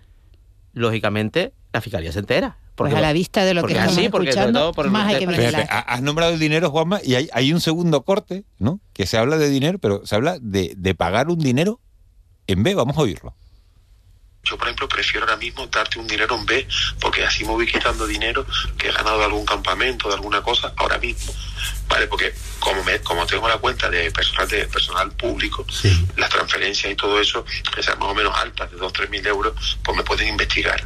lógicamente 0.73 1.53
la 1.73 1.81
fiscalía 1.81 2.11
se 2.11 2.19
entera. 2.19 2.57
Pues 2.89 2.95
a 2.97 3.01
la 3.01 3.13
vista 3.13 3.43
de 3.45 3.53
lo 3.53 3.63
que 3.63 3.73
estamos 3.73 3.93
así, 3.97 4.05
escuchando, 4.05 4.59
todo 4.59 4.73
por- 4.73 4.89
más 4.89 5.07
hay 5.07 5.19
que 5.19 5.27
vigilar. 5.27 5.67
has 5.69 6.01
nombrado 6.01 6.33
el 6.33 6.39
dinero, 6.39 6.69
Juanma, 6.71 6.99
y 7.03 7.15
hay, 7.15 7.29
hay 7.33 7.53
un 7.53 7.61
segundo 7.61 8.03
corte, 8.03 8.43
¿no? 8.59 8.79
Que 8.93 9.05
se 9.05 9.17
habla 9.17 9.37
de 9.37 9.49
dinero, 9.49 9.79
pero 9.79 10.05
se 10.05 10.15
habla 10.15 10.37
de, 10.41 10.73
de 10.77 10.95
pagar 10.95 11.29
un 11.29 11.39
dinero 11.39 11.79
en 12.47 12.63
B. 12.63 12.75
Vamos 12.75 12.97
a 12.97 13.01
oírlo. 13.01 13.35
Yo, 14.43 14.57
por 14.57 14.67
ejemplo, 14.67 14.87
prefiero 14.89 15.21
ahora 15.27 15.37
mismo 15.37 15.67
darte 15.67 15.99
un 15.99 16.07
dinero 16.07 16.35
en 16.35 16.45
B, 16.47 16.67
porque 16.99 17.23
así 17.23 17.43
me 17.45 17.51
voy 17.51 17.67
quitando 17.71 18.07
dinero 18.07 18.43
que 18.75 18.87
he 18.89 18.91
ganado 18.91 19.19
de 19.19 19.25
algún 19.25 19.45
campamento, 19.45 20.07
de 20.09 20.15
alguna 20.15 20.41
cosa, 20.41 20.73
ahora 20.77 20.97
mismo. 20.97 21.31
¿Vale? 21.87 22.07
Porque 22.07 22.33
como 22.59 22.83
me, 22.83 22.99
como 23.01 23.23
tengo 23.27 23.47
la 23.47 23.57
cuenta 23.59 23.87
de 23.91 24.09
personal 24.09 24.47
de 24.47 24.65
personal 24.65 25.11
público, 25.11 25.63
las 26.17 26.29
transferencias 26.31 26.91
y 26.91 26.95
todo 26.95 27.19
eso, 27.21 27.45
que 27.75 27.83
sean 27.83 27.99
más 27.99 28.09
o 28.09 28.15
menos 28.15 28.33
altas, 28.35 28.71
de 28.71 28.77
2 28.77 28.91
3 28.91 29.09
mil 29.11 29.27
euros, 29.27 29.77
pues 29.83 29.95
me 29.95 30.03
pueden 30.03 30.27
investigar. 30.29 30.81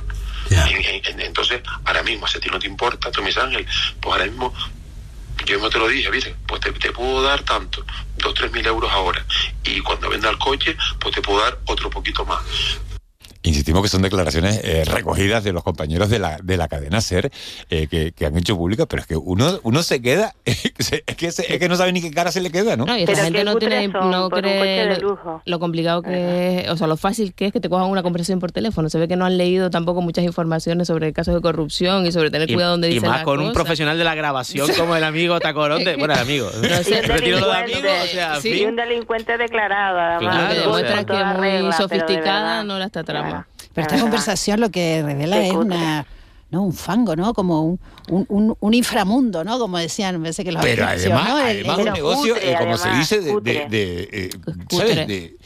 En- 0.50 0.86
en- 0.86 1.02
en- 1.06 1.20
entonces, 1.22 1.62
ahora 1.86 2.04
mismo, 2.04 2.28
si 2.28 2.38
a 2.38 2.41
ti 2.41 2.50
no 2.50 2.60
te 2.60 2.68
importa, 2.68 3.12
tú 3.12 3.22
me 3.22 3.28
dices, 3.28 3.43
Ángel, 3.43 3.66
pues 4.02 4.12
ahora 4.14 4.26
mismo 4.26 4.54
yo 5.46 5.56
mismo 5.56 5.70
te 5.70 5.80
lo 5.80 5.88
dije, 5.88 6.10
¿viste? 6.10 6.36
Pues 6.48 6.62
te, 6.62 6.72
te 6.72 6.91
puedo 6.91 7.22
dar 7.22 7.43
tanto, 7.43 7.86
2 8.18 8.34
3 8.34 8.52
mil 8.52 8.66
euros 8.66 8.91
ahora. 8.91 9.24
Y 9.64 9.82
cuando 9.82 10.10
venda 10.10 10.30
el 10.30 10.38
coche, 10.38 10.76
pues 11.00 11.14
te 11.14 11.22
puedo 11.22 11.41
dar 11.41 11.60
otro 11.66 11.89
poquito 11.89 12.26
más. 12.26 12.39
Insistimos 13.46 13.82
que 13.84 13.89
son 13.89 14.02
declaraciones 14.02 14.60
eh, 14.64 14.84
recogidas 14.86 15.43
de 15.43 15.54
los 15.54 15.64
compañeros 15.64 16.10
de 16.10 16.20
la, 16.20 16.38
de 16.43 16.58
la 16.58 16.68
cadena 16.68 17.00
SER 17.00 17.32
eh, 17.70 17.88
que, 17.88 18.12
que 18.12 18.26
han 18.26 18.36
hecho 18.38 18.58
públicas, 18.58 18.88
pero 18.89 19.02
es 19.02 19.08
que 19.08 19.16
uno, 19.16 19.60
uno 19.64 19.84
se 19.84 20.02
queda, 20.02 20.34
es 20.46 20.62
que, 21.16 21.32
se- 21.32 21.54
es 21.54 21.60
que 21.60 21.70
no 21.70 21.76
sabe 21.76 21.91
ni 21.93 22.02
qué 22.02 22.12
cara 22.12 22.32
se 22.32 22.41
le 22.41 22.50
queda, 22.52 22.76
¿no? 22.76 22.86
No, 22.86 22.98
y 22.98 23.04
esa 23.04 23.24
gente 23.24 23.43
no, 23.43 23.56
tiene, 23.58 23.88
no 23.88 24.30
cree 24.30 25.00
lo, 25.00 25.41
lo 25.46 25.60
complicado 25.60 26.02
que 26.02 26.62
es, 26.66 26.70
o 26.70 26.78
sea, 26.78 26.88
lo 26.88 26.98
fácil 26.98 27.34
que 27.34 27.48
es 27.48 27.54
que 27.54 27.60
te 27.60 27.70
cojan 27.70 27.88
una 27.88 28.04
conversación 28.04 28.39
por 28.39 28.52
teléfono. 28.52 28.89
Se 28.89 28.98
ve 28.98 29.08
que 29.08 29.16
no 29.16 29.26
han 29.26 29.38
leído 29.38 29.70
tampoco 29.70 30.02
muchas 30.02 30.24
informaciones 30.26 30.88
sobre 30.88 31.14
casos 31.14 31.34
de 31.36 31.41
corrupción 31.41 32.06
y 32.06 32.12
sobre 32.12 32.32
tener 32.32 32.50
Y, 32.50 32.54
cuidado 32.56 32.72
donde 32.72 32.89
y 32.89 32.96
dicen 32.96 33.10
más 33.10 33.18
las 33.20 33.26
con 33.26 33.39
un 33.39 33.54
profesional 33.54 33.98
de 33.98 34.04
la 34.04 34.16
grabación 34.16 34.68
como 34.78 34.96
el 34.96 35.04
amigo 35.04 35.39
Tacoronte. 35.39 35.96
Bueno, 36.06 36.14
el 36.14 36.20
amigo. 36.20 36.50
sé, 36.84 37.02
Retiro 37.04 37.39
lo 37.39 37.48
de 37.52 37.58
amigo, 37.58 37.80
o 38.04 38.08
sea, 38.08 38.39
sí, 38.41 38.52
fin. 38.54 38.70
un 38.70 38.76
delincuente 38.76 39.38
declarado, 39.38 40.00
además. 40.00 40.20
Claro, 40.20 40.48
que 40.48 40.54
o 40.54 40.56
sea, 40.56 40.62
demuestra 40.64 41.04
que 41.06 41.24
muy 41.26 41.41
regla, 41.41 41.70
pero 41.78 41.89
sofisticada 41.89 42.48
verdad. 42.50 42.64
no 42.66 42.76
era 42.78 42.86
esta 42.86 43.04
trama. 43.04 43.35
Pero 43.76 43.88
esta 43.88 44.00
conversación 44.00 44.60
lo 44.60 44.72
que 44.72 45.04
revela 45.04 45.46
es 45.46 45.52
una 45.54 46.08
no 46.52 46.62
un 46.64 46.74
fango, 46.74 47.16
¿no? 47.16 47.34
Como 47.34 47.62
un, 47.64 47.80
un, 48.10 48.26
un- 48.30 48.58
un 48.60 48.74
inframundo, 48.74 49.44
¿no? 49.44 49.60
Como 49.60 49.78
decían, 49.78 50.16
me 50.16 50.22
parece 50.22 50.44
que 50.44 50.52
los 50.52 50.64
Pero 50.64 50.86
además, 50.86 51.28
¿no? 51.30 51.38
El- 51.40 51.46
además 51.46 51.80
el- 51.80 51.88
un 51.88 51.94
negocio, 51.94 52.34
cutre, 52.36 52.52
eh, 52.52 52.56
como 52.58 52.78
se 52.78 52.88
además, 52.88 53.10
dice, 53.10 53.22
de, 53.22 53.42
de, 53.42 53.68
de, 53.68 54.10
eh. 54.12 54.30
¿sabes? 54.70 55.08
De, 55.08 55.38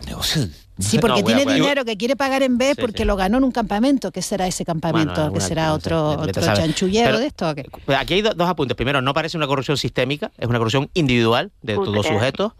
un 0.00 0.06
negocio. 0.06 0.48
Sí, 0.78 0.98
porque 0.98 1.20
No, 1.22 1.26
tiene 1.26 1.50
a- 1.50 1.54
dinero 1.54 1.84
que 1.86 1.96
quiere 1.96 2.16
pagar 2.16 2.42
en 2.42 2.58
B 2.58 2.74
Sí, 2.74 2.80
porque 2.80 2.98
sí. 2.98 3.04
lo 3.04 3.16
ganó 3.16 3.38
en 3.38 3.44
un 3.44 3.50
campamento. 3.52 4.12
¿Qué 4.12 4.20
será 4.20 4.46
ese 4.46 4.64
campamento? 4.64 5.14
Bueno, 5.14 5.32
¿Que 5.32 5.40
será 5.40 5.68
no 5.68 5.80
sé, 5.80 5.88
otro, 5.94 6.26
chanchullero 6.54 7.06
Pero- 7.06 7.18
de 7.18 7.26
esto? 7.26 7.48
o 7.48 7.54
qué? 7.54 7.64
Pues 7.86 7.98
aquí 7.98 8.14
hay 8.14 8.22
do- 8.22 8.34
dos 8.34 8.46
apuntes. 8.48 8.76
Primero, 8.76 9.00
no 9.00 9.14
parece 9.14 9.36
una 9.38 9.46
corrupción 9.46 9.78
sistémica, 9.78 10.32
es 10.36 10.46
una 10.48 10.58
corrupción 10.58 10.90
individual 10.92 11.50
de 11.62 11.74
todos 11.76 11.88
los 11.94 12.06
sujetos. 12.06 12.52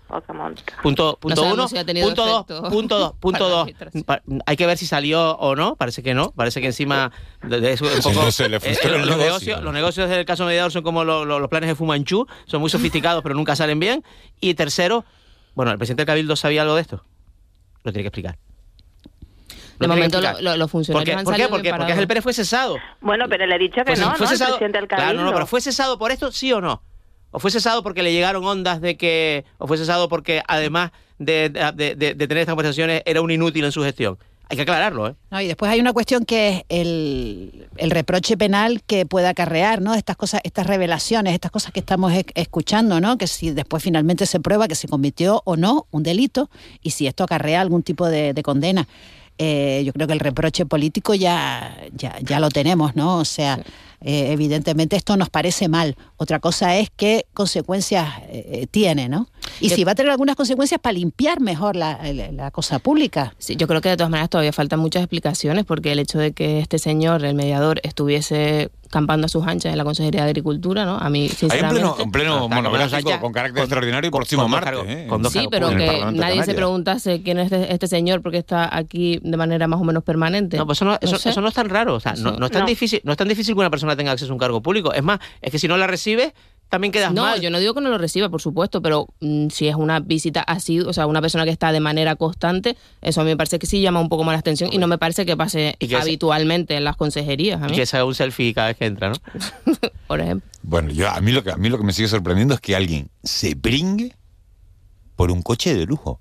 Punto, 0.82 1.18
punto 1.20 1.42
uno. 1.42 1.68
si 1.68 1.74
punto 2.02 2.26
dos. 2.26 2.70
Punto 2.70 2.98
dos. 2.98 3.12
Punto 3.20 3.48
dos. 3.48 3.68
Pa- 4.06 4.22
Hay 4.46 4.56
que 4.56 4.66
ver 4.66 4.78
si 4.78 4.86
salió 4.86 5.36
o 5.36 5.54
no. 5.54 5.76
Parece 5.76 6.02
que 6.02 6.14
no. 6.14 6.32
Parece 6.32 6.60
que 6.60 6.68
encima 6.68 7.12
de, 7.42 7.60
de 7.60 7.72
eso 7.72 7.84
un 7.84 8.00
poco. 8.14 8.24
le- 8.26 8.32
se 8.32 8.48
le 8.48 8.60
frustró 8.60 8.90
eh, 8.90 8.94
el 8.94 9.00
los, 9.00 9.08
negocio. 9.10 9.24
negocios, 9.26 9.62
los 9.62 9.74
negocios 9.74 10.08
del 10.08 10.24
caso 10.24 10.44
mediador 10.46 10.72
son 10.72 10.82
como 10.82 11.04
lo- 11.04 11.24
lo- 11.24 11.38
los 11.38 11.48
planes 11.48 11.68
de 11.68 11.74
Fumanchu. 11.74 12.26
Son 12.46 12.60
muy 12.60 12.70
sofisticados, 12.70 13.22
pero 13.22 13.34
nunca 13.34 13.56
salen 13.56 13.78
bien. 13.78 14.02
Y 14.40 14.54
tercero, 14.54 15.04
bueno, 15.54 15.70
¿el 15.72 15.78
presidente 15.78 16.02
del 16.02 16.06
Cabildo 16.06 16.36
sabía 16.36 16.62
algo 16.62 16.74
de 16.76 16.82
esto? 16.82 17.04
Lo 17.86 17.92
tiene 17.92 18.02
que 18.02 18.08
explicar. 18.08 18.36
De 19.78 19.86
momento 19.86 20.20
lo- 20.20 20.40
lo- 20.40 20.56
los 20.56 20.70
funcionarios 20.70 21.04
¿Por 21.04 21.04
qué? 21.04 21.12
han 21.18 21.24
¿Por 21.24 21.34
qué? 21.34 21.40
salido 21.42 21.50
Porque, 21.50 21.70
porque. 21.70 21.92
Ángel 21.92 22.08
Pérez 22.08 22.24
fue 22.24 22.32
cesado. 22.32 22.78
Bueno, 23.00 23.26
pero 23.28 23.46
le 23.46 23.54
he 23.54 23.58
dicho 23.58 23.76
que 23.76 23.84
Pues, 23.84 24.00
no, 24.00 24.06
¿fue 24.16 24.18
¿no? 24.18 24.24
El 24.24 24.28
cesado? 24.30 24.50
presidente 24.52 24.78
del 24.78 24.88
Claro, 24.88 25.02
Cabildo. 25.04 25.22
no, 25.22 25.28
no, 25.30 25.34
pero 25.34 25.46
¿fue 25.46 25.60
cesado 25.60 25.98
por 25.98 26.10
esto, 26.10 26.32
sí 26.32 26.52
o 26.52 26.60
no? 26.60 26.82
¿O 27.30 27.38
fue 27.38 27.50
cesado 27.52 27.82
porque 27.84 28.02
le 28.02 28.12
llegaron 28.12 28.44
ondas 28.44 28.80
de 28.80 28.96
que... 28.96 29.44
o 29.58 29.66
fue 29.68 29.76
cesado 29.76 30.08
porque 30.08 30.42
además 30.48 30.90
de, 31.18 31.48
de- 31.50 31.94
de- 31.94 32.14
de 32.14 32.26
tener 32.26 32.38
estas 32.38 32.54
conversaciones 32.54 33.02
era 33.06 33.20
un 33.20 33.30
inútil 33.30 33.64
en 33.64 33.72
su 33.72 33.82
gestión? 33.84 34.18
Hay 34.48 34.56
que 34.56 34.62
aclararlo, 34.62 35.08
¿eh? 35.08 35.14
No, 35.30 35.40
y 35.40 35.48
después 35.48 35.70
hay 35.70 35.80
una 35.80 35.92
cuestión 35.92 36.24
que 36.24 36.48
es 36.48 36.64
el, 36.68 37.68
el 37.76 37.90
reproche 37.90 38.36
penal 38.36 38.80
que 38.86 39.04
puede 39.04 39.26
acarrear, 39.26 39.82
¿no? 39.82 39.94
Estas 39.94 40.16
cosas, 40.16 40.40
estas 40.44 40.66
revelaciones, 40.66 41.34
estas 41.34 41.50
cosas 41.50 41.72
que 41.72 41.80
estamos 41.80 42.12
escuchando, 42.34 43.00
¿no? 43.00 43.18
Que 43.18 43.26
si 43.26 43.50
después 43.50 43.82
finalmente 43.82 44.24
se 44.24 44.38
prueba 44.38 44.68
que 44.68 44.76
se 44.76 44.86
cometió 44.86 45.42
o 45.44 45.56
no 45.56 45.86
un 45.90 46.04
delito 46.04 46.48
y 46.80 46.90
si 46.90 47.08
esto 47.08 47.24
acarrea 47.24 47.60
algún 47.60 47.82
tipo 47.82 48.08
de, 48.08 48.34
de 48.34 48.42
condena. 48.42 48.86
Eh, 49.38 49.82
yo 49.84 49.92
creo 49.92 50.06
que 50.06 50.14
el 50.14 50.20
reproche 50.20 50.64
político 50.64 51.14
ya, 51.14 51.76
ya, 51.92 52.16
ya 52.22 52.40
lo 52.40 52.48
tenemos, 52.48 52.96
¿no? 52.96 53.18
O 53.18 53.24
sea, 53.24 53.58
eh, 54.00 54.32
evidentemente 54.32 54.96
esto 54.96 55.16
nos 55.16 55.28
parece 55.28 55.68
mal. 55.68 55.96
Otra 56.16 56.38
cosa 56.38 56.76
es 56.76 56.88
qué 56.96 57.26
consecuencias 57.34 58.08
eh, 58.28 58.66
tiene, 58.70 59.08
¿no? 59.08 59.28
Y 59.60 59.70
si 59.70 59.84
va 59.84 59.92
a 59.92 59.94
tener 59.94 60.10
algunas 60.10 60.36
consecuencias 60.36 60.80
para 60.80 60.92
limpiar 60.92 61.40
mejor 61.40 61.76
la, 61.76 61.98
la- 62.12 62.32
la 62.32 62.50
cosa 62.50 62.78
pública. 62.78 63.34
Sí, 63.38 63.56
yo 63.56 63.66
creo 63.66 63.80
que 63.80 63.88
de 63.90 63.96
todas 63.96 64.10
maneras 64.10 64.30
todavía 64.30 64.52
faltan 64.52 64.80
muchas 64.80 65.02
explicaciones 65.02 65.64
porque 65.64 65.92
el 65.92 65.98
hecho 65.98 66.18
de 66.18 66.32
que 66.32 66.60
este 66.60 66.78
señor, 66.78 67.24
el 67.24 67.34
mediador, 67.34 67.80
estuviese 67.82 68.70
campando 68.90 69.26
a 69.26 69.28
sus 69.28 69.44
anchas 69.46 69.72
en 69.72 69.78
la 69.78 69.84
Consejería 69.84 70.22
de 70.22 70.28
Agricultura, 70.30 70.84
¿no? 70.84 70.96
A 70.96 71.10
mí, 71.10 71.22
Hay 71.22 71.28
un 71.30 71.36
sinceramente... 71.36 71.80
pleno, 71.80 71.96
un 72.04 72.12
pleno 72.12 72.48
monográfico 72.48 73.10
con- 73.10 73.20
con 73.20 73.32
carácter 73.32 73.62
extraordinario 73.64 74.06
el 74.08 74.12
próximo 74.12 74.42
con 74.42 74.50
dos 74.52 74.60
martes. 74.60 74.72
cargos- 74.80 74.88
¿eh? 74.88 75.06
con 75.08 75.22
dos 75.22 75.32
Sí, 75.32 75.48
pero 75.50 75.70
que 75.70 76.04
nadie 76.12 76.44
se 76.44 76.54
preguntase 76.54 77.22
quién 77.22 77.38
es 77.40 77.50
este, 77.50 77.72
este 77.72 77.86
señor 77.88 78.22
porque 78.22 78.38
está 78.38 78.74
aquí 78.76 79.18
de 79.22 79.36
manera 79.36 79.66
más 79.66 79.80
o 79.80 79.84
menos 79.84 80.04
permanente. 80.04 80.56
No, 80.56 80.66
pues 80.66 80.78
eso 80.78 80.84
no, 80.84 80.98
eso, 81.00 81.18
sé. 81.18 81.30
eso 81.30 81.40
no 81.40 81.48
es 81.48 81.54
tan 81.54 81.68
raro. 81.68 81.94
O 81.94 82.00
sea, 82.00 82.12
no, 82.14 82.44
es 82.46 82.52
tan 82.52 82.60
No. 82.62 82.66
difícil, 82.66 83.00
no 83.04 83.12
es 83.12 83.18
tan 83.18 83.26
difícil 83.28 83.54
que 83.54 83.60
una 83.60 83.70
persona 83.70 83.96
tenga 83.96 84.12
acceso 84.12 84.30
a 84.32 84.34
un 84.34 84.38
cargo 84.38 84.62
público. 84.62 84.92
Es 84.92 85.02
más, 85.02 85.18
es 85.42 85.50
que 85.50 85.58
si 85.58 85.66
no 85.66 85.76
la 85.76 85.86
recibes, 85.88 86.32
también 86.68 86.92
quedas 86.92 87.12
no, 87.12 87.22
mal. 87.22 87.40
yo 87.40 87.50
no 87.50 87.58
digo 87.60 87.74
que 87.74 87.80
no 87.80 87.90
lo 87.90 87.98
reciba, 87.98 88.28
por 88.28 88.42
supuesto, 88.42 88.82
pero 88.82 89.06
mm, 89.20 89.48
si 89.48 89.68
es 89.68 89.76
una 89.76 90.00
visita 90.00 90.40
así, 90.40 90.80
o 90.80 90.92
sea, 90.92 91.06
una 91.06 91.20
persona 91.20 91.44
que 91.44 91.50
está 91.50 91.70
de 91.72 91.80
manera 91.80 92.16
constante, 92.16 92.76
eso 93.02 93.20
a 93.20 93.24
mí 93.24 93.30
me 93.30 93.36
parece 93.36 93.58
que 93.58 93.66
sí 93.66 93.80
llama 93.80 94.00
un 94.00 94.08
poco 94.08 94.24
más 94.24 94.34
la 94.34 94.40
atención 94.40 94.70
y 94.72 94.78
no 94.78 94.88
me 94.88 94.98
parece 94.98 95.24
que 95.24 95.36
pase 95.36 95.76
Y 95.78 95.88
que 95.88 95.96
habitualmente 95.96 96.76
en 96.76 96.84
las 96.84 96.96
consejerías. 96.96 97.62
A 97.62 97.66
Y 97.66 97.70
mí, 97.70 97.76
que 97.76 97.86
se 97.86 97.96
haga 97.96 98.04
un 98.04 98.14
selfie 98.14 98.52
cada 98.52 98.68
vez 98.68 98.76
que 98.76 98.86
entra, 98.86 99.10
¿no? 99.10 99.14
por 100.06 100.20
ejemplo. 100.20 100.48
Bueno, 100.62 100.90
yo, 100.90 101.08
a, 101.08 101.20
mí 101.20 101.32
lo 101.32 101.44
que, 101.44 101.52
a 101.52 101.56
mí 101.56 101.68
lo 101.68 101.78
que 101.78 101.84
me 101.84 101.92
sigue 101.92 102.08
sorprendiendo 102.08 102.54
es 102.54 102.60
que 102.60 102.74
alguien 102.74 103.10
se 103.22 103.54
bringue 103.54 104.14
por 105.14 105.30
un 105.30 105.42
coche 105.42 105.74
de 105.74 105.86
lujo. 105.86 106.20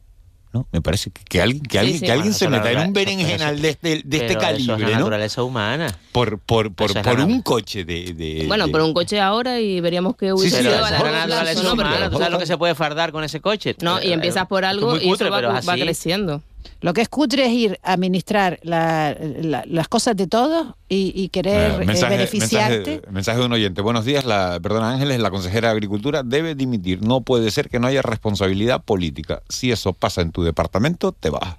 ¿No? 0.56 0.68
Me 0.72 0.82
parece 0.82 1.12
que, 1.12 1.22
que 1.26 1.42
alguien, 1.42 1.62
que 1.64 1.72
Sí, 1.74 1.78
alguien, 1.80 2.00
sí. 2.00 2.06
que 2.06 2.12
alguien 2.14 2.34
Bueno, 2.34 2.38
se 2.38 2.50
meta 2.50 2.72
en 2.72 2.88
un 2.88 2.94
berenjenal 2.94 3.62
de 3.62 3.70
este, 3.70 3.90
de 3.90 3.96
este 3.96 4.18
Pero 4.20 4.26
eso 4.26 4.40
es 4.40 4.46
calibre, 4.46 4.78
la 4.80 4.86
¿no? 4.92 4.92
naturaleza 5.00 5.44
humana. 5.44 5.88
Por, 6.14 6.40
por, 6.40 6.74
por, 6.74 6.94
por 7.02 7.20
un 7.20 7.42
coche 7.42 7.84
de... 7.84 8.14
de- 8.14 8.46
Bueno, 8.48 8.68
de- 8.68 8.72
por 8.72 8.82
un 8.82 8.94
coche 8.94 9.20
ahora 9.20 9.60
y 9.60 9.82
veríamos 9.82 10.16
que 10.16 10.32
hubiese 10.32 10.58
Sí, 10.58 10.64
sido 10.64 10.78
a 10.86 10.90
la 10.92 11.02
naturaleza 11.02 11.74
humana. 11.74 12.10
¿Tú 12.10 12.18
sabes 12.18 12.32
lo 12.32 12.40
que 12.40 12.46
se 12.46 12.58
puede 12.58 12.74
fardar 12.74 13.12
con 13.12 13.24
ese 13.26 13.42
coche? 13.42 13.76
No, 13.82 14.02
y 14.02 14.08
Eh, 14.08 14.14
empiezas 14.14 14.48
por 14.48 14.64
esto 14.64 14.78
es 14.78 14.78
algo 14.78 14.98
y 14.98 15.12
eso 15.12 15.30
va, 15.30 15.42
va 15.62 15.74
creciendo. 15.76 16.42
Lo 16.82 16.94
que 16.94 17.02
es 17.02 17.10
cutre 17.10 17.46
es 17.46 17.52
ir 17.52 17.80
a 17.84 17.94
administrar 17.94 18.60
la- 18.64 19.16
la- 19.20 19.64
las 19.66 19.88
cosas 19.88 20.16
de 20.16 20.28
todos 20.28 20.68
y, 20.90 21.12
y 21.16 21.30
querer 21.30 21.72
Eh, 21.72 21.76
eh, 21.84 22.06
beneficiarte. 22.08 22.92
mensaje- 22.92 23.12
mensaje 23.12 23.40
de 23.40 23.46
un 23.46 23.54
oyente. 23.54 23.82
Buenos 23.82 24.06
días, 24.06 24.26
la, 24.26 24.60
perdona 24.62 24.92
Ángeles, 24.92 25.20
la 25.20 25.32
consejera 25.32 25.70
de 25.70 25.74
Agricultura 25.74 26.22
debe 26.24 26.56
dimitir. 26.56 27.02
No 27.02 27.22
puede 27.22 27.50
ser 27.52 27.70
que 27.70 27.80
no 27.80 27.88
haya 27.88 28.02
responsabilidad 28.02 28.84
política. 28.84 29.42
Si 29.50 29.72
eso 29.72 29.94
pasa 29.94 30.22
en 30.22 30.32
tu 30.32 30.44
departamento, 30.44 31.12
te 31.12 31.30
vas. 31.30 31.56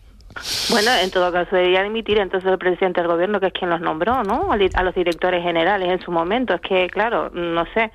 Bueno, 0.68 0.90
en 1.02 1.10
todo 1.10 1.32
caso 1.32 1.56
debería 1.56 1.82
dimitir 1.82 2.18
entonces 2.18 2.50
el 2.50 2.58
presidente 2.58 3.00
del 3.00 3.08
gobierno, 3.08 3.40
que 3.40 3.46
es 3.46 3.52
quien 3.54 3.70
los 3.70 3.80
nombró, 3.80 4.22
¿no? 4.22 4.50
A 4.52 4.82
los 4.82 4.94
directores 4.94 5.42
generales 5.42 5.88
en 5.90 6.04
su 6.04 6.10
momento. 6.10 6.52
Es 6.54 6.60
que, 6.60 6.88
claro, 6.90 7.30
no 7.30 7.64
sé. 7.72 7.90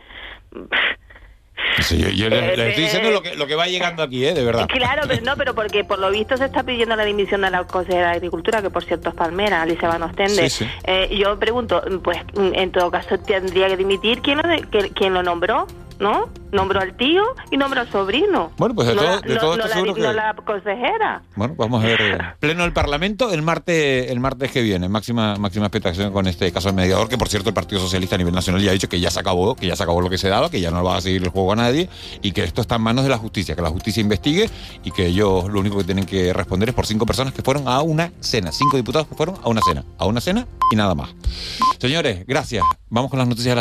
Sí, 1.82 1.97
yo 1.97 2.09
yo 2.09 2.30
le, 2.30 2.53
Eh, 2.53 2.57
le 2.57 2.70
estoy 2.70 2.84
diciendo 2.84 3.12
lo 3.12 3.22
que, 3.22 3.36
lo 3.36 3.47
que 3.47 3.55
va 3.55 3.68
llegando 3.68 4.03
aquí, 4.03 4.26
¿eh? 4.26 4.34
De 4.34 4.43
verdad. 4.43 4.68
Claro, 4.68 5.03
pero 5.07 5.22
no, 5.24 5.36
pero 5.38 5.55
porque 5.55 5.84
por 5.84 5.99
lo 5.99 6.12
visto 6.12 6.36
se 6.38 6.45
está 6.45 6.64
pidiendo 6.64 6.95
la 6.95 7.05
dimisión 7.05 7.41
de 7.41 7.49
la 7.51 7.64
consejera 7.66 8.09
de 8.09 8.16
Agricultura, 8.18 8.62
que 8.62 8.70
por 8.70 8.84
cierto 8.84 9.09
es 9.09 9.16
Palmera, 9.16 9.62
Alicia 9.62 9.88
Van 9.88 10.03
Ostende. 10.03 10.49
Sí, 10.49 10.66
sí. 10.66 10.72
Eh, 10.84 11.09
yo 11.18 11.38
pregunto, 11.39 11.82
pues 12.03 12.18
en 12.36 12.72
todo 12.72 12.91
caso 12.91 13.18
tendría 13.20 13.68
que 13.68 13.78
dimitir 13.78 14.22
quién 14.22 14.38
lo, 14.41 14.47
de- 14.47 14.62
que- 14.70 14.91
quién 14.91 15.14
lo 15.14 15.24
nombró, 15.24 15.68
¿no? 16.02 16.28
Nombró 16.52 16.82
al 16.82 16.97
tío 16.97 17.24
y 17.52 17.56
nombró 17.58 17.80
al 17.82 17.89
sobrino. 17.91 18.52
Bueno, 18.58 18.76
pues 18.76 18.88
de 18.89 18.95
no 18.95 19.02
todo- 19.02 19.12
la, 19.12 19.22
de 19.22 19.36
todo 19.38 19.56
no 19.58 19.64
esto 19.64 19.74
seguro 19.74 19.93
que- 19.93 20.02
la 20.02 20.34
consejera. 20.45 21.22
Bueno, 21.38 21.54
vamos 21.58 21.82
a 21.84 21.88
ver. 21.88 22.02
eh, 22.02 22.18
Pleno 22.41 22.64
del 22.64 22.74
Parlamento 22.74 23.32
el 23.32 23.41
martes, 23.41 24.12
el 24.12 24.20
martes 24.20 24.52
que 24.52 24.62
viene. 24.62 24.89
Máxima, 24.89 25.36
máxima 25.38 25.68
expectación 25.68 26.12
con 26.12 26.28
este 26.28 26.52
caso 26.52 26.68
del 26.68 26.76
mediador, 26.76 27.08
que 27.08 27.18
por 27.18 27.30
cierto 27.30 27.49
el 27.49 27.54
Partido 27.56 27.80
Socialista 27.80 28.16
a 28.16 28.18
nivel 28.18 28.34
nacional 28.34 28.62
ya 28.62 28.72
ha 28.72 28.74
dicho 28.74 28.89
que 28.89 28.99
ya 28.99 29.10
se 29.12 29.20
acabó, 29.20 29.56
que 29.56 29.68
ya 29.68 29.76
se 29.76 29.84
acabó 29.84 30.02
lo 30.02 30.10
que 30.10 30.18
se 30.18 30.28
daba, 30.28 30.49
que 30.49 30.60
ya 30.60 30.72
no 30.72 30.84
va 30.84 30.97
a 30.97 31.02
seguir 31.02 31.24
el 31.24 31.30
juego 31.30 31.54
a 31.54 31.56
nadie 31.56 31.88
y 32.22 32.32
que 32.34 32.43
esto 32.43 32.62
está 32.62 32.76
en 32.76 32.82
manos 32.82 33.04
de 33.04 33.10
la 33.12 33.18
justicia, 33.18 33.56
que 33.56 33.62
la 33.62 33.70
justicia 33.70 34.02
investigue 34.02 34.49
y 34.84 34.91
que 34.91 35.06
ellos 35.06 35.47
lo 35.49 35.60
único 35.60 35.78
que 35.78 35.84
tienen 35.86 36.06
que 36.06 36.34
responder 36.34 36.70
es 36.70 36.76
por 36.76 36.86
cinco 36.88 37.06
personas 37.06 37.34
que 37.34 37.43
fueron 37.43 37.68
a 37.68 37.82
una 37.82 38.12
cena, 38.20 38.52
cinco 38.52 38.76
diputados 38.76 39.08
que 39.08 39.16
fueron 39.16 39.36
a 39.43 39.47
una 39.49 39.62
cena, 39.62 39.84
a 39.99 40.06
una 40.06 40.20
cena 40.20 40.47
y 40.72 40.76
nada 40.76 40.95
más. 40.95 41.14
Señores, 41.80 42.26
gracias. 42.28 42.64
Vamos 42.89 43.10
con 43.10 43.20
las 43.20 43.28
noticias 43.28 43.52
de 43.52 43.56
la 43.56 43.60